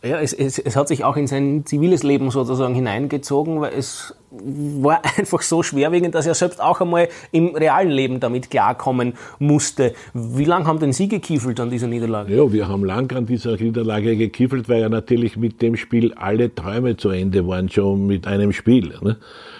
ja, 0.02 0.20
es, 0.20 0.32
es, 0.32 0.60
es 0.60 0.76
hat 0.76 0.86
sich 0.86 1.02
auch 1.02 1.16
in 1.16 1.26
sein 1.26 1.66
ziviles 1.66 2.04
Leben 2.04 2.30
sozusagen 2.30 2.76
hineingezogen, 2.76 3.60
weil 3.60 3.72
es 3.74 4.14
war 4.30 5.02
einfach 5.18 5.42
so 5.42 5.64
schwerwiegend, 5.64 6.14
dass 6.14 6.26
er 6.28 6.34
selbst 6.34 6.60
auch 6.60 6.80
einmal 6.80 7.08
im 7.32 7.56
realen 7.56 7.90
Leben 7.90 8.20
damit 8.20 8.50
klarkommen 8.50 9.14
musste. 9.40 9.94
Wie 10.14 10.44
lange 10.44 10.66
haben 10.66 10.78
denn 10.78 10.92
Sie 10.92 11.08
gekiefelt 11.08 11.58
an 11.58 11.70
dieser 11.70 11.88
Niederlage? 11.88 12.36
Ja, 12.36 12.52
wir 12.52 12.68
haben 12.68 12.84
lang 12.84 13.10
an 13.12 13.26
dieser 13.26 13.56
Niederlage 13.56 14.16
gekiefelt, 14.16 14.68
weil 14.68 14.80
ja 14.80 14.88
natürlich 14.88 15.36
mit 15.36 15.60
dem 15.60 15.76
Spiel 15.76 16.14
alle 16.14 16.54
Träume 16.54 16.96
zu 16.96 17.10
Ende 17.10 17.48
waren, 17.48 17.68
schon 17.68 18.06
mit 18.06 18.28
einem 18.28 18.52
Spiel. 18.52 18.94
Ne? 19.02 19.16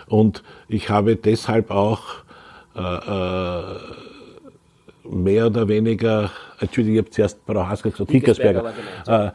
Und 0.07 0.45
ich 0.69 0.91
habe 0.91 1.17
deshalb 1.17 1.73
auch 1.73 2.03
äh, 2.77 2.81
äh, 2.81 3.63
mehr 5.11 5.47
oder 5.47 5.69
weniger, 5.69 6.31
Entschuldigung, 6.61 6.95
ich 6.95 7.05
habe 7.05 7.11
zuerst 7.11 7.41
Frau 7.47 7.67
Haskell 7.67 7.93
gesagt, 7.93 8.11
Hickersberger. 8.11 8.73
Äh, 9.07 9.31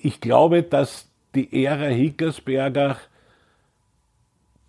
ich 0.00 0.20
glaube, 0.20 0.62
dass 0.62 1.08
die 1.34 1.64
Ära 1.64 1.86
Hickersberger, 1.86 2.96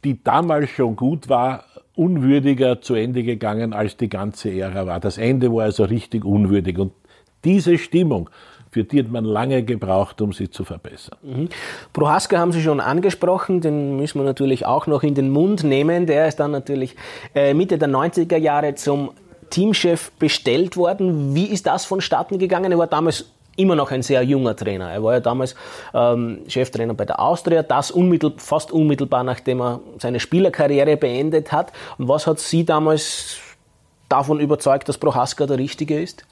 die 0.04 0.24
damals 0.24 0.70
schon 0.70 0.96
gut 0.96 1.30
war, 1.30 1.66
unwürdiger 1.96 2.82
zu 2.82 2.96
Ende 2.96 3.24
gegangen 3.24 3.74
als 3.74 3.98
die 3.98 4.10
ganze 4.10 4.52
Ära 4.52 4.86
war. 4.86 5.00
Das 5.00 5.18
Ende 5.18 5.52
war 5.54 5.64
also 5.64 5.84
richtig 5.84 6.26
unwürdig 6.26 6.78
und 6.78 6.94
diese 7.44 7.78
Stimmung, 7.78 8.30
für 8.76 8.84
die 8.84 9.00
hat 9.00 9.10
man 9.10 9.24
lange 9.24 9.64
gebraucht, 9.64 10.20
um 10.20 10.34
sie 10.34 10.50
zu 10.50 10.66
verbessern. 10.66 11.18
Mhm. 11.22 11.48
Prohaska 11.94 12.38
haben 12.38 12.52
Sie 12.52 12.62
schon 12.62 12.82
angesprochen, 12.82 13.62
den 13.62 13.96
müssen 13.96 14.20
wir 14.20 14.26
natürlich 14.26 14.66
auch 14.66 14.86
noch 14.86 15.02
in 15.02 15.16
den 15.16 15.30
Mund 15.30 15.64
nehmen. 15.64 16.08
Der 16.08 16.28
ist 16.28 16.42
dann 16.42 16.52
natürlich 16.52 16.98
äh, 17.34 17.54
Mitte 17.54 17.78
der 17.78 17.88
90er 17.88 18.36
Jahre 18.36 18.76
zum 18.76 19.12
Teamchef 19.50 20.12
bestellt 20.20 20.76
worden. 20.76 21.34
Wie 21.34 21.46
ist 21.46 21.68
das 21.68 21.86
vonstatten 21.86 22.38
gegangen? 22.38 22.70
Er 22.70 22.78
war 22.78 22.88
damals 22.88 23.30
immer 23.56 23.76
noch 23.78 23.92
ein 23.92 24.02
sehr 24.02 24.24
junger 24.24 24.58
Trainer. 24.58 24.92
Er 24.92 25.02
war 25.02 25.14
ja 25.14 25.20
damals 25.22 25.56
ähm, 25.94 26.40
Cheftrainer 26.50 26.96
bei 26.96 27.06
der 27.06 27.22
Austria, 27.22 27.64
das 27.64 27.92
unmittelbar, 27.92 28.42
fast 28.42 28.74
unmittelbar 28.74 29.24
nachdem 29.24 29.62
er 29.62 29.80
seine 30.00 30.20
Spielerkarriere 30.20 30.98
beendet 30.98 31.54
hat. 31.54 31.72
Und 31.98 32.10
was 32.10 32.28
hat 32.28 32.40
Sie 32.40 32.66
damals 32.66 33.38
davon 34.10 34.42
überzeugt, 34.42 34.90
dass 34.90 34.98
Prohaska 34.98 35.46
der 35.46 35.60
Richtige 35.60 36.02
ist? 36.02 36.26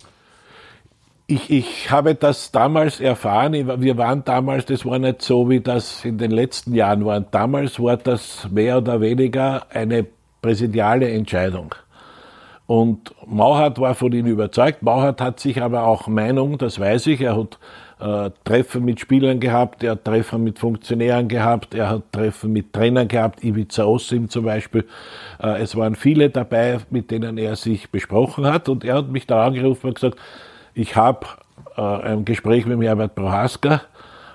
Ich, 1.33 1.49
ich 1.49 1.89
habe 1.89 2.13
das 2.13 2.51
damals 2.51 2.99
erfahren. 2.99 3.53
Wir 3.81 3.97
waren 3.97 4.23
damals, 4.23 4.65
das 4.65 4.85
war 4.85 4.99
nicht 4.99 5.23
so, 5.23 5.49
wie 5.49 5.61
das 5.61 6.05
in 6.05 6.19
den 6.19 6.29
letzten 6.29 6.75
Jahren 6.75 7.05
war. 7.05 7.21
Damals 7.21 7.79
war 7.79 7.97
das 7.97 8.47
mehr 8.51 8.77
oder 8.77 9.01
weniger 9.01 9.65
eine 9.71 10.05
präsidiale 10.43 11.09
Entscheidung. 11.09 11.73
Und 12.67 13.15
Mauhardt 13.25 13.79
war 13.79 13.95
von 13.95 14.11
ihm 14.11 14.27
überzeugt. 14.27 14.83
Mauhardt 14.83 15.21
hat 15.21 15.39
sich 15.39 15.59
aber 15.59 15.87
auch 15.87 16.05
Meinung, 16.07 16.59
das 16.59 16.79
weiß 16.79 17.07
ich. 17.07 17.21
Er 17.21 17.35
hat 17.35 17.57
äh, 17.99 18.29
Treffen 18.43 18.85
mit 18.85 18.99
Spielern 18.99 19.39
gehabt, 19.39 19.83
er 19.83 19.93
hat 19.93 20.05
Treffen 20.05 20.43
mit 20.43 20.59
Funktionären 20.59 21.27
gehabt, 21.27 21.73
er 21.73 21.89
hat 21.89 22.11
Treffen 22.11 22.53
mit 22.53 22.73
Trainern 22.73 23.07
gehabt, 23.07 23.43
Ivica 23.43 23.85
Ossim 23.85 24.29
zum 24.29 24.45
Beispiel. 24.45 24.85
Äh, 25.41 25.63
es 25.63 25.75
waren 25.75 25.95
viele 25.95 26.29
dabei, 26.29 26.77
mit 26.91 27.09
denen 27.09 27.39
er 27.39 27.55
sich 27.55 27.89
besprochen 27.89 28.45
hat. 28.45 28.69
Und 28.69 28.85
er 28.85 28.97
hat 28.97 29.09
mich 29.09 29.25
da 29.25 29.47
angerufen 29.47 29.87
und 29.87 29.95
gesagt, 29.95 30.19
ich 30.73 30.95
habe 30.95 31.27
äh, 31.77 31.81
ein 31.81 32.25
Gespräch 32.25 32.65
mit 32.65 32.81
Herbert 32.81 33.15
Prohaska 33.15 33.81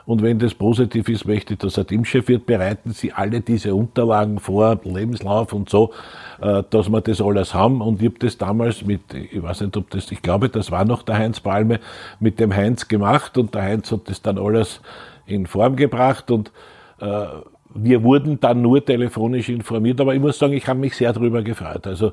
und 0.09 0.23
wenn 0.23 0.39
das 0.39 0.55
positiv 0.55 1.11
ist, 1.11 1.27
möchte 1.27 1.53
ich, 1.53 1.59
dass 1.59 1.77
er 1.77 1.87
Teamchef 1.87 2.29
wird, 2.29 2.47
bereiten 2.47 2.93
Sie 2.93 3.13
alle 3.13 3.43
diese 3.43 3.75
Unterlagen 3.75 4.39
vor, 4.39 4.81
Lebenslauf 4.83 5.53
und 5.53 5.69
so, 5.69 5.93
äh, 6.41 6.63
dass 6.71 6.89
wir 6.89 7.03
das 7.03 7.21
alles 7.21 7.53
haben. 7.53 7.83
Und 7.83 8.01
ich 8.01 8.09
habe 8.09 8.19
das 8.19 8.39
damals 8.39 8.87
mit, 8.87 9.03
ich 9.13 9.43
weiß 9.43 9.61
nicht, 9.61 9.77
ob 9.77 9.91
das, 9.91 10.11
ich 10.11 10.23
glaube, 10.23 10.49
das 10.49 10.71
war 10.71 10.87
noch 10.87 11.03
der 11.03 11.19
Heinz 11.19 11.41
Palme, 11.41 11.79
mit 12.21 12.41
dem 12.41 12.57
Heinz 12.57 12.89
gemacht 12.89 13.37
und 13.37 13.55
der 13.55 13.65
Heinz 13.65 13.93
hat 13.93 14.09
das 14.09 14.23
dann 14.23 14.39
alles 14.39 14.81
in 15.27 15.47
Form 15.47 15.77
gebracht 15.77 16.31
und 16.31 16.53
äh, 17.01 17.27
wir 17.75 18.03
wurden 18.03 18.41
dann 18.41 18.63
nur 18.63 18.83
telefonisch 18.83 19.51
informiert, 19.51 20.01
aber 20.01 20.15
ich 20.15 20.21
muss 20.23 20.39
sagen, 20.39 20.55
ich 20.55 20.67
habe 20.67 20.81
mich 20.81 20.97
sehr 20.97 21.13
darüber 21.13 21.43
gefreut. 21.43 21.87
Also 21.87 22.13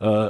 äh, 0.00 0.28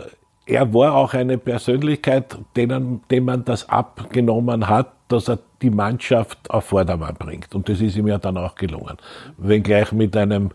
er 0.50 0.74
war 0.74 0.94
auch 0.94 1.14
eine 1.14 1.38
Persönlichkeit, 1.38 2.36
denen, 2.56 3.02
dem 3.10 3.24
man 3.24 3.44
das 3.44 3.68
abgenommen 3.68 4.68
hat, 4.68 4.92
dass 5.08 5.28
er 5.28 5.38
die 5.62 5.70
Mannschaft 5.70 6.50
auf 6.50 6.66
Vordermann 6.66 7.14
bringt. 7.14 7.54
Und 7.54 7.68
das 7.68 7.80
ist 7.80 7.96
ihm 7.96 8.08
ja 8.08 8.18
dann 8.18 8.36
auch 8.36 8.56
gelungen. 8.56 8.96
Wenngleich 9.38 9.92
mit 9.92 10.16
einem 10.16 10.50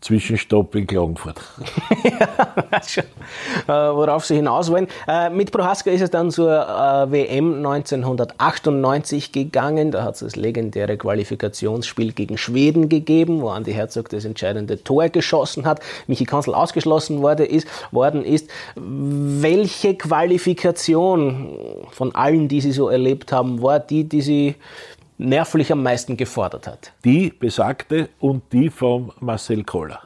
Zwischenstopp 0.00 0.74
in 0.74 0.86
Klagenfurt. 0.86 1.40
ja, 2.04 2.82
schon, 2.86 3.04
äh, 3.04 3.68
worauf 3.68 4.24
Sie 4.24 4.36
hinaus 4.36 4.70
wollen. 4.70 4.88
Äh, 5.06 5.28
mit 5.28 5.52
Prohaska 5.52 5.90
ist 5.90 6.00
es 6.00 6.10
dann 6.10 6.30
zur 6.30 6.50
äh, 6.50 7.12
WM 7.12 7.56
1998 7.56 9.32
gegangen. 9.32 9.90
Da 9.90 10.02
hat 10.04 10.14
es 10.14 10.20
das 10.20 10.36
legendäre 10.36 10.96
Qualifikationsspiel 10.96 12.12
gegen 12.12 12.38
Schweden 12.38 12.88
gegeben, 12.88 13.42
wo 13.42 13.50
Andi 13.50 13.72
Herzog 13.72 14.08
das 14.08 14.24
entscheidende 14.24 14.82
Tor 14.82 15.10
geschossen 15.10 15.66
hat. 15.66 15.80
Michi 16.06 16.24
Kanzl 16.24 16.54
ausgeschlossen 16.54 17.20
wurde, 17.20 17.44
ist, 17.44 17.68
worden 17.90 18.24
ist. 18.24 18.48
Welche 18.76 19.96
Qualifikation 19.96 21.58
von 21.90 22.14
allen, 22.14 22.48
die 22.48 22.62
Sie 22.62 22.72
so 22.72 22.88
erlebt 22.88 23.32
haben, 23.32 23.60
war 23.60 23.80
die, 23.80 24.04
die 24.04 24.22
Sie 24.22 24.54
nervlich 25.20 25.70
am 25.70 25.82
meisten 25.82 26.16
gefordert 26.16 26.66
hat? 26.66 26.92
Die 27.04 27.30
besagte 27.30 28.08
und 28.18 28.52
die 28.52 28.70
von 28.70 29.12
Marcel 29.20 29.64
Koller. 29.64 30.00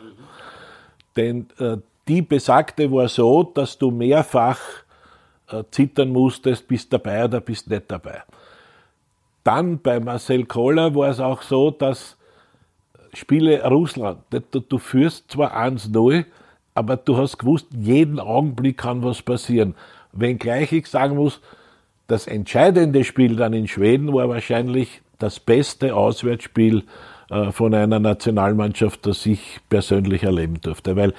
Denn 1.17 1.47
äh, 1.59 1.77
die 2.09 2.23
besagte 2.23 2.91
war 2.91 3.09
so, 3.09 3.45
dass 3.45 3.79
du 3.79 3.91
mehrfach 3.91 4.59
äh, 5.51 5.63
zittern 5.71 6.11
musstest, 6.11 6.67
bist 6.69 6.93
dabei 6.93 7.25
oder 7.25 7.41
bist 7.41 7.71
nicht 7.71 7.85
dabei. 7.89 8.23
Dann 9.45 9.79
bei 9.79 10.01
Marcel 10.01 10.45
Koller 10.45 10.95
war 10.95 11.11
es 11.11 11.21
auch 11.21 11.43
so, 11.43 11.71
dass 11.71 12.17
Spiele 13.13 13.63
Russland, 13.65 14.19
du, 14.31 14.61
du 14.61 14.79
führst 14.79 15.31
zwar 15.31 15.57
1-0, 15.57 16.25
aber 16.75 16.97
du 16.97 17.17
hast 17.17 17.39
gewusst, 17.39 17.69
jeden 17.79 18.19
Augenblick 18.19 18.79
kann 18.79 19.05
was 19.05 19.23
passieren. 19.23 19.77
Wenngleich 20.13 20.73
ich 20.73 20.89
sagen 20.89 21.17
muss, 21.17 21.41
das 22.09 22.27
entscheidende 22.27 23.05
Spiel 23.05 23.37
dann 23.37 23.53
in 23.53 23.69
Schweden 23.69 24.13
war 24.13 24.29
wahrscheinlich 24.29 25.01
das 25.25 25.41
beste 25.41 25.97
Auswärtsspiel 25.97 26.85
äh, 27.31 27.51
von 27.51 27.73
einer 27.75 27.99
Nationalmannschaft, 27.99 29.07
das 29.07 29.25
ich 29.25 29.61
persönlich 29.71 30.23
erleben 30.23 30.61
durfte. 30.61 30.97
Weil 30.97 31.15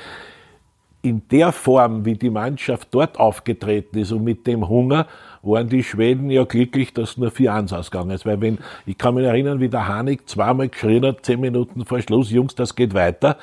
in 1.02 1.24
der 1.30 1.52
Form, 1.52 2.06
wie 2.06 2.16
die 2.16 2.30
Mannschaft 2.30 2.90
dort 2.92 3.20
aufgetreten 3.20 3.98
ist 3.98 4.12
und 4.12 4.24
mit 4.24 4.48
dem 4.48 4.68
Hunger, 4.68 5.08
waren 5.42 5.70
die 5.70 5.84
Schweden 5.84 6.30
ja 6.30 6.44
glücklich, 6.44 6.94
dass 6.94 7.18
nur 7.18 7.30
4-1 7.30 7.76
ausgegangen 7.76 8.12
ist. 8.12 8.26
Weil 8.26 8.42
wenn, 8.42 8.60
ich 8.86 8.98
kann 8.98 9.16
mich 9.16 9.26
erinnern, 9.26 9.60
wie 9.60 9.70
der 9.70 9.88
Hanig 9.88 10.28
zweimal 10.28 10.70
geschrien 10.70 11.06
hat, 11.06 11.26
zehn 11.26 11.40
Minuten 11.40 11.86
vor 11.86 12.00
Schluss, 12.02 12.32
Jungs, 12.32 12.56
das 12.56 12.76
geht 12.76 12.94
weiter. 12.94 13.38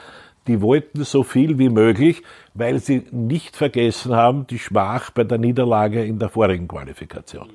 Die 0.48 0.60
wollten 0.60 1.04
so 1.04 1.22
viel 1.22 1.58
wie 1.58 1.68
möglich, 1.68 2.22
weil 2.54 2.80
sie 2.80 3.04
nicht 3.12 3.56
vergessen 3.56 4.14
haben, 4.14 4.46
die 4.48 4.58
Schmach 4.58 5.10
bei 5.10 5.22
der 5.22 5.38
Niederlage 5.38 6.04
in 6.04 6.18
der 6.18 6.28
vorigen 6.28 6.66
Qualifikation. 6.66 7.48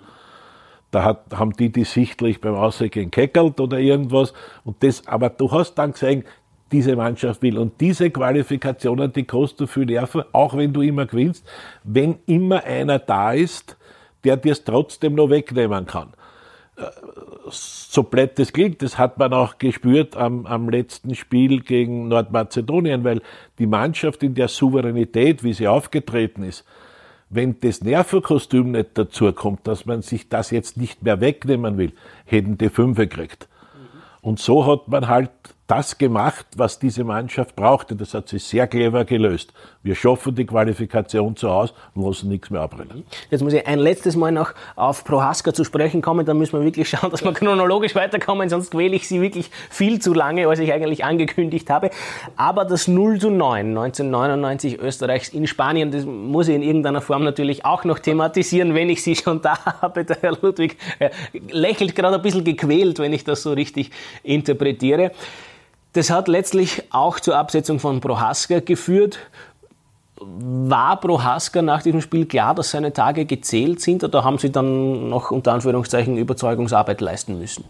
Da 0.97 1.03
hat, 1.03 1.25
haben 1.31 1.51
die 1.51 1.69
die 1.69 1.83
sichtlich 1.83 2.41
beim 2.41 2.55
Ausgehen 2.55 3.11
keckelt 3.11 3.59
oder 3.59 3.77
irgendwas. 3.77 4.33
Und 4.63 4.81
das, 4.81 5.07
aber 5.07 5.29
du 5.29 5.51
hast 5.51 5.75
dann 5.75 5.91
gesehen, 5.91 6.23
diese 6.71 6.95
Mannschaft 6.95 7.43
will. 7.43 7.59
Und 7.59 7.79
diese 7.79 8.09
Qualifikationen, 8.09 9.13
die 9.13 9.25
kosten 9.25 9.67
viel 9.67 9.85
Nerven, 9.85 10.23
auch 10.31 10.57
wenn 10.57 10.73
du 10.73 10.81
immer 10.81 11.05
gewinnst, 11.05 11.45
wenn 11.83 12.17
immer 12.25 12.63
einer 12.63 12.97
da 12.97 13.33
ist, 13.33 13.77
der 14.23 14.37
dir 14.37 14.53
es 14.53 14.63
trotzdem 14.63 15.13
noch 15.13 15.29
wegnehmen 15.29 15.85
kann. 15.85 16.13
Äh, 16.77 16.85
so 17.51 18.01
blöd 18.01 18.31
das 18.39 18.51
klingt, 18.51 18.81
das 18.81 18.97
hat 18.97 19.19
man 19.19 19.33
auch 19.33 19.59
gespürt 19.59 20.17
am, 20.17 20.47
am 20.47 20.67
letzten 20.67 21.13
Spiel 21.13 21.61
gegen 21.61 22.07
Nordmazedonien, 22.07 23.03
weil 23.03 23.21
die 23.59 23.67
Mannschaft 23.67 24.23
in 24.23 24.33
der 24.33 24.47
Souveränität, 24.47 25.43
wie 25.43 25.53
sie 25.53 25.67
aufgetreten 25.67 26.41
ist, 26.41 26.65
wenn 27.29 27.59
das 27.59 27.81
Nervenkostüm 27.81 28.71
nicht 28.71 28.97
dazu 28.97 29.31
kommt, 29.33 29.67
dass 29.67 29.85
man 29.85 30.01
sich 30.01 30.29
das 30.29 30.51
jetzt 30.51 30.77
nicht 30.77 31.03
mehr 31.03 31.19
wegnehmen 31.19 31.77
will, 31.77 31.91
hätten 32.25 32.57
die 32.57 32.69
fünf 32.69 32.97
gekriegt. 32.97 33.47
Und 34.21 34.39
so 34.39 34.65
hat 34.65 34.87
man 34.87 35.07
halt 35.07 35.31
das 35.67 35.97
gemacht, 35.97 36.45
was 36.55 36.79
diese 36.79 37.03
Mannschaft 37.03 37.55
brauchte. 37.55 37.95
Das 37.95 38.13
hat 38.13 38.29
sie 38.29 38.39
sehr 38.39 38.67
clever 38.67 39.03
gelöst. 39.03 39.53
Wir 39.83 39.95
schaffen 39.95 40.33
die 40.33 40.45
Qualifikation 40.45 41.35
zu 41.35 41.49
Hause 41.49 41.73
und 41.93 42.05
lassen 42.05 42.29
nichts 42.29 42.49
mehr 42.49 42.61
abbrennen. 42.61 43.03
Jetzt 43.29 43.41
muss 43.41 43.51
ich 43.51 43.67
ein 43.67 43.79
letztes 43.79 44.15
Mal 44.15 44.31
noch 44.31 44.53
auf 44.77 45.03
Prohaska 45.03 45.53
zu 45.53 45.65
sprechen 45.65 46.01
kommen. 46.01 46.25
Da 46.25 46.33
müssen 46.33 46.57
wir 46.57 46.63
wirklich 46.63 46.89
schauen, 46.89 47.11
dass 47.11 47.23
wir 47.23 47.33
chronologisch 47.33 47.95
weiterkommen, 47.95 48.47
sonst 48.49 48.71
quäle 48.71 48.95
ich 48.95 49.07
Sie 49.07 49.21
wirklich 49.21 49.51
viel 49.69 49.99
zu 49.99 50.13
lange, 50.13 50.47
als 50.47 50.59
ich 50.59 50.71
eigentlich 50.71 51.03
angekündigt 51.03 51.69
habe. 51.69 51.89
Aber 52.37 52.63
das 52.63 52.87
0 52.87 53.19
zu 53.19 53.29
9 53.29 53.77
1999 53.77 54.79
Österreichs 54.79 55.29
in 55.29 55.47
Spanien, 55.47 55.91
das 55.91 56.05
muss 56.05 56.47
ich 56.47 56.55
in 56.55 56.63
irgendeiner 56.63 57.01
Form 57.01 57.23
natürlich 57.23 57.65
auch 57.65 57.83
noch 57.83 57.99
thematisieren, 57.99 58.73
wenn 58.73 58.89
ich 58.89 59.03
Sie 59.03 59.15
schon 59.15 59.41
da 59.41 59.57
habe. 59.81 60.05
Der 60.05 60.17
Herr 60.21 60.37
Ludwig 60.41 60.77
äh, 60.99 61.09
lächelt 61.49 61.93
gerade 61.95 62.15
ein 62.15 62.21
bisschen 62.21 62.45
gequält, 62.45 62.99
wenn 62.99 63.11
ich 63.11 63.25
das 63.25 63.43
so 63.43 63.51
richtig 63.51 63.91
interpretiere. 64.23 65.11
Das 65.93 66.09
hat 66.09 66.27
letztlich 66.27 66.83
auch 66.91 67.19
zur 67.19 67.37
Absetzung 67.37 67.79
von 67.79 68.01
Prohaska 68.01 68.59
geführt. 68.59 69.19
War 70.19 70.99
Prohaska 70.99 71.61
nach 71.61 71.83
diesem 71.83 72.01
Spiel 72.01 72.25
klar, 72.25 72.55
dass 72.55 72.71
seine 72.71 72.93
Tage 72.93 73.25
gezählt 73.25 73.81
sind 73.81 74.03
oder 74.03 74.23
haben 74.23 74.37
Sie 74.37 74.51
dann 74.51 75.09
noch 75.09 75.31
unter 75.31 75.53
Anführungszeichen 75.53 76.17
Überzeugungsarbeit 76.17 77.01
leisten 77.01 77.37
müssen? 77.37 77.65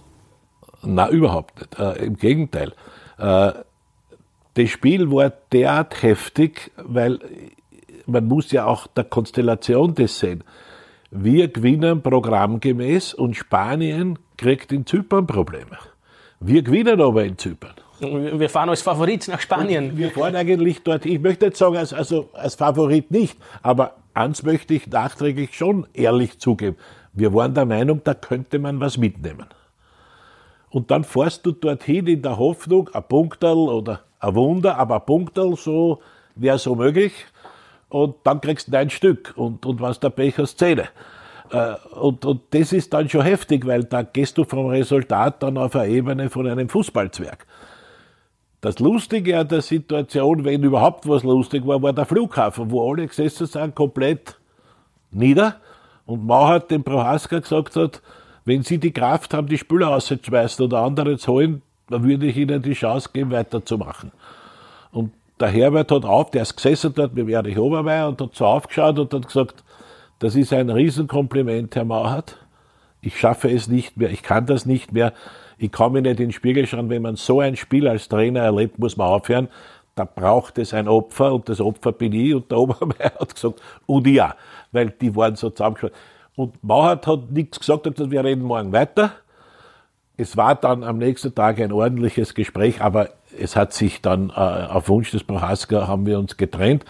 Na, 0.81 1.09
überhaupt 1.09 1.59
nicht. 1.59 1.79
Äh, 1.79 2.05
Im 2.05 2.17
Gegenteil. 2.17 2.73
Äh, 3.17 3.51
das 4.53 4.69
Spiel 4.69 5.11
war 5.11 5.31
derart 5.51 6.01
heftig, 6.01 6.71
weil 6.77 7.19
man 8.07 8.25
muss 8.25 8.51
ja 8.51 8.65
auch 8.65 8.87
der 8.87 9.03
Konstellation 9.03 9.93
das 9.93 10.19
sehen. 10.19 10.43
Wir 11.11 11.47
gewinnen 11.47 12.01
programmgemäß 12.01 13.13
und 13.13 13.35
Spanien 13.35 14.17
kriegt 14.37 14.71
in 14.71 14.85
Zypern 14.85 15.27
Probleme. 15.27 15.77
Wir 16.39 16.63
gewinnen 16.63 17.01
aber 17.01 17.23
in 17.25 17.37
Zypern. 17.37 17.75
Wir 17.99 18.49
fahren 18.49 18.69
als 18.69 18.81
Favorit 18.81 19.27
nach 19.27 19.39
Spanien. 19.39 19.91
Und 19.91 19.97
wir 19.97 20.11
fahren 20.11 20.35
eigentlich 20.35 20.83
dort, 20.83 21.05
ich 21.05 21.19
möchte 21.19 21.45
nicht 21.45 21.57
sagen, 21.57 21.77
als, 21.77 21.93
also 21.93 22.29
als 22.33 22.55
Favorit 22.55 23.09
nicht, 23.11 23.37
aber 23.63 23.95
eins 24.13 24.43
möchte 24.43 24.73
ich 24.73 24.87
nachträglich 24.87 25.55
schon 25.55 25.87
ehrlich 25.93 26.39
zugeben. 26.39 26.77
Wir 27.13 27.33
waren 27.33 27.53
der 27.53 27.65
Meinung, 27.65 28.01
da 28.03 28.13
könnte 28.13 28.59
man 28.59 28.79
was 28.79 28.97
mitnehmen. 28.97 29.47
Und 30.69 30.91
dann 30.91 31.03
fährst 31.03 31.45
du 31.45 31.51
dorthin 31.51 32.07
in 32.07 32.21
der 32.21 32.37
Hoffnung, 32.37 32.89
ein 32.93 33.03
Punkterl 33.03 33.57
oder 33.57 34.01
ein 34.19 34.35
Wunder, 34.35 34.77
aber 34.77 34.95
ein 34.95 35.05
Punkterl, 35.05 35.55
so 35.55 36.01
wäre 36.35 36.59
so 36.59 36.75
möglich. 36.75 37.13
Und 37.89 38.15
dann 38.23 38.41
kriegst 38.41 38.71
du 38.71 38.77
ein 38.77 38.89
Stück 38.89 39.33
und, 39.35 39.65
und 39.65 39.81
was 39.81 39.99
der 39.99 40.09
Pech 40.09 40.37
hast, 40.37 40.59
Zähne. 40.59 40.89
Äh, 41.51 41.75
und, 41.95 42.25
und 42.25 42.41
das 42.51 42.73
ist 42.73 42.93
dann 42.93 43.09
schon 43.09 43.21
heftig, 43.21 43.65
weil 43.65 43.85
da 43.85 44.03
gehst 44.03 44.37
du 44.37 44.43
vom 44.43 44.67
Resultat 44.67 45.41
dann 45.41 45.57
auf 45.57 45.75
eine 45.75 45.89
Ebene 45.91 46.29
von 46.29 46.47
einem 46.47 46.69
Fußballzwerg. 46.69 47.45
Das 48.61 48.79
Lustige 48.79 49.39
an 49.39 49.47
der 49.47 49.61
Situation, 49.61 50.43
wenn 50.43 50.63
überhaupt 50.63 51.07
was 51.07 51.23
lustig 51.23 51.65
war, 51.67 51.81
war 51.81 51.93
der 51.93 52.05
Flughafen, 52.05 52.71
wo 52.71 52.91
alle 52.91 53.07
gesessen 53.07 53.45
sind, 53.45 53.75
komplett 53.75 54.37
nieder. 55.11 55.57
Und 56.05 56.25
Mauert 56.25 56.71
dem 56.71 56.83
Prohaska 56.83 57.39
gesagt 57.39 57.75
hat, 57.75 58.01
wenn 58.45 58.63
Sie 58.63 58.77
die 58.79 58.91
Kraft 58.91 59.33
haben, 59.33 59.47
die 59.47 59.57
Spieler 59.57 59.89
auszuschmeißen 59.89 60.65
oder 60.65 60.79
andere 60.79 61.17
zu 61.17 61.33
holen, 61.33 61.61
dann 61.89 62.03
würde 62.03 62.25
ich 62.25 62.37
Ihnen 62.37 62.61
die 62.61 62.73
Chance 62.73 63.09
geben, 63.13 63.31
weiterzumachen. 63.31 64.11
Und 64.91 65.11
der 65.39 65.49
Herbert 65.49 65.91
hat 65.91 66.05
auf, 66.05 66.31
der 66.31 66.41
ist 66.41 66.55
gesessen 66.55 66.93
dort 66.95 67.13
mit 67.13 67.29
Erich 67.29 67.59
Obermeier 67.59 68.07
und 68.07 68.19
hat 68.21 68.35
so 68.35 68.45
aufgeschaut 68.45 68.97
und 68.97 69.13
hat 69.13 69.27
gesagt, 69.27 69.63
das 70.19 70.35
ist 70.35 70.51
ein 70.51 70.69
Riesenkompliment, 70.69 71.75
Herr 71.75 71.85
Mauert. 71.85 72.37
Ich 73.01 73.19
schaffe 73.19 73.51
es 73.51 73.67
nicht 73.67 73.97
mehr, 73.97 74.09
ich 74.09 74.23
kann 74.23 74.47
das 74.47 74.65
nicht 74.65 74.93
mehr. 74.93 75.13
Ich 75.57 75.71
kann 75.71 75.91
mich 75.91 76.03
nicht 76.03 76.19
in 76.19 76.27
den 76.27 76.31
Spiegel 76.31 76.67
schauen. 76.67 76.89
Wenn 76.89 77.01
man 77.01 77.15
so 77.15 77.39
ein 77.39 77.55
Spiel 77.55 77.87
als 77.87 78.07
Trainer 78.09 78.41
erlebt, 78.41 78.77
muss 78.79 78.97
man 78.97 79.07
aufhören. 79.07 79.47
Da 79.95 80.05
braucht 80.05 80.59
es 80.59 80.73
ein 80.73 80.87
Opfer 80.87 81.33
und 81.33 81.49
das 81.49 81.59
Opfer 81.59 81.91
bin 81.91 82.13
ich. 82.13 82.35
Und 82.35 82.51
der 82.51 82.57
Obermeier 82.59 83.13
hat 83.19 83.33
gesagt, 83.33 83.61
und 83.85 84.07
ja, 84.07 84.35
weil 84.71 84.91
die 84.91 85.15
waren 85.15 85.35
so 85.35 85.49
zusammengeschaut. 85.49 85.93
Und 86.35 86.63
Mauert 86.63 87.07
hat 87.07 87.31
nichts 87.31 87.59
gesagt, 87.59 87.87
hat 87.87 87.95
gesagt, 87.95 88.11
wir 88.11 88.23
reden 88.23 88.43
morgen 88.43 88.71
weiter. 88.71 89.13
Es 90.17 90.37
war 90.37 90.55
dann 90.55 90.83
am 90.83 90.99
nächsten 90.99 91.33
Tag 91.33 91.59
ein 91.59 91.71
ordentliches 91.71 92.35
Gespräch, 92.35 92.81
aber 92.81 93.09
es 93.39 93.55
hat 93.55 93.73
sich 93.73 94.01
dann 94.01 94.29
äh, 94.29 94.33
auf 94.33 94.89
Wunsch 94.89 95.11
des 95.11 95.23
Prohaska 95.23 95.87
haben 95.87 96.05
wir 96.05 96.19
uns 96.19 96.37
getrennt. 96.37 96.85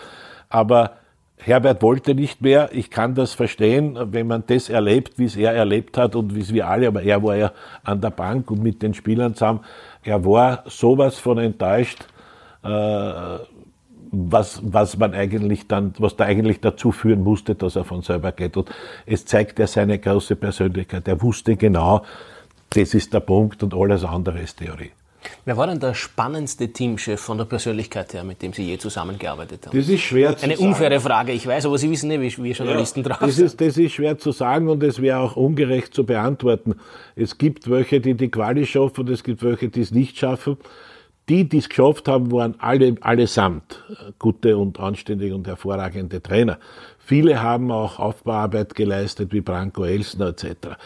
Aber 0.50 0.94
Herbert 1.38 1.82
wollte 1.82 2.16
nicht 2.16 2.42
mehr. 2.42 2.70
Ich 2.74 2.90
kann 2.90 3.16
das 3.16 3.34
verstehen, 3.34 3.98
wenn 4.12 4.28
man 4.28 4.44
das 4.48 4.70
erlebt, 4.70 5.20
wie 5.20 5.26
es 5.26 5.36
er 5.36 5.54
erlebt 5.54 5.98
hat 5.98 6.16
und 6.16 6.36
wie 6.36 6.42
es 6.42 6.54
wir 6.54 6.68
alle, 6.68 6.88
aber 6.88 7.04
er 7.04 7.24
war 7.24 7.36
ja 7.36 7.52
an 7.84 8.02
der 8.02 8.10
Bank 8.10 8.50
und 8.52 8.62
mit 8.62 8.82
den 8.82 8.94
Spielern 8.94 9.34
zusammen. 9.36 9.62
Er 10.04 10.26
war 10.26 10.64
sowas 10.66 11.20
von 11.20 11.38
enttäuscht, 11.38 12.06
äh, 12.64 13.38
was, 14.12 14.62
was 14.64 14.98
man 14.98 15.14
eigentlich 15.14 15.68
dann, 15.68 15.94
was 16.00 16.16
da 16.16 16.26
eigentlich 16.26 16.60
dazu 16.60 16.92
führen 16.92 17.24
musste, 17.24 17.56
dass 17.56 17.76
er 17.76 17.84
von 17.84 18.02
selber 18.02 18.32
geht. 18.32 18.58
Und 18.58 18.70
es 19.06 19.26
zeigt 19.26 19.60
ja 19.60 19.68
seine 19.68 20.00
große 20.00 20.36
Persönlichkeit. 20.36 21.08
Er 21.08 21.22
wusste 21.22 21.56
genau, 21.56 22.04
das 22.70 22.94
ist 22.94 23.14
der 23.14 23.20
Punkt 23.20 23.64
und 23.64 23.74
alles 23.74 24.04
andere 24.04 24.40
ist 24.40 24.58
Theorie. 24.58 24.92
Wer 25.46 25.58
war 25.58 25.68
denn 25.68 25.80
der 25.80 25.94
spannendste 25.94 26.72
Teamchef 26.72 27.20
von 27.20 27.38
der 27.38 27.46
Persönlichkeit 27.46 28.14
her, 28.14 28.24
mit 28.24 28.42
dem 28.42 28.54
Sie 28.54 28.64
je 28.64 28.78
zusammengearbeitet 28.78 29.68
haben? 29.68 29.78
Das 29.78 29.90
ist 29.90 30.02
schwer 30.02 30.38
zu 30.38 30.46
Eine 30.46 30.56
sagen. 30.56 30.68
unfaire 30.70 31.00
Frage, 31.00 31.32
ich 31.32 31.46
weiß, 31.46 31.66
aber 31.66 31.78
Sie 31.78 31.90
wissen 31.90 32.10
nicht, 32.10 32.38
wie, 32.38 32.44
wie 32.44 32.52
Journalisten 32.52 33.02
ja, 33.02 33.10
drauf 33.10 33.20
das 33.20 33.36
sind. 33.36 33.46
Ist, 33.46 33.62
das 33.62 33.78
ist 33.78 33.94
schwer 33.94 34.18
zu 34.18 34.32
sagen 34.32 34.70
und 34.70 34.84
es 34.84 35.02
wäre 35.02 35.20
auch 35.20 35.36
ungerecht 35.36 35.94
zu 35.94 36.06
beantworten. 36.06 36.76
Es 37.16 37.38
gibt 37.38 37.70
welche, 37.70 38.00
die 38.00 38.14
die 38.14 38.30
Quali 38.30 38.66
schaffen 38.66 39.02
und 39.02 39.10
es 39.10 39.24
gibt 39.24 39.44
welche, 39.44 39.70
die 39.70 39.82
es 39.82 39.92
nicht 39.92 40.18
schaffen. 40.18 40.58
Die, 41.30 41.48
die 41.50 41.58
es 41.58 41.68
geschafft 41.68 42.08
haben, 42.08 42.32
waren 42.32 42.56
alle, 42.60 42.96
allesamt 43.02 43.84
gute 44.18 44.58
und 44.58 44.80
anständige 44.80 45.36
und 45.36 45.46
hervorragende 45.46 46.22
Trainer. 46.22 46.58
Viele 47.00 47.42
haben 47.42 47.70
auch 47.70 48.00
Aufbauarbeit 48.00 48.76
geleistet, 48.76 49.34
wie 49.34 49.42
Branko 49.42 49.84
Elsner 49.84 50.28
etc. 50.28 50.78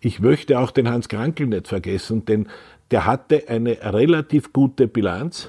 Ich 0.00 0.20
möchte 0.20 0.60
auch 0.60 0.70
den 0.70 0.88
Hans 0.88 1.08
Krankel 1.08 1.48
nicht 1.48 1.66
vergessen, 1.66 2.24
denn 2.24 2.46
der 2.90 3.06
hatte 3.06 3.48
eine 3.48 3.78
relativ 3.82 4.52
gute 4.52 4.88
Bilanz 4.88 5.48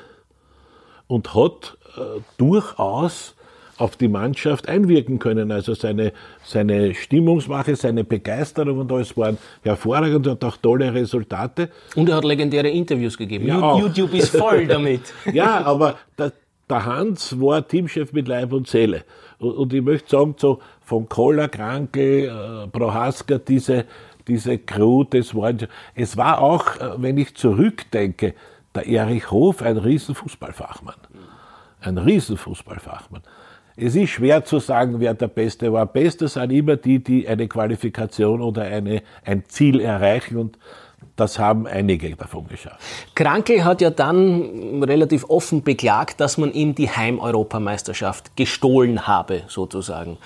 und 1.08 1.34
hat 1.34 1.78
äh, 1.98 2.22
durchaus 2.38 3.36
auf 3.80 3.96
die 3.96 4.10
Mannschaft 4.10 4.68
einwirken 4.68 5.20
können. 5.20 5.52
Also 5.52 5.74
seine, 5.74 6.12
seine 6.44 6.94
Stimmungsmache, 6.94 7.76
seine 7.76 8.04
Begeisterung 8.04 8.80
und 8.80 8.92
alles 8.92 9.16
waren 9.16 9.38
hervorragend 9.64 10.28
und 10.28 10.44
auch 10.44 10.58
tolle 10.58 10.94
Resultate. 10.94 11.70
Und 11.96 12.10
er 12.10 12.18
hat 12.18 12.26
legendäre 12.26 12.70
Interviews 12.70 13.18
gegeben. 13.18 13.48
Ja, 13.48 13.78
YouTube 13.78 14.14
ist 14.14 14.36
voll 14.36 14.68
damit. 14.68 15.02
ja, 15.34 15.64
aber 15.64 15.96
der, 16.18 16.34
der, 16.70 16.86
Hans 16.86 17.40
war 17.40 17.66
Teamchef 17.66 18.12
mit 18.12 18.28
Leib 18.28 18.52
und 18.52 18.68
Seele. 18.68 19.06
Und, 19.40 19.52
und 19.52 19.74
ich 19.74 19.82
möchte 19.82 20.10
sagen, 20.10 20.36
so 20.38 20.60
von 20.82 21.08
Koller, 21.08 21.48
Krankel, 21.48 22.26
äh, 22.26 22.68
Prohaska, 22.68 23.38
diese, 23.38 23.86
diese 24.30 24.58
Crew, 24.58 25.04
das 25.04 25.36
war, 25.36 25.54
es 25.96 26.16
war 26.16 26.42
auch, 26.42 26.78
äh, 26.78 26.92
wenn 26.98 27.18
ich 27.18 27.36
zurückdenke, 27.36 28.36
der 28.76 28.88
Erich 28.88 29.32
Hof 29.32 29.62
ein 29.62 29.78
Riesenfußballfachmann. 29.78 30.96
Ein 31.82 31.98
Riesenfußballfachmann. 31.98 33.24
Es 33.76 33.96
ist 33.96 34.10
schwer 34.10 34.44
zu 34.44 34.60
sagen, 34.60 35.00
wer 35.00 35.14
der 35.14 35.28
Beste 35.28 35.72
war. 35.72 35.86
Beste 35.86 36.28
sind 36.28 36.52
immer 36.52 36.76
die, 36.76 37.04
die 37.04 37.28
eine 37.28 37.48
Qualifikation 37.48 38.42
oder 38.42 38.64
eine, 38.64 39.02
ein 39.24 39.46
Ziel 39.48 39.80
erreichen 39.80 40.38
und 40.38 40.58
das 41.16 41.38
haben 41.38 41.68
einige 41.68 42.16
davon 42.16 42.48
geschafft. 42.48 42.80
Krankel 43.16 43.64
hat 43.66 43.82
ja 43.82 43.90
dann 43.90 44.84
relativ 44.84 45.26
offen 45.30 45.64
beklagt, 45.64 46.20
dass 46.22 46.38
man 46.38 46.54
ihm 46.54 46.76
die 46.76 46.90
Heimeuropameisterschaft 46.90 48.36
gestohlen 48.38 49.06
habe, 49.08 49.44
sozusagen. 49.48 50.18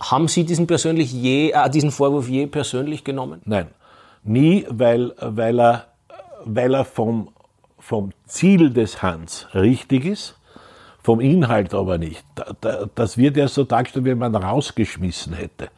Haben 0.00 0.28
Sie 0.28 0.44
diesen, 0.44 0.66
persönlich 0.66 1.12
je, 1.12 1.50
äh, 1.50 1.70
diesen 1.70 1.90
Vorwurf 1.90 2.28
je 2.28 2.46
persönlich 2.46 3.04
genommen? 3.04 3.42
Nein, 3.44 3.68
nie, 4.24 4.66
weil, 4.68 5.14
weil 5.20 5.60
er, 5.60 5.86
weil 6.44 6.74
er 6.74 6.84
vom, 6.84 7.28
vom 7.78 8.12
Ziel 8.24 8.70
des 8.70 9.02
Hans 9.02 9.48
richtig 9.54 10.06
ist, 10.06 10.38
vom 11.02 11.20
Inhalt 11.20 11.74
aber 11.74 11.98
nicht. 11.98 12.24
Das 12.94 13.18
wird 13.18 13.36
ja 13.36 13.48
so 13.48 13.64
dargestellt, 13.64 14.04
wie 14.04 14.14
man 14.14 14.34
rausgeschmissen 14.34 15.34
hätte. 15.34 15.68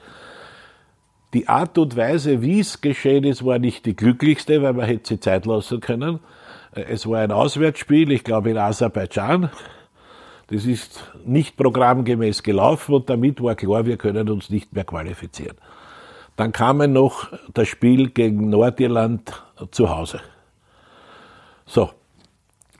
Die 1.34 1.48
Art 1.48 1.78
und 1.78 1.96
Weise, 1.96 2.42
wie 2.42 2.60
es 2.60 2.80
geschehen 2.80 3.24
ist, 3.24 3.44
war 3.44 3.58
nicht 3.58 3.86
die 3.86 3.96
glücklichste, 3.96 4.62
weil 4.62 4.74
man 4.74 4.86
hätte 4.86 5.08
sie 5.08 5.20
Zeit 5.20 5.46
lassen 5.46 5.80
können. 5.80 6.20
Es 6.72 7.06
war 7.06 7.20
ein 7.20 7.32
Auswärtsspiel, 7.32 8.12
ich 8.12 8.24
glaube 8.24 8.50
in 8.50 8.58
Aserbaidschan. 8.58 9.50
Das 10.48 10.64
ist 10.66 11.02
nicht 11.24 11.56
programmgemäß 11.56 12.42
gelaufen 12.42 12.94
und 12.94 13.08
damit 13.08 13.42
war 13.42 13.54
klar, 13.54 13.86
wir 13.86 13.96
können 13.96 14.28
uns 14.28 14.50
nicht 14.50 14.72
mehr 14.72 14.84
qualifizieren. 14.84 15.56
Dann 16.36 16.52
kam 16.52 16.78
noch 16.92 17.28
das 17.54 17.68
Spiel 17.68 18.10
gegen 18.10 18.48
Nordirland 18.50 19.42
zu 19.70 19.90
Hause. 19.90 20.20
So. 21.66 21.90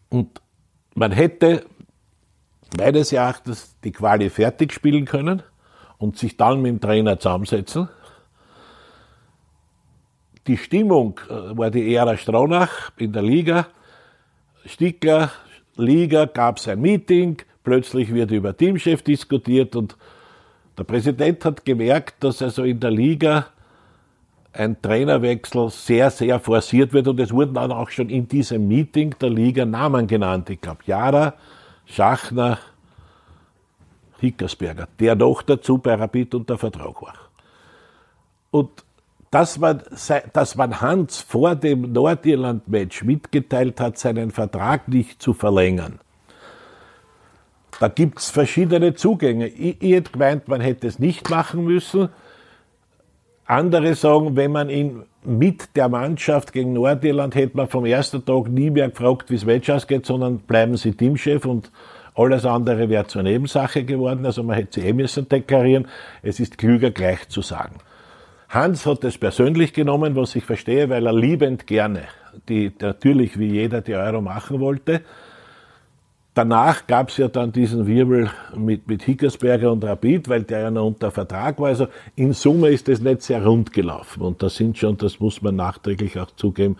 Und 0.09 0.41
man 0.95 1.13
hätte 1.13 1.65
meines 2.77 3.13
Erachtens 3.13 3.77
die 3.85 3.93
Quali 3.93 4.31
fertig 4.31 4.73
spielen 4.73 5.05
können 5.05 5.43
und 5.99 6.19
sich 6.19 6.37
dann 6.37 6.61
mit 6.61 6.73
dem 6.73 6.81
Trainer 6.81 7.19
zusammensetzen. 7.19 7.89
Die 10.47 10.57
Stimmung 10.57 11.21
äh, 11.29 11.57
war 11.57 11.71
die 11.71 11.95
Ära 11.95 12.17
Stronach 12.17 12.91
in 12.97 13.13
der 13.13 13.23
Liga. 13.23 13.69
Stickler, 14.67 15.31
Liga, 15.77 16.25
gab 16.25 16.59
es 16.59 16.69
ein 16.69 16.81
Meeting, 16.81 17.39
Plötzlich 17.65 18.13
wird 18.13 18.31
über 18.31 18.57
Teamchef 18.57 19.03
diskutiert 19.03 19.77
und 19.77 19.97
der 20.77 20.85
Präsident 20.85 21.45
hat 21.45 21.65
gemerkt, 21.65 22.25
dass 22.25 22.43
also 22.43 22.65
in 22.65 22.81
der 22.81 22.91
Liga 22.91 23.47
ein 24.53 24.81
Trainerwechsel 24.81 25.71
sehr, 25.71 26.11
sehr 26.11 26.41
forciert 26.41 26.93
wird 26.93 27.09
und 27.09 27.21
es 27.21 27.33
wurden 27.33 27.55
dann 27.55 27.73
auch 27.73 27.91
schon 27.91 28.09
in 28.09 28.29
diesem 28.29 28.69
Meeting 28.69 29.15
der 29.21 29.31
Liga 29.31 29.65
Namen 29.65 30.07
genannt. 30.07 30.51
Ich 30.51 30.61
glaube, 30.61 30.81
Jara, 30.87 31.35
Schachner, 31.87 32.59
Hickersberger, 34.21 34.89
der 35.01 35.15
noch 35.15 35.43
dazu 35.43 35.79
bei 35.79 35.95
Rapid 35.95 36.35
unter 36.35 36.59
Vertrag 36.59 37.03
war. 37.03 37.15
Und 38.51 38.85
dass 39.31 39.59
man, 39.59 39.83
dass 40.35 40.57
man 40.57 40.81
Hans 40.81 41.21
vor 41.21 41.57
dem 41.57 41.93
Nordirland-Match 41.93 43.03
mitgeteilt 43.03 43.81
hat, 43.81 43.97
seinen 43.97 44.31
Vertrag 44.31 44.89
nicht 44.89 45.23
zu 45.23 45.33
verlängern, 45.33 46.01
da 47.81 47.89
gibt 47.89 48.19
es 48.19 48.31
verschiedene 48.31 48.95
Zugänge. 48.95 49.47
Ich, 49.49 49.83
ich 49.83 49.93
hätte 49.93 50.13
gemeint, 50.13 50.49
man 50.49 50.61
hätte 50.61 50.87
es 50.87 50.99
nicht 50.99 51.31
machen 51.31 51.65
müssen. 51.65 52.09
Andere 53.47 53.95
sagen, 53.95 54.37
wenn 54.37 54.53
man 54.53 54.71
ihn 54.71 55.03
mit 55.25 55.77
der 55.77 55.89
Mannschaft 55.89 56.53
gegen 56.53 56.73
Nordirland 56.73 57.35
hätte 57.35 57.57
man 57.57 57.69
vom 57.69 57.85
ersten 57.85 58.25
Tag 58.25 58.49
nie 58.49 58.71
mehr 58.71 58.89
gefragt, 58.89 59.31
wie 59.31 59.37
es 59.37 59.45
Match 59.45 59.71
ausgeht, 59.71 60.07
sondern 60.07 60.39
bleiben 60.39 60.77
Sie 60.77 60.93
Teamchef 60.93 61.45
und 61.45 61.71
alles 62.15 62.45
andere 62.45 62.89
wäre 62.89 63.07
zur 63.07 63.23
Nebensache 63.23 63.85
geworden. 63.85 64.27
Also 64.27 64.43
man 64.43 64.57
hätte 64.57 64.81
sie 64.81 64.87
eh 64.87 64.93
müssen 64.93 65.29
deklarieren. 65.29 65.89
Es 66.23 66.41
ist 66.41 66.59
klüger 66.59 66.91
gleich 66.91 67.29
zu 67.29 67.41
sagen. 67.41 67.77
Hans 68.49 68.85
hat 68.85 69.03
es 69.05 69.17
persönlich 69.17 69.73
genommen, 69.73 70.15
was 70.15 70.37
ich 70.37 70.45
verstehe, 70.45 70.91
weil 70.91 71.07
er 71.07 71.13
liebend 71.15 71.67
gerne 71.67 72.03
die, 72.49 72.71
natürlich 72.81 73.39
wie 73.39 73.53
jeder 73.53 73.81
die 73.81 73.95
Euro 73.95 74.21
machen 74.21 74.61
wollte. 74.61 75.01
Danach 76.35 76.87
gab 76.87 77.11
es 77.11 77.19
ja 77.19 77.29
dann 77.29 77.53
diesen 77.53 77.87
Wirbel 77.87 78.31
mit, 78.57 78.89
mit 78.89 79.03
Hickersberger 79.03 79.71
und 79.71 79.85
Rapid, 79.85 80.31
weil 80.31 80.45
der 80.45 80.61
ja 80.61 80.71
noch 80.71 80.87
unter 80.87 81.11
Vertrag 81.11 81.61
war. 81.61 81.69
Also 81.69 81.89
in 82.17 82.33
Summe 82.33 82.71
ist 82.71 82.89
das 82.89 83.01
nicht 83.01 83.21
sehr 83.21 83.45
rund 83.45 83.75
gelaufen. 83.75 84.23
Und 84.23 84.43
da 84.43 84.49
sind 84.49 84.79
schon, 84.79 84.97
das 84.97 85.21
muss 85.21 85.43
man 85.43 85.57
nachträglich 85.57 86.19
auch 86.19 86.31
zugeben, 86.31 86.79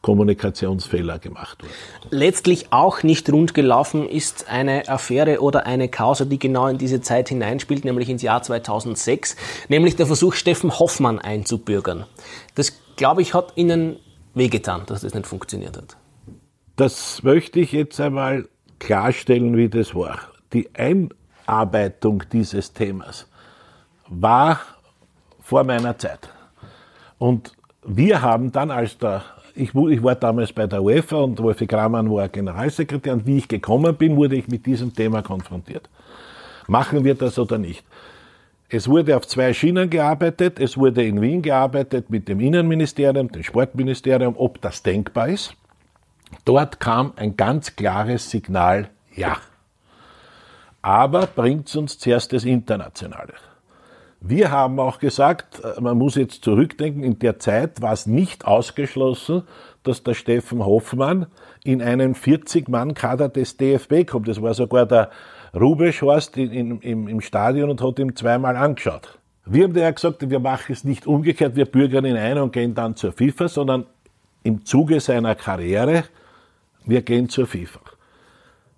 Kommunikationsfehler 0.00 1.18
gemacht 1.18 1.62
wurden. 1.62 1.72
Letztlich 2.10 2.72
auch 2.72 3.02
nicht 3.02 3.30
rund 3.30 3.52
gelaufen 3.52 4.08
ist 4.08 4.48
eine 4.48 4.88
Affäre 4.88 5.40
oder 5.42 5.66
eine 5.66 5.88
Causa, 5.88 6.24
die 6.24 6.38
genau 6.38 6.68
in 6.68 6.78
diese 6.78 7.00
Zeit 7.00 7.28
hineinspielt, 7.28 7.84
nämlich 7.84 8.08
ins 8.08 8.22
Jahr 8.22 8.42
2006, 8.42 9.36
nämlich 9.68 9.96
der 9.96 10.06
Versuch, 10.06 10.34
Steffen 10.34 10.78
Hoffmann 10.78 11.18
einzubürgern. 11.18 12.04
Das, 12.54 12.72
glaube 12.96 13.20
ich, 13.20 13.34
hat 13.34 13.52
Ihnen 13.56 13.96
wehgetan, 14.32 14.84
dass 14.86 15.02
das 15.02 15.12
nicht 15.12 15.26
funktioniert 15.26 15.76
hat. 15.76 15.96
Das 16.76 17.22
möchte 17.22 17.58
ich 17.58 17.72
jetzt 17.72 18.00
einmal 18.00 18.48
klarstellen, 18.78 19.56
wie 19.56 19.68
das 19.68 19.94
war. 19.94 20.18
Die 20.52 20.68
Einarbeitung 20.74 22.22
dieses 22.32 22.72
Themas 22.72 23.26
war 24.08 24.60
vor 25.40 25.64
meiner 25.64 25.96
Zeit. 25.98 26.28
Und 27.18 27.52
wir 27.84 28.20
haben 28.20 28.52
dann 28.52 28.70
als 28.70 28.98
der, 28.98 29.22
ich, 29.54 29.74
ich 29.74 30.02
war 30.02 30.14
damals 30.14 30.52
bei 30.52 30.66
der 30.66 30.82
UEFA 30.82 31.16
und 31.16 31.42
Wolfi 31.42 31.66
Kramann 31.66 32.10
war 32.10 32.28
Generalsekretär 32.28 33.12
und 33.12 33.26
wie 33.26 33.38
ich 33.38 33.48
gekommen 33.48 33.94
bin, 33.96 34.16
wurde 34.16 34.36
ich 34.36 34.48
mit 34.48 34.66
diesem 34.66 34.92
Thema 34.92 35.22
konfrontiert. 35.22 35.88
Machen 36.66 37.04
wir 37.04 37.14
das 37.14 37.38
oder 37.38 37.58
nicht? 37.58 37.84
Es 38.68 38.88
wurde 38.88 39.16
auf 39.16 39.26
zwei 39.28 39.52
Schienen 39.52 39.88
gearbeitet. 39.88 40.58
Es 40.58 40.76
wurde 40.76 41.04
in 41.04 41.20
Wien 41.20 41.40
gearbeitet 41.40 42.10
mit 42.10 42.26
dem 42.28 42.40
Innenministerium, 42.40 43.30
dem 43.30 43.44
Sportministerium, 43.44 44.34
ob 44.36 44.60
das 44.60 44.82
denkbar 44.82 45.28
ist. 45.28 45.54
Dort 46.44 46.80
kam 46.80 47.12
ein 47.16 47.36
ganz 47.36 47.76
klares 47.76 48.30
Signal, 48.30 48.88
ja. 49.14 49.36
Aber 50.82 51.26
bringt 51.26 51.74
uns 51.74 51.98
zuerst 51.98 52.32
das 52.32 52.44
Internationale. 52.44 53.34
Wir 54.20 54.50
haben 54.50 54.80
auch 54.80 54.98
gesagt, 54.98 55.60
äh, 55.62 55.80
man 55.80 55.98
muss 55.98 56.14
jetzt 56.14 56.42
zurückdenken, 56.42 57.02
in 57.02 57.18
der 57.18 57.38
Zeit 57.38 57.82
war 57.82 57.92
es 57.92 58.06
nicht 58.06 58.44
ausgeschlossen, 58.44 59.42
dass 59.82 60.02
der 60.02 60.14
Steffen 60.14 60.64
Hoffmann 60.64 61.26
in 61.64 61.82
einen 61.82 62.14
40-Mann-Kader 62.14 63.28
des 63.28 63.56
DFB 63.56 64.06
kommt. 64.06 64.26
Das 64.28 64.42
war 64.42 64.54
sogar 64.54 64.86
der 64.86 65.10
Rubesch 65.54 66.02
Horst 66.02 66.36
in, 66.36 66.80
in, 66.80 67.08
im 67.08 67.20
Stadion 67.20 67.70
und 67.70 67.82
hat 67.82 67.98
ihm 67.98 68.16
zweimal 68.16 68.56
angeschaut. 68.56 69.18
Wir 69.44 69.64
haben 69.64 69.76
ja 69.76 69.90
gesagt, 69.90 70.28
wir 70.28 70.40
machen 70.40 70.72
es 70.72 70.82
nicht 70.82 71.06
umgekehrt, 71.06 71.54
wir 71.54 71.66
bürgern 71.66 72.04
ihn 72.04 72.16
ein 72.16 72.38
und 72.38 72.52
gehen 72.52 72.74
dann 72.74 72.96
zur 72.96 73.12
FIFA, 73.12 73.46
sondern 73.46 73.86
im 74.46 74.64
Zuge 74.64 75.00
seiner 75.00 75.34
Karriere, 75.34 76.04
wir 76.84 77.02
gehen 77.02 77.28
zur 77.28 77.48
FIFA. 77.48 77.80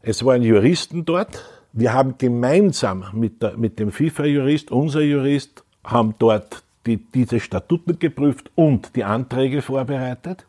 Es 0.01 0.25
waren 0.25 0.43
Juristen 0.43 1.05
dort, 1.05 1.45
wir 1.73 1.93
haben 1.93 2.17
gemeinsam 2.17 3.05
mit, 3.13 3.43
der, 3.43 3.59
mit 3.59 3.79
dem 3.79 3.93
FIFA-Jurist, 3.93 4.71
unser 4.71 5.03
Jurist, 5.03 5.65
haben 5.85 6.15
dort 6.19 6.63
die, 6.87 6.97
diese 6.97 7.39
Statuten 7.39 7.99
geprüft 7.99 8.51
und 8.55 8.97
die 8.97 9.05
Anträge 9.05 9.61
vorbereitet, 9.61 10.47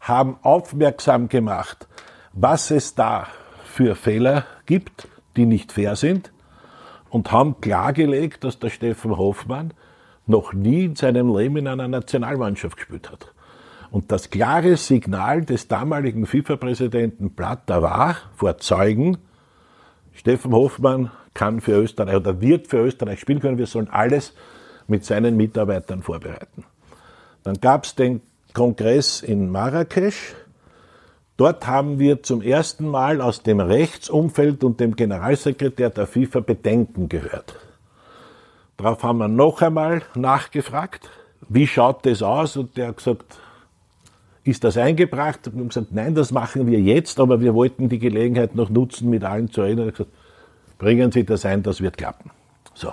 haben 0.00 0.38
aufmerksam 0.42 1.28
gemacht, 1.28 1.86
was 2.32 2.70
es 2.70 2.94
da 2.94 3.28
für 3.66 3.94
Fehler 3.94 4.46
gibt, 4.64 5.08
die 5.36 5.44
nicht 5.44 5.72
fair 5.72 5.94
sind 5.94 6.32
und 7.10 7.32
haben 7.32 7.60
klargelegt, 7.60 8.44
dass 8.44 8.58
der 8.58 8.70
Steffen 8.70 9.16
Hoffmann 9.18 9.74
noch 10.26 10.54
nie 10.54 10.86
in 10.86 10.96
seinem 10.96 11.36
Leben 11.36 11.58
in 11.58 11.68
einer 11.68 11.86
Nationalmannschaft 11.86 12.78
gespielt 12.78 13.10
hat. 13.10 13.33
Und 13.94 14.10
das 14.10 14.28
klare 14.28 14.76
Signal 14.76 15.44
des 15.44 15.68
damaligen 15.68 16.26
FIFA-Präsidenten 16.26 17.30
Blatter 17.30 17.80
war 17.80 18.16
vor 18.34 18.58
Zeugen, 18.58 19.18
Steffen 20.12 20.52
Hoffmann 20.52 21.12
kann 21.32 21.60
für 21.60 21.80
Österreich 21.80 22.16
oder 22.16 22.40
wird 22.40 22.66
für 22.66 22.78
Österreich 22.78 23.20
spielen 23.20 23.38
können. 23.38 23.56
Wir 23.56 23.68
sollen 23.68 23.88
alles 23.88 24.34
mit 24.88 25.04
seinen 25.04 25.36
Mitarbeitern 25.36 26.02
vorbereiten. 26.02 26.64
Dann 27.44 27.60
gab 27.60 27.84
es 27.84 27.94
den 27.94 28.20
Kongress 28.52 29.22
in 29.22 29.52
Marrakesch. 29.52 30.34
Dort 31.36 31.68
haben 31.68 32.00
wir 32.00 32.20
zum 32.24 32.42
ersten 32.42 32.88
Mal 32.88 33.20
aus 33.20 33.44
dem 33.44 33.60
Rechtsumfeld 33.60 34.64
und 34.64 34.80
dem 34.80 34.96
Generalsekretär 34.96 35.90
der 35.90 36.08
FIFA 36.08 36.40
Bedenken 36.40 37.08
gehört. 37.08 37.54
Darauf 38.76 39.04
haben 39.04 39.18
wir 39.18 39.28
noch 39.28 39.62
einmal 39.62 40.02
nachgefragt, 40.16 41.08
wie 41.48 41.68
schaut 41.68 42.04
das 42.04 42.22
aus? 42.22 42.56
Und 42.56 42.76
der 42.76 42.88
hat 42.88 42.96
gesagt, 42.96 43.38
ist 44.44 44.62
das 44.62 44.76
eingebracht? 44.76 45.48
Und 45.48 45.58
haben 45.58 45.68
gesagt, 45.68 45.92
nein, 45.92 46.14
das 46.14 46.30
machen 46.30 46.66
wir 46.66 46.80
jetzt, 46.80 47.18
aber 47.18 47.40
wir 47.40 47.54
wollten 47.54 47.88
die 47.88 47.98
Gelegenheit 47.98 48.54
noch 48.54 48.70
nutzen, 48.70 49.10
mit 49.10 49.24
allen 49.24 49.50
zu 49.50 49.62
reden. 49.62 49.80
Und 49.80 49.92
gesagt, 49.92 50.10
bringen 50.78 51.10
Sie 51.10 51.24
das 51.24 51.44
ein, 51.46 51.62
das 51.62 51.80
wird 51.80 51.96
klappen. 51.96 52.30
So. 52.74 52.92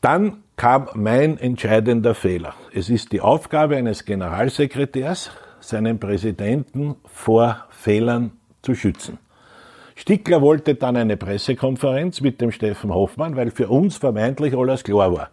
Dann 0.00 0.38
kam 0.56 0.88
mein 0.94 1.38
entscheidender 1.38 2.14
Fehler. 2.14 2.54
Es 2.72 2.88
ist 2.88 3.12
die 3.12 3.20
Aufgabe 3.20 3.76
eines 3.76 4.04
Generalsekretärs, 4.04 5.30
seinen 5.60 5.98
Präsidenten 5.98 6.96
vor 7.04 7.66
Fehlern 7.70 8.32
zu 8.62 8.74
schützen. 8.74 9.18
Stickler 9.94 10.40
wollte 10.42 10.74
dann 10.74 10.96
eine 10.96 11.16
Pressekonferenz 11.16 12.20
mit 12.20 12.40
dem 12.40 12.52
Steffen 12.52 12.92
Hoffmann, 12.92 13.36
weil 13.36 13.50
für 13.50 13.68
uns 13.68 13.96
vermeintlich 13.96 14.56
alles 14.56 14.84
klar 14.84 15.12
war 15.12 15.30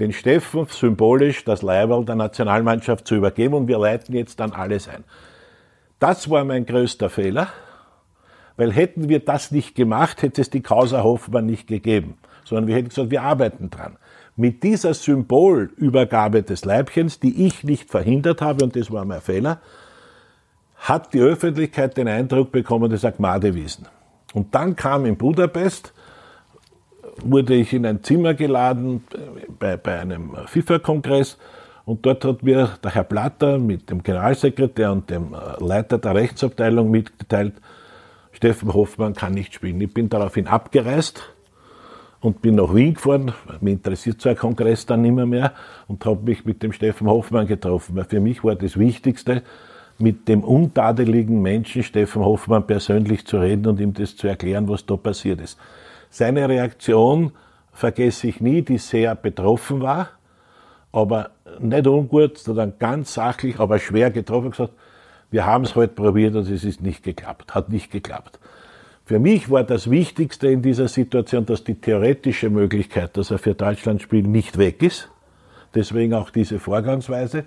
den 0.00 0.12
Steffen 0.12 0.66
symbolisch 0.66 1.44
das 1.44 1.62
Leiberl 1.62 2.04
der 2.04 2.16
Nationalmannschaft 2.16 3.06
zu 3.06 3.14
übergeben 3.14 3.54
und 3.54 3.68
wir 3.68 3.78
leiten 3.78 4.14
jetzt 4.14 4.40
dann 4.40 4.52
alles 4.52 4.88
ein. 4.88 5.04
Das 6.00 6.28
war 6.28 6.44
mein 6.44 6.66
größter 6.66 7.08
Fehler, 7.08 7.48
weil 8.56 8.72
hätten 8.72 9.08
wir 9.08 9.20
das 9.20 9.50
nicht 9.50 9.74
gemacht, 9.74 10.22
hätte 10.22 10.40
es 10.40 10.50
die 10.50 10.62
Causa 10.62 11.02
Hoffmann 11.02 11.46
nicht 11.46 11.66
gegeben, 11.66 12.18
sondern 12.44 12.66
wir 12.66 12.76
hätten 12.76 12.88
gesagt, 12.88 13.10
wir 13.10 13.22
arbeiten 13.22 13.70
dran. 13.70 13.96
Mit 14.36 14.64
dieser 14.64 14.94
Symbolübergabe 14.94 16.42
des 16.42 16.64
Leibchens, 16.64 17.20
die 17.20 17.46
ich 17.46 17.62
nicht 17.62 17.90
verhindert 17.90 18.42
habe, 18.42 18.64
und 18.64 18.74
das 18.74 18.90
war 18.90 19.04
mein 19.04 19.20
Fehler, 19.20 19.60
hat 20.76 21.14
die 21.14 21.20
Öffentlichkeit 21.20 21.96
den 21.96 22.08
Eindruck 22.08 22.50
bekommen, 22.50 22.90
das 22.90 23.02
sagt 23.02 23.20
Madewiesen. 23.20 23.86
Und 24.34 24.54
dann 24.54 24.74
kam 24.74 25.06
in 25.06 25.16
Budapest 25.16 25.94
wurde 27.22 27.54
ich 27.54 27.72
in 27.72 27.86
ein 27.86 28.02
Zimmer 28.02 28.34
geladen 28.34 29.04
bei, 29.58 29.76
bei 29.76 30.00
einem 30.00 30.34
FIFA-Kongress 30.46 31.38
und 31.84 32.06
dort 32.06 32.24
hat 32.24 32.42
mir 32.42 32.70
der 32.82 32.94
Herr 32.94 33.04
Platter 33.04 33.58
mit 33.58 33.90
dem 33.90 34.02
Generalsekretär 34.02 34.90
und 34.90 35.10
dem 35.10 35.34
äh, 35.34 35.62
Leiter 35.62 35.98
der 35.98 36.14
Rechtsabteilung 36.14 36.90
mitgeteilt, 36.90 37.54
Steffen 38.32 38.72
Hoffmann 38.72 39.14
kann 39.14 39.32
nicht 39.32 39.54
spielen. 39.54 39.80
Ich 39.80 39.92
bin 39.92 40.08
daraufhin 40.08 40.46
abgereist 40.46 41.34
und 42.20 42.40
bin 42.42 42.56
nach 42.56 42.74
Wien 42.74 42.94
gefahren. 42.94 43.32
Mir 43.60 43.72
interessiert 43.72 44.20
so 44.20 44.28
ein 44.28 44.36
Kongress 44.36 44.86
dann 44.86 45.02
nimmer 45.02 45.26
mehr 45.26 45.52
und 45.86 46.04
habe 46.04 46.22
mich 46.24 46.44
mit 46.44 46.62
dem 46.62 46.72
Steffen 46.72 47.06
Hoffmann 47.06 47.46
getroffen. 47.46 47.94
Weil 47.96 48.04
für 48.04 48.20
mich 48.20 48.42
war 48.42 48.56
das 48.56 48.78
Wichtigste, 48.78 49.42
mit 49.98 50.26
dem 50.26 50.42
untadeligen 50.42 51.40
Menschen 51.42 51.82
Steffen 51.84 52.24
Hoffmann 52.24 52.66
persönlich 52.66 53.26
zu 53.26 53.38
reden 53.38 53.66
und 53.68 53.78
ihm 53.78 53.92
das 53.92 54.16
zu 54.16 54.26
erklären, 54.26 54.68
was 54.68 54.84
da 54.86 54.96
passiert 54.96 55.40
ist. 55.40 55.58
Seine 56.14 56.48
Reaktion 56.48 57.32
vergesse 57.72 58.28
ich 58.28 58.40
nie, 58.40 58.62
die 58.62 58.78
sehr 58.78 59.16
betroffen 59.16 59.82
war, 59.82 60.10
aber 60.92 61.32
nicht 61.58 61.88
ungut, 61.88 62.38
sondern 62.38 62.74
ganz 62.78 63.14
sachlich, 63.14 63.58
aber 63.58 63.80
schwer 63.80 64.12
getroffen 64.12 64.52
gesagt, 64.52 64.74
wir 65.32 65.44
haben 65.44 65.64
es 65.64 65.74
heute 65.74 65.92
probiert 65.92 66.36
und 66.36 66.48
es 66.48 66.62
ist 66.62 66.80
nicht 66.82 67.02
geklappt, 67.02 67.56
hat 67.56 67.68
nicht 67.68 67.90
geklappt. 67.90 68.38
Für 69.04 69.18
mich 69.18 69.50
war 69.50 69.64
das 69.64 69.90
Wichtigste 69.90 70.46
in 70.46 70.62
dieser 70.62 70.86
Situation, 70.86 71.46
dass 71.46 71.64
die 71.64 71.74
theoretische 71.74 72.48
Möglichkeit, 72.48 73.16
dass 73.16 73.32
er 73.32 73.38
für 73.38 73.56
Deutschland 73.56 74.00
spielt, 74.00 74.28
nicht 74.28 74.56
weg 74.56 74.84
ist. 74.84 75.10
Deswegen 75.74 76.14
auch 76.14 76.30
diese 76.30 76.60
Vorgangsweise. 76.60 77.42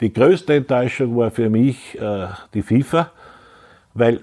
Die 0.00 0.14
größte 0.14 0.54
Enttäuschung 0.54 1.14
war 1.14 1.30
für 1.30 1.50
mich 1.50 2.00
äh, 2.00 2.28
die 2.54 2.62
FIFA, 2.62 3.10
weil 3.92 4.22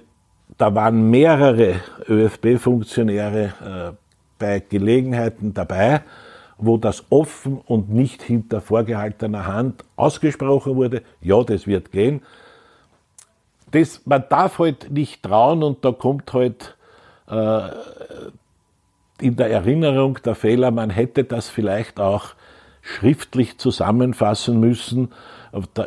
da 0.58 0.74
waren 0.74 1.10
mehrere 1.10 1.82
ÖFB-Funktionäre 2.08 3.43
äh, 3.43 3.95
bei 4.39 4.60
Gelegenheiten 4.60 5.53
dabei, 5.53 6.01
wo 6.58 6.78
das 6.78 7.06
offen 7.10 7.60
und 7.66 7.89
nicht 7.89 8.22
hinter 8.22 8.62
vorgehaltener 8.62 9.45
Hand 9.45 9.84
ausgesprochen 9.95 10.76
wurde, 10.76 11.01
ja, 11.22 11.43
das 11.43 11.68
wird 11.68 11.91
gehen. 11.91 12.22
Das, 13.72 14.01
man 14.06 14.24
darf 14.30 14.60
halt 14.60 14.91
nicht 14.91 15.24
trauen 15.24 15.64
und 15.64 15.84
da 15.84 15.91
kommt 15.91 16.32
halt 16.32 16.78
äh, 17.28 17.62
in 19.20 19.36
der 19.36 19.49
Erinnerung 19.49 20.20
der 20.24 20.36
Fehler, 20.36 20.72
man 20.72 20.89
hätte 20.89 21.24
das 21.24 21.49
vielleicht 21.49 21.99
auch 21.99 22.36
schriftlich 22.82 23.58
zusammenfassen 23.58 24.60
müssen 24.60 25.12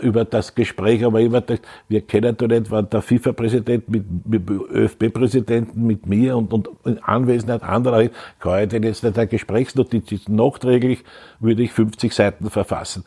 über 0.01 0.25
das 0.25 0.55
Gespräch, 0.55 1.05
aber 1.05 1.21
immer, 1.21 1.43
wir 1.89 2.01
kennen 2.01 2.37
doch 2.37 2.47
nicht, 2.47 2.71
wann 2.71 2.89
der 2.89 3.03
FIFA-Präsident 3.03 3.89
mit, 3.89 4.27
mit 4.27 4.49
ÖFB-Präsidenten, 4.51 5.87
mit 5.87 6.07
mir 6.07 6.37
und, 6.37 6.53
und 6.53 6.69
in 6.85 6.99
Anwesenheit 7.03 7.62
anderer, 7.62 8.09
kann 8.39 8.62
ich 8.62 8.69
denn 8.71 8.83
jetzt 8.83 9.05
nicht 9.05 9.19
eine 9.19 9.27
Gesprächsnotiz 9.27 10.11
ist, 10.12 10.29
nachträglich 10.29 11.05
würde 11.41 11.62
ich 11.62 11.73
50 11.73 12.12
Seiten 12.12 12.51
verfassen. 12.51 13.05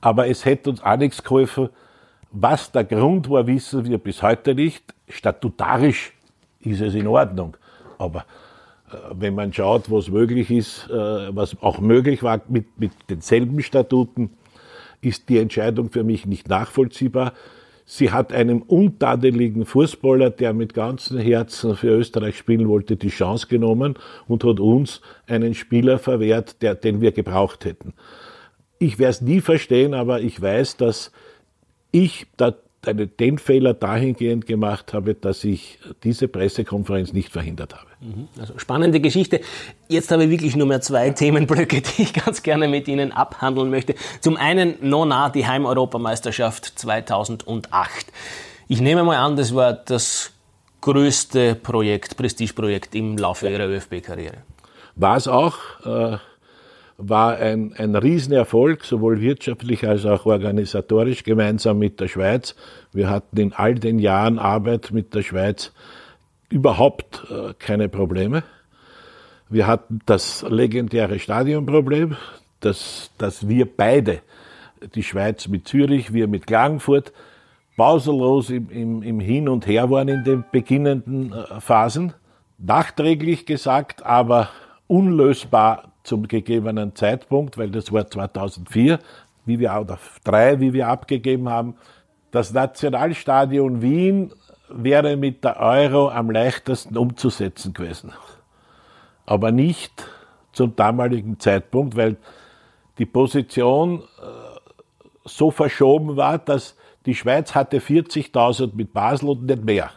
Aber 0.00 0.28
es 0.28 0.44
hätte 0.44 0.70
uns 0.70 0.82
auch 0.82 0.96
nichts 0.96 1.22
geholfen. 1.22 1.68
Was 2.30 2.72
der 2.72 2.84
Grund 2.84 3.28
war, 3.28 3.46
wissen 3.46 3.84
wir 3.84 3.98
bis 3.98 4.22
heute 4.22 4.54
nicht. 4.54 4.82
Statutarisch 5.08 6.12
ist 6.60 6.80
es 6.80 6.94
in 6.94 7.06
Ordnung. 7.06 7.56
Aber 7.98 8.20
äh, 8.90 8.96
wenn 9.12 9.34
man 9.34 9.52
schaut, 9.52 9.90
was 9.90 10.08
möglich 10.08 10.50
ist, 10.50 10.88
äh, 10.88 11.34
was 11.34 11.60
auch 11.62 11.80
möglich 11.80 12.22
war 12.22 12.40
mit, 12.48 12.78
mit 12.78 12.92
denselben 13.10 13.62
Statuten, 13.62 14.30
ist 15.00 15.28
die 15.28 15.38
Entscheidung 15.38 15.90
für 15.90 16.04
mich 16.04 16.26
nicht 16.26 16.48
nachvollziehbar. 16.48 17.32
Sie 17.84 18.10
hat 18.10 18.34
einem 18.34 18.60
untadeligen 18.60 19.64
Fußballer, 19.64 20.28
der 20.28 20.52
mit 20.52 20.74
ganzem 20.74 21.18
Herzen 21.18 21.74
für 21.74 21.88
Österreich 21.88 22.36
spielen 22.36 22.68
wollte, 22.68 22.96
die 22.96 23.08
Chance 23.08 23.46
genommen 23.46 23.94
und 24.26 24.44
hat 24.44 24.60
uns 24.60 25.00
einen 25.26 25.54
Spieler 25.54 25.98
verwehrt, 25.98 26.60
der, 26.60 26.74
den 26.74 27.00
wir 27.00 27.12
gebraucht 27.12 27.64
hätten. 27.64 27.94
Ich 28.78 28.98
werde 28.98 29.10
es 29.10 29.20
nie 29.22 29.40
verstehen, 29.40 29.94
aber 29.94 30.20
ich 30.20 30.40
weiß, 30.40 30.76
dass 30.76 31.12
ich 31.90 32.26
da 32.36 32.54
den 32.84 33.38
Fehler 33.38 33.74
dahingehend 33.74 34.46
gemacht 34.46 34.92
habe, 34.92 35.14
dass 35.14 35.44
ich 35.44 35.78
diese 36.04 36.28
Pressekonferenz 36.28 37.12
nicht 37.12 37.30
verhindert 37.30 37.74
habe. 37.74 37.88
Mhm. 38.00 38.28
Also 38.38 38.58
spannende 38.58 39.00
Geschichte. 39.00 39.40
Jetzt 39.88 40.10
habe 40.12 40.24
ich 40.24 40.30
wirklich 40.30 40.54
nur 40.54 40.66
mehr 40.66 40.80
zwei 40.80 41.10
Themenblöcke, 41.10 41.82
die 41.96 42.02
ich 42.02 42.12
ganz 42.12 42.42
gerne 42.42 42.68
mit 42.68 42.86
Ihnen 42.88 43.12
abhandeln 43.12 43.70
möchte. 43.70 43.94
Zum 44.20 44.36
einen 44.36 44.74
Nona, 44.80 45.30
die 45.30 45.46
Heimeuropameisterschaft 45.46 46.78
2008. 46.78 48.06
Ich 48.68 48.80
nehme 48.80 49.02
mal 49.02 49.16
an, 49.16 49.36
das 49.36 49.54
war 49.54 49.72
das 49.72 50.32
größte 50.80 51.56
Projekt, 51.56 52.16
Prestigeprojekt 52.16 52.94
im 52.94 53.18
Laufe 53.18 53.48
Ihrer 53.48 53.68
ÖFB-Karriere. 53.68 54.44
War 54.94 55.16
es 55.16 55.26
auch. 55.26 55.56
Äh, 55.84 56.18
war 56.98 57.36
ein, 57.36 57.72
ein 57.76 57.94
Riesenerfolg, 57.94 58.84
sowohl 58.84 59.20
wirtschaftlich 59.20 59.86
als 59.86 60.04
auch 60.04 60.26
organisatorisch, 60.26 61.22
gemeinsam 61.22 61.78
mit 61.78 62.00
der 62.00 62.08
Schweiz. 62.08 62.56
Wir 62.92 63.08
hatten 63.08 63.38
in 63.38 63.52
all 63.52 63.76
den 63.76 64.00
Jahren 64.00 64.40
Arbeit 64.40 64.90
mit 64.90 65.14
der 65.14 65.22
Schweiz 65.22 65.72
überhaupt 66.50 67.24
äh, 67.30 67.54
keine 67.56 67.88
Probleme. 67.88 68.42
Wir 69.48 69.68
hatten 69.68 70.00
das 70.06 70.44
legendäre 70.48 71.20
Stadionproblem, 71.20 72.16
dass, 72.60 73.12
dass 73.16 73.48
wir 73.48 73.64
beide, 73.64 74.20
die 74.94 75.04
Schweiz 75.04 75.46
mit 75.46 75.68
Zürich, 75.68 76.12
wir 76.12 76.26
mit 76.26 76.48
Klagenfurt, 76.48 77.12
pausenlos 77.76 78.50
im, 78.50 78.70
im, 78.70 79.02
im 79.02 79.20
Hin 79.20 79.48
und 79.48 79.68
Her 79.68 79.88
waren 79.88 80.08
in 80.08 80.24
den 80.24 80.44
beginnenden 80.50 81.32
äh, 81.32 81.60
Phasen. 81.60 82.12
Nachträglich 82.58 83.46
gesagt, 83.46 84.04
aber 84.04 84.48
unlösbar 84.88 85.87
zum 86.08 86.26
gegebenen 86.26 86.96
Zeitpunkt, 86.96 87.58
weil 87.58 87.70
das 87.70 87.92
war 87.92 88.10
2004, 88.10 88.98
wie 89.44 89.58
wir, 89.58 89.78
oder 89.78 89.98
drei, 90.24 90.58
wie 90.58 90.72
wir 90.72 90.88
abgegeben 90.88 91.48
haben. 91.48 91.74
Das 92.30 92.52
Nationalstadion 92.52 93.82
Wien 93.82 94.32
wäre 94.70 95.16
mit 95.16 95.44
der 95.44 95.60
Euro 95.60 96.10
am 96.10 96.30
leichtesten 96.30 96.96
umzusetzen 96.96 97.72
gewesen. 97.74 98.12
Aber 99.26 99.52
nicht 99.52 100.06
zum 100.52 100.74
damaligen 100.74 101.38
Zeitpunkt, 101.38 101.96
weil 101.96 102.16
die 102.98 103.06
Position 103.06 104.00
äh, 104.00 104.02
so 105.24 105.50
verschoben 105.50 106.16
war, 106.16 106.38
dass 106.38 106.74
die 107.06 107.14
Schweiz 107.14 107.54
hatte 107.54 107.78
40.000 107.78 108.74
mit 108.74 108.92
Basel 108.92 109.28
und 109.28 109.44
nicht 109.44 109.64
mehr. 109.64 109.90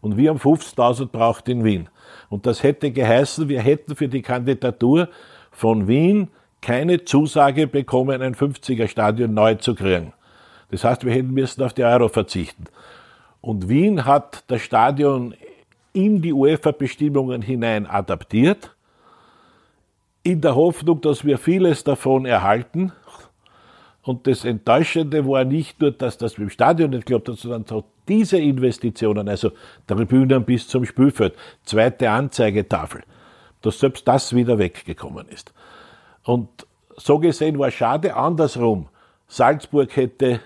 Und 0.00 0.16
wir 0.16 0.30
haben 0.30 0.38
50.000 0.38 1.06
braucht 1.06 1.48
in 1.48 1.64
Wien. 1.64 1.88
Und 2.28 2.46
das 2.46 2.62
hätte 2.62 2.90
geheißen, 2.90 3.48
wir 3.48 3.60
hätten 3.60 3.96
für 3.96 4.08
die 4.08 4.22
Kandidatur 4.22 5.08
von 5.56 5.88
Wien 5.88 6.28
keine 6.60 7.04
Zusage 7.04 7.66
bekommen, 7.66 8.20
ein 8.20 8.34
50er 8.34 8.88
Stadion 8.88 9.32
neu 9.32 9.54
zu 9.54 9.74
kriegen. 9.74 10.12
Das 10.70 10.84
heißt, 10.84 11.04
wir 11.04 11.12
hätten 11.12 11.32
müssen 11.32 11.62
auf 11.62 11.72
die 11.72 11.84
Euro 11.84 12.08
verzichten. 12.08 12.64
Und 13.40 13.68
Wien 13.68 14.04
hat 14.04 14.44
das 14.48 14.60
Stadion 14.60 15.34
in 15.92 16.20
die 16.20 16.32
UEFA-Bestimmungen 16.32 17.40
hinein 17.40 17.86
adaptiert, 17.86 18.74
in 20.22 20.40
der 20.40 20.56
Hoffnung, 20.56 21.00
dass 21.00 21.24
wir 21.24 21.38
vieles 21.38 21.84
davon 21.84 22.26
erhalten. 22.26 22.92
Und 24.02 24.26
das 24.26 24.44
Enttäuschende 24.44 25.26
war 25.26 25.44
nicht 25.44 25.80
nur, 25.80 25.92
dass 25.92 26.18
das 26.18 26.36
mit 26.36 26.48
dem 26.48 26.50
Stadion 26.50 26.90
nicht 26.90 27.06
geklappt 27.06 27.28
hat, 27.28 27.38
sondern 27.38 27.64
so 27.64 27.84
diese 28.08 28.38
Investitionen, 28.38 29.28
also 29.28 29.52
Tribünen 29.86 30.44
bis 30.44 30.68
zum 30.68 30.84
Spielfeld, 30.84 31.34
zweite 31.64 32.10
Anzeigetafel, 32.10 33.04
dass 33.66 33.80
selbst 33.80 34.06
das 34.08 34.34
wieder 34.34 34.58
weggekommen 34.58 35.28
ist. 35.28 35.52
Und 36.24 36.48
so 36.96 37.18
gesehen 37.18 37.58
war 37.58 37.70
schade 37.70 38.16
andersrum. 38.16 38.88
Salzburg 39.28 39.94
hätte 39.96 40.40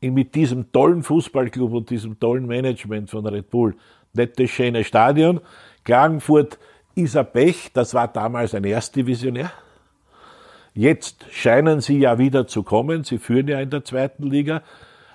mit 0.00 0.34
diesem 0.34 0.70
tollen 0.72 1.02
Fußballclub 1.02 1.72
und 1.72 1.90
diesem 1.90 2.20
tollen 2.20 2.46
Management 2.46 3.10
von 3.10 3.26
Red 3.26 3.50
Bull 3.50 3.74
nicht 4.16 4.38
das 4.38 4.50
schöne 4.50 4.84
Stadion. 4.84 5.40
Klagenfurt 5.84 6.58
ist 6.94 7.16
ein 7.16 7.30
Pech, 7.30 7.70
das 7.72 7.94
war 7.94 8.08
damals 8.08 8.54
ein 8.54 8.64
Erstdivisionär. 8.64 9.50
Jetzt 10.74 11.24
scheinen 11.30 11.80
sie 11.80 11.98
ja 11.98 12.18
wieder 12.18 12.46
zu 12.46 12.62
kommen, 12.62 13.04
sie 13.04 13.18
führen 13.18 13.48
ja 13.48 13.60
in 13.60 13.70
der 13.70 13.84
zweiten 13.84 14.24
Liga, 14.24 14.62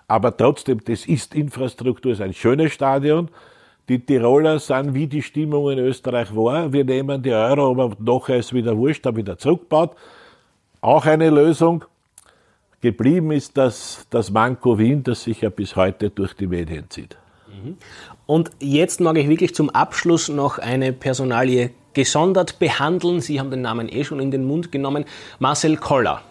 aber 0.07 0.35
trotzdem, 0.35 0.83
das 0.83 1.05
ist 1.05 1.35
Infrastruktur, 1.35 2.13
ist 2.13 2.21
ein 2.21 2.33
schönes 2.33 2.73
Stadion. 2.73 3.29
Die 3.89 3.99
Tiroler 3.99 4.59
sind, 4.59 4.93
wie 4.93 5.07
die 5.07 5.21
Stimmung 5.21 5.69
in 5.71 5.79
Österreich 5.79 6.35
war. 6.35 6.71
Wir 6.71 6.85
nehmen 6.85 7.21
die 7.21 7.33
Euro, 7.33 7.71
aber 7.71 7.95
nachher 7.99 8.37
ist 8.37 8.53
wieder 8.53 8.77
wurscht, 8.77 9.05
haben 9.05 9.17
wieder 9.17 9.37
zurückgebaut. 9.37 9.95
Auch 10.81 11.05
eine 11.05 11.29
Lösung. 11.29 11.85
Geblieben 12.81 13.31
ist 13.31 13.57
das, 13.57 14.07
das 14.09 14.31
Manko 14.31 14.77
Wien, 14.77 15.03
das 15.03 15.23
sich 15.23 15.41
ja 15.41 15.49
bis 15.49 15.75
heute 15.75 16.09
durch 16.09 16.33
die 16.33 16.47
Medien 16.47 16.85
zieht. 16.89 17.17
Mhm. 17.47 17.77
Und 18.25 18.51
jetzt 18.59 19.01
mag 19.01 19.17
ich 19.17 19.27
wirklich 19.27 19.53
zum 19.53 19.69
Abschluss 19.69 20.29
noch 20.29 20.57
eine 20.57 20.93
Personalie 20.93 21.71
gesondert 21.93 22.59
behandeln. 22.59 23.21
Sie 23.21 23.39
haben 23.39 23.51
den 23.51 23.61
Namen 23.61 23.89
eh 23.89 24.03
schon 24.03 24.19
in 24.19 24.31
den 24.31 24.45
Mund 24.45 24.71
genommen. 24.71 25.05
Marcel 25.39 25.77
Koller. 25.77 26.21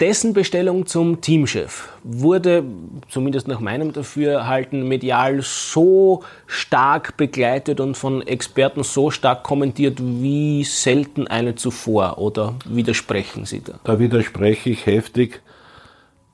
Dessen 0.00 0.34
Bestellung 0.34 0.84
zum 0.84 1.22
Teamchef 1.22 1.88
wurde, 2.02 2.64
zumindest 3.08 3.48
nach 3.48 3.60
meinem 3.60 3.92
Dafürhalten, 3.92 4.86
medial 4.86 5.40
so 5.40 6.22
stark 6.46 7.16
begleitet 7.16 7.80
und 7.80 7.96
von 7.96 8.20
Experten 8.20 8.82
so 8.82 9.10
stark 9.10 9.42
kommentiert 9.42 9.98
wie 9.98 10.64
selten 10.64 11.26
eine 11.28 11.54
zuvor. 11.54 12.18
Oder 12.18 12.54
widersprechen 12.66 13.46
Sie 13.46 13.62
da? 13.62 13.80
Da 13.84 13.98
widerspreche 13.98 14.68
ich 14.68 14.84
heftig. 14.84 15.40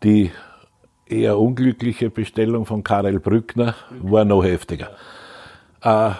Die 0.03 0.33
eher 1.07 1.39
unglückliche 1.39 2.11
Bestellung 2.11 2.67
von 2.67 2.83
Karel 2.83 3.21
Brückner 3.21 3.77
war 4.01 4.25
noch 4.25 4.43
heftiger. 4.43 4.91
Äh, 5.83 6.11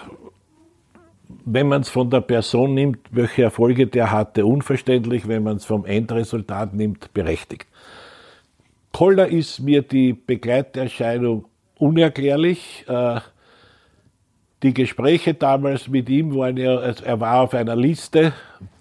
wenn 1.45 1.67
man 1.67 1.81
es 1.81 1.89
von 1.89 2.09
der 2.09 2.21
Person 2.21 2.73
nimmt, 2.73 2.99
welche 3.11 3.43
Erfolge 3.43 3.87
der 3.87 4.11
hatte, 4.11 4.45
unverständlich. 4.45 5.27
Wenn 5.27 5.43
man 5.43 5.57
es 5.57 5.65
vom 5.65 5.85
Endresultat 5.85 6.73
nimmt, 6.73 7.13
berechtigt. 7.13 7.67
Koller 8.91 9.27
ist 9.27 9.59
mir 9.59 9.81
die 9.81 10.13
Begleiterscheinung 10.13 11.45
unerklärlich. 11.77 12.85
Äh, 12.87 13.19
die 14.61 14.73
Gespräche 14.73 15.33
damals 15.33 15.89
mit 15.89 16.07
ihm 16.09 16.33
waren 16.35 16.55
ja, 16.55 16.79
er 16.79 17.19
war 17.19 17.41
auf 17.41 17.53
einer 17.53 17.75
Liste, 17.75 18.31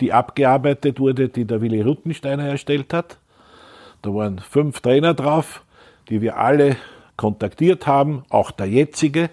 die 0.01 0.13
abgearbeitet 0.13 1.01
wurde, 1.01 1.29
die 1.29 1.45
der 1.45 1.61
Willi 1.61 1.81
Ruttensteiner 1.81 2.47
erstellt 2.47 2.93
hat. 2.93 3.19
Da 4.03 4.15
waren 4.15 4.39
fünf 4.39 4.81
Trainer 4.81 5.15
drauf, 5.15 5.65
die 6.09 6.21
wir 6.21 6.37
alle 6.37 6.77
kontaktiert 7.17 7.87
haben, 7.87 8.23
auch 8.29 8.53
der 8.53 8.67
jetzige. 8.67 9.31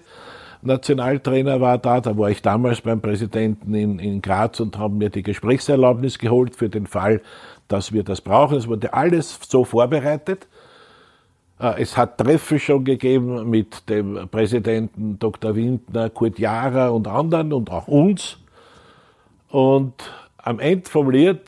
Nationaltrainer 0.62 1.60
war 1.60 1.78
da. 1.78 2.00
Da 2.00 2.16
war 2.16 2.30
ich 2.30 2.42
damals 2.42 2.80
beim 2.80 3.00
Präsidenten 3.00 3.74
in, 3.74 3.98
in 3.98 4.22
Graz 4.22 4.60
und 4.60 4.78
haben 4.78 4.98
mir 4.98 5.10
die 5.10 5.22
Gesprächserlaubnis 5.22 6.18
geholt 6.18 6.56
für 6.56 6.68
den 6.68 6.86
Fall, 6.86 7.22
dass 7.68 7.92
wir 7.92 8.02
das 8.02 8.20
brauchen. 8.20 8.56
Es 8.58 8.68
wurde 8.68 8.92
alles 8.92 9.38
so 9.48 9.64
vorbereitet. 9.64 10.48
Äh, 11.58 11.82
es 11.82 11.96
hat 11.96 12.18
Treffen 12.18 12.58
schon 12.58 12.84
gegeben 12.84 13.48
mit 13.48 13.88
dem 13.88 14.28
Präsidenten 14.28 15.18
Dr. 15.18 15.54
Windner, 15.54 16.10
Kurt 16.10 16.38
Jara 16.38 16.88
und 16.88 17.08
anderen 17.08 17.52
und 17.52 17.70
auch 17.70 17.88
uns. 17.88 18.38
Und 19.48 19.94
am 20.36 20.58
Ende 20.60 20.88
vom 20.88 21.10
Lied 21.10 21.40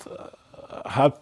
hat, 0.84 1.20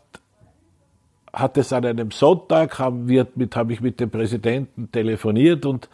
hat 1.32 1.56
es 1.58 1.72
an 1.72 1.84
einem 1.84 2.10
Sonntag, 2.10 2.78
haben 2.78 3.08
wir 3.08 3.26
mit, 3.34 3.54
habe 3.56 3.72
ich 3.72 3.80
mit 3.80 4.00
dem 4.00 4.10
Präsidenten 4.10 4.90
telefoniert 4.90 5.66
und 5.66 5.86
äh, 5.86 5.88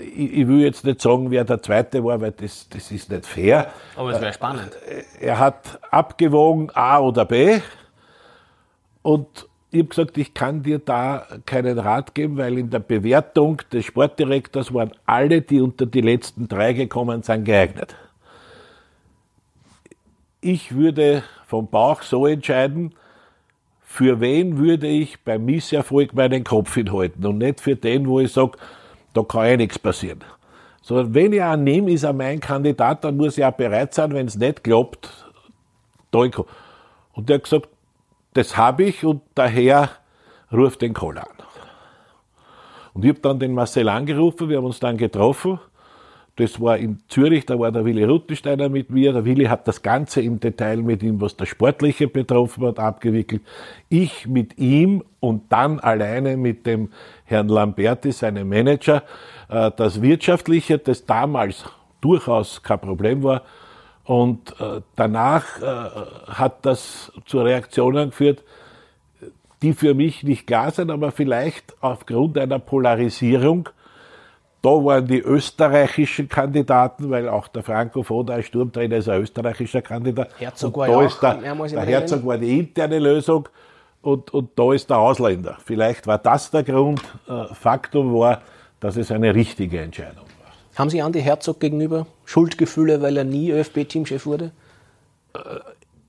ich, 0.00 0.48
will 0.48 0.60
jetzt 0.60 0.84
nicht 0.84 1.00
sagen, 1.00 1.30
wer 1.30 1.44
der 1.44 1.62
Zweite 1.62 2.02
war, 2.02 2.20
weil 2.20 2.32
das, 2.32 2.68
das 2.68 2.90
ist 2.90 3.10
nicht 3.10 3.26
fair. 3.26 3.72
Aber 3.94 4.10
es 4.10 4.20
wäre 4.20 4.32
spannend. 4.32 4.70
Äh, 4.88 5.26
er 5.26 5.38
hat 5.38 5.78
abgewogen 5.90 6.70
A 6.74 6.98
oder 7.00 7.24
B 7.24 7.60
und 9.02 9.46
ich 9.70 9.80
habe 9.80 9.88
gesagt, 9.88 10.16
ich 10.16 10.32
kann 10.32 10.62
dir 10.62 10.78
da 10.78 11.26
keinen 11.44 11.78
Rat 11.78 12.14
geben, 12.14 12.38
weil 12.38 12.56
in 12.56 12.70
der 12.70 12.78
Bewertung 12.78 13.60
des 13.70 13.84
Sportdirektors 13.84 14.72
waren 14.72 14.92
alle, 15.04 15.42
die 15.42 15.60
unter 15.60 15.84
die 15.84 16.00
letzten 16.00 16.48
drei 16.48 16.72
gekommen 16.72 17.22
sind, 17.22 17.44
geeignet. 17.44 17.94
Ich 20.40 20.74
würde 20.74 21.22
vom 21.46 21.68
Bauch 21.68 22.02
so 22.02 22.26
entscheiden, 22.26 22.94
für 23.82 24.20
wen 24.20 24.58
würde 24.58 24.86
ich 24.86 25.22
beim 25.24 25.44
Misserfolg 25.44 26.14
meinen 26.14 26.44
Kopf 26.44 26.74
hinhalten 26.74 27.24
und 27.26 27.38
nicht 27.38 27.60
für 27.60 27.76
den, 27.76 28.08
wo 28.08 28.20
ich 28.20 28.32
sage, 28.32 28.58
da 29.16 29.22
kann 29.22 29.46
ja 29.46 29.56
nichts 29.56 29.78
passieren. 29.78 30.22
So, 30.82 31.14
wenn 31.14 31.32
ich 31.32 31.42
einen 31.42 31.64
nehme, 31.64 31.90
ist 31.90 32.04
er 32.04 32.12
mein 32.12 32.38
Kandidat, 32.38 33.02
dann 33.04 33.16
muss 33.16 33.38
er 33.38 33.48
auch 33.48 33.54
bereit 33.54 33.94
sein, 33.94 34.12
wenn 34.12 34.26
es 34.26 34.36
nicht 34.36 34.62
klappt, 34.62 35.08
da 36.10 36.18
Und 36.18 37.28
der 37.28 37.36
hat 37.36 37.44
gesagt, 37.44 37.68
das 38.34 38.56
habe 38.56 38.84
ich 38.84 39.04
und 39.04 39.22
daher 39.34 39.90
ruft 40.52 40.82
den 40.82 40.94
Kohl 40.94 41.18
an. 41.18 41.26
Und 42.92 43.04
ich 43.04 43.10
habe 43.10 43.20
dann 43.20 43.38
den 43.38 43.52
Marcel 43.52 43.88
angerufen, 43.88 44.48
wir 44.48 44.58
haben 44.58 44.64
uns 44.66 44.78
dann 44.78 44.96
getroffen. 44.96 45.58
Das 46.36 46.60
war 46.60 46.76
in 46.76 46.98
Zürich, 47.08 47.46
da 47.46 47.58
war 47.58 47.72
der 47.72 47.86
Willi 47.86 48.04
Ruttensteiner 48.04 48.68
mit 48.68 48.90
mir. 48.90 49.14
Der 49.14 49.24
Willi 49.24 49.46
hat 49.46 49.66
das 49.66 49.80
Ganze 49.80 50.20
im 50.20 50.38
Detail 50.38 50.76
mit 50.82 51.02
ihm, 51.02 51.18
was 51.20 51.34
das 51.36 51.48
Sportliche 51.48 52.08
betroffen 52.08 52.66
hat, 52.66 52.78
abgewickelt. 52.78 53.40
Ich 53.88 54.26
mit 54.26 54.58
ihm 54.58 55.02
und 55.18 55.50
dann 55.50 55.80
alleine 55.80 56.36
mit 56.36 56.66
dem 56.66 56.90
Herrn 57.24 57.48
Lamberti, 57.48 58.12
seinem 58.12 58.50
Manager, 58.50 59.02
äh, 59.48 59.70
das 59.74 60.02
Wirtschaftliche, 60.02 60.76
das 60.76 61.06
damals 61.06 61.64
durchaus 62.02 62.62
kein 62.62 62.80
Problem 62.80 63.22
war. 63.22 63.42
Und 64.04 64.54
äh, 64.60 64.82
danach 64.94 65.60
äh, 65.62 66.32
hat 66.32 66.66
das 66.66 67.12
zu 67.24 67.40
Reaktionen 67.40 68.10
geführt, 68.10 68.44
die 69.62 69.72
für 69.72 69.94
mich 69.94 70.22
nicht 70.22 70.46
klar 70.46 70.70
sind, 70.70 70.90
aber 70.90 71.12
vielleicht 71.12 71.74
aufgrund 71.80 72.36
einer 72.36 72.58
Polarisierung 72.58 73.70
da 74.62 74.70
waren 74.70 75.06
die 75.06 75.20
österreichischen 75.20 76.28
Kandidaten, 76.28 77.10
weil 77.10 77.28
auch 77.28 77.48
der 77.48 77.62
Franco 77.62 78.02
Foda 78.02 78.34
als 78.34 78.46
Sturmtrainer 78.46 78.96
ist 78.96 79.08
ein 79.08 79.22
österreichischer 79.22 79.82
Kandidat. 79.82 80.30
Herzog 80.38 80.76
war 80.76 80.88
ja 80.88 81.02
ist 81.02 81.22
der, 81.22 81.34
der 81.34 81.84
Herzog 81.84 82.26
war 82.26 82.38
die 82.38 82.58
interne 82.58 82.98
Lösung 82.98 83.48
und, 84.02 84.32
und 84.32 84.50
da 84.56 84.72
ist 84.72 84.88
der 84.88 84.98
Ausländer. 84.98 85.58
Vielleicht 85.64 86.06
war 86.06 86.18
das 86.18 86.50
der 86.50 86.62
Grund. 86.62 87.00
Äh, 87.28 87.54
Faktum 87.54 88.14
war, 88.14 88.42
dass 88.80 88.96
es 88.96 89.10
eine 89.10 89.34
richtige 89.34 89.80
Entscheidung 89.80 90.24
war. 90.24 90.52
Haben 90.76 90.90
Sie 90.90 91.02
Andi 91.02 91.20
Herzog 91.20 91.60
gegenüber 91.60 92.06
Schuldgefühle, 92.24 93.02
weil 93.02 93.16
er 93.16 93.24
nie 93.24 93.50
ÖFB-Teamchef 93.50 94.26
wurde? 94.26 94.52
Äh, 95.34 95.38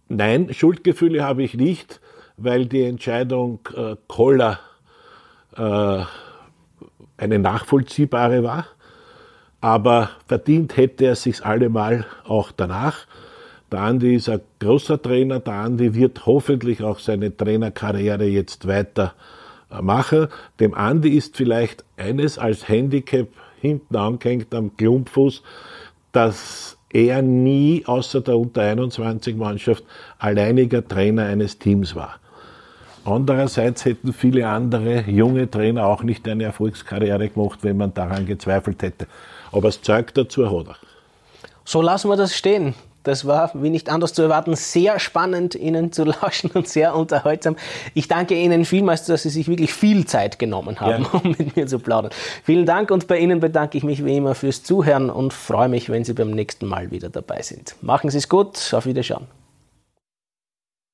nein, 0.09 0.53
Schuldgefühle 0.53 1.23
habe 1.23 1.43
ich 1.43 1.53
nicht, 1.53 1.99
weil 2.37 2.65
die 2.65 2.83
Entscheidung 2.83 3.59
äh, 3.75 3.95
Koller 4.07 4.59
äh, 5.55 6.03
eine 7.17 7.39
nachvollziehbare 7.39 8.43
war. 8.43 8.67
Aber 9.59 10.11
verdient 10.27 10.77
hätte 10.77 11.05
er 11.05 11.15
sich 11.15 11.43
allemal 11.45 12.05
auch 12.25 12.51
danach. 12.51 13.07
Der 13.71 13.81
Andi 13.81 14.15
ist 14.15 14.29
ein 14.29 14.41
großer 14.59 15.01
Trainer. 15.01 15.39
Der 15.39 15.53
Andi 15.53 15.93
wird 15.93 16.25
hoffentlich 16.25 16.83
auch 16.83 16.99
seine 16.99 17.35
Trainerkarriere 17.35 18.25
jetzt 18.25 18.67
weiter 18.67 19.13
äh, 19.71 19.81
machen. 19.81 20.27
Dem 20.59 20.73
Andi 20.73 21.09
ist 21.17 21.35
vielleicht 21.35 21.83
eines 21.97 22.37
als 22.37 22.69
Handicap 22.69 23.27
hinten 23.59 23.95
angehängt 23.95 24.53
am 24.53 24.75
Klumpfuß, 24.77 25.41
dass 26.11 26.77
er 26.93 27.21
nie 27.21 27.83
außer 27.85 28.21
der 28.21 28.37
Unter 28.37 28.61
21 28.61 29.35
Mannschaft 29.35 29.83
alleiniger 30.19 30.87
Trainer 30.87 31.25
eines 31.25 31.59
Teams 31.59 31.95
war. 31.95 32.19
Andererseits 33.07 33.85
hätten 33.85 34.11
viele 34.11 34.47
andere 34.47 35.01
junge 35.09 35.49
Trainer 35.49 35.85
auch 35.85 36.03
nicht 36.03 36.27
eine 36.27 36.43
Erfolgskarriere 36.43 37.29
gemacht, 37.29 37.59
wenn 37.61 37.77
man 37.77 37.93
daran 37.93 38.25
gezweifelt 38.25 38.83
hätte. 38.83 39.07
Aber 39.53 39.69
das 39.69 39.81
Zeug 39.81 40.13
dazu 40.13 40.45
hat 40.45 40.67
er. 40.67 40.75
So 41.63 41.81
lassen 41.81 42.09
wir 42.09 42.17
das 42.17 42.35
stehen. 42.35 42.75
Das 43.03 43.25
war, 43.25 43.51
wie 43.53 43.69
nicht 43.69 43.89
anders 43.89 44.11
zu 44.11 44.21
erwarten, 44.23 44.53
sehr 44.57 44.99
spannend, 44.99 45.55
Ihnen 45.55 45.93
zu 45.93 46.03
lauschen 46.21 46.51
und 46.51 46.67
sehr 46.67 46.93
unterhaltsam. 46.93 47.55
Ich 47.93 48.09
danke 48.09 48.35
Ihnen 48.35 48.65
vielmals, 48.65 49.05
dass 49.05 49.23
Sie 49.23 49.29
sich 49.29 49.47
wirklich 49.47 49.73
viel 49.73 50.05
Zeit 50.05 50.37
genommen 50.37 50.81
haben, 50.81 51.03
ja. 51.03 51.09
um 51.23 51.33
mit 51.37 51.55
mir 51.55 51.67
zu 51.67 51.79
plaudern. 51.79 52.11
Vielen 52.43 52.65
Dank 52.65 52.91
und 52.91 53.07
bei 53.07 53.19
Ihnen 53.19 53.39
bedanke 53.39 53.77
ich 53.77 53.85
mich 53.85 54.03
wie 54.03 54.17
immer 54.17 54.35
fürs 54.35 54.63
Zuhören 54.63 55.09
und 55.09 55.31
freue 55.31 55.69
mich, 55.69 55.89
wenn 55.89 56.03
Sie 56.03 56.13
beim 56.13 56.31
nächsten 56.31 56.65
Mal 56.65 56.91
wieder 56.91 57.07
dabei 57.07 57.41
sind. 57.41 57.75
Machen 57.81 58.09
Sie 58.09 58.17
es 58.17 58.27
gut, 58.27 58.73
auf 58.73 58.85
Wiederschauen. 58.85 59.27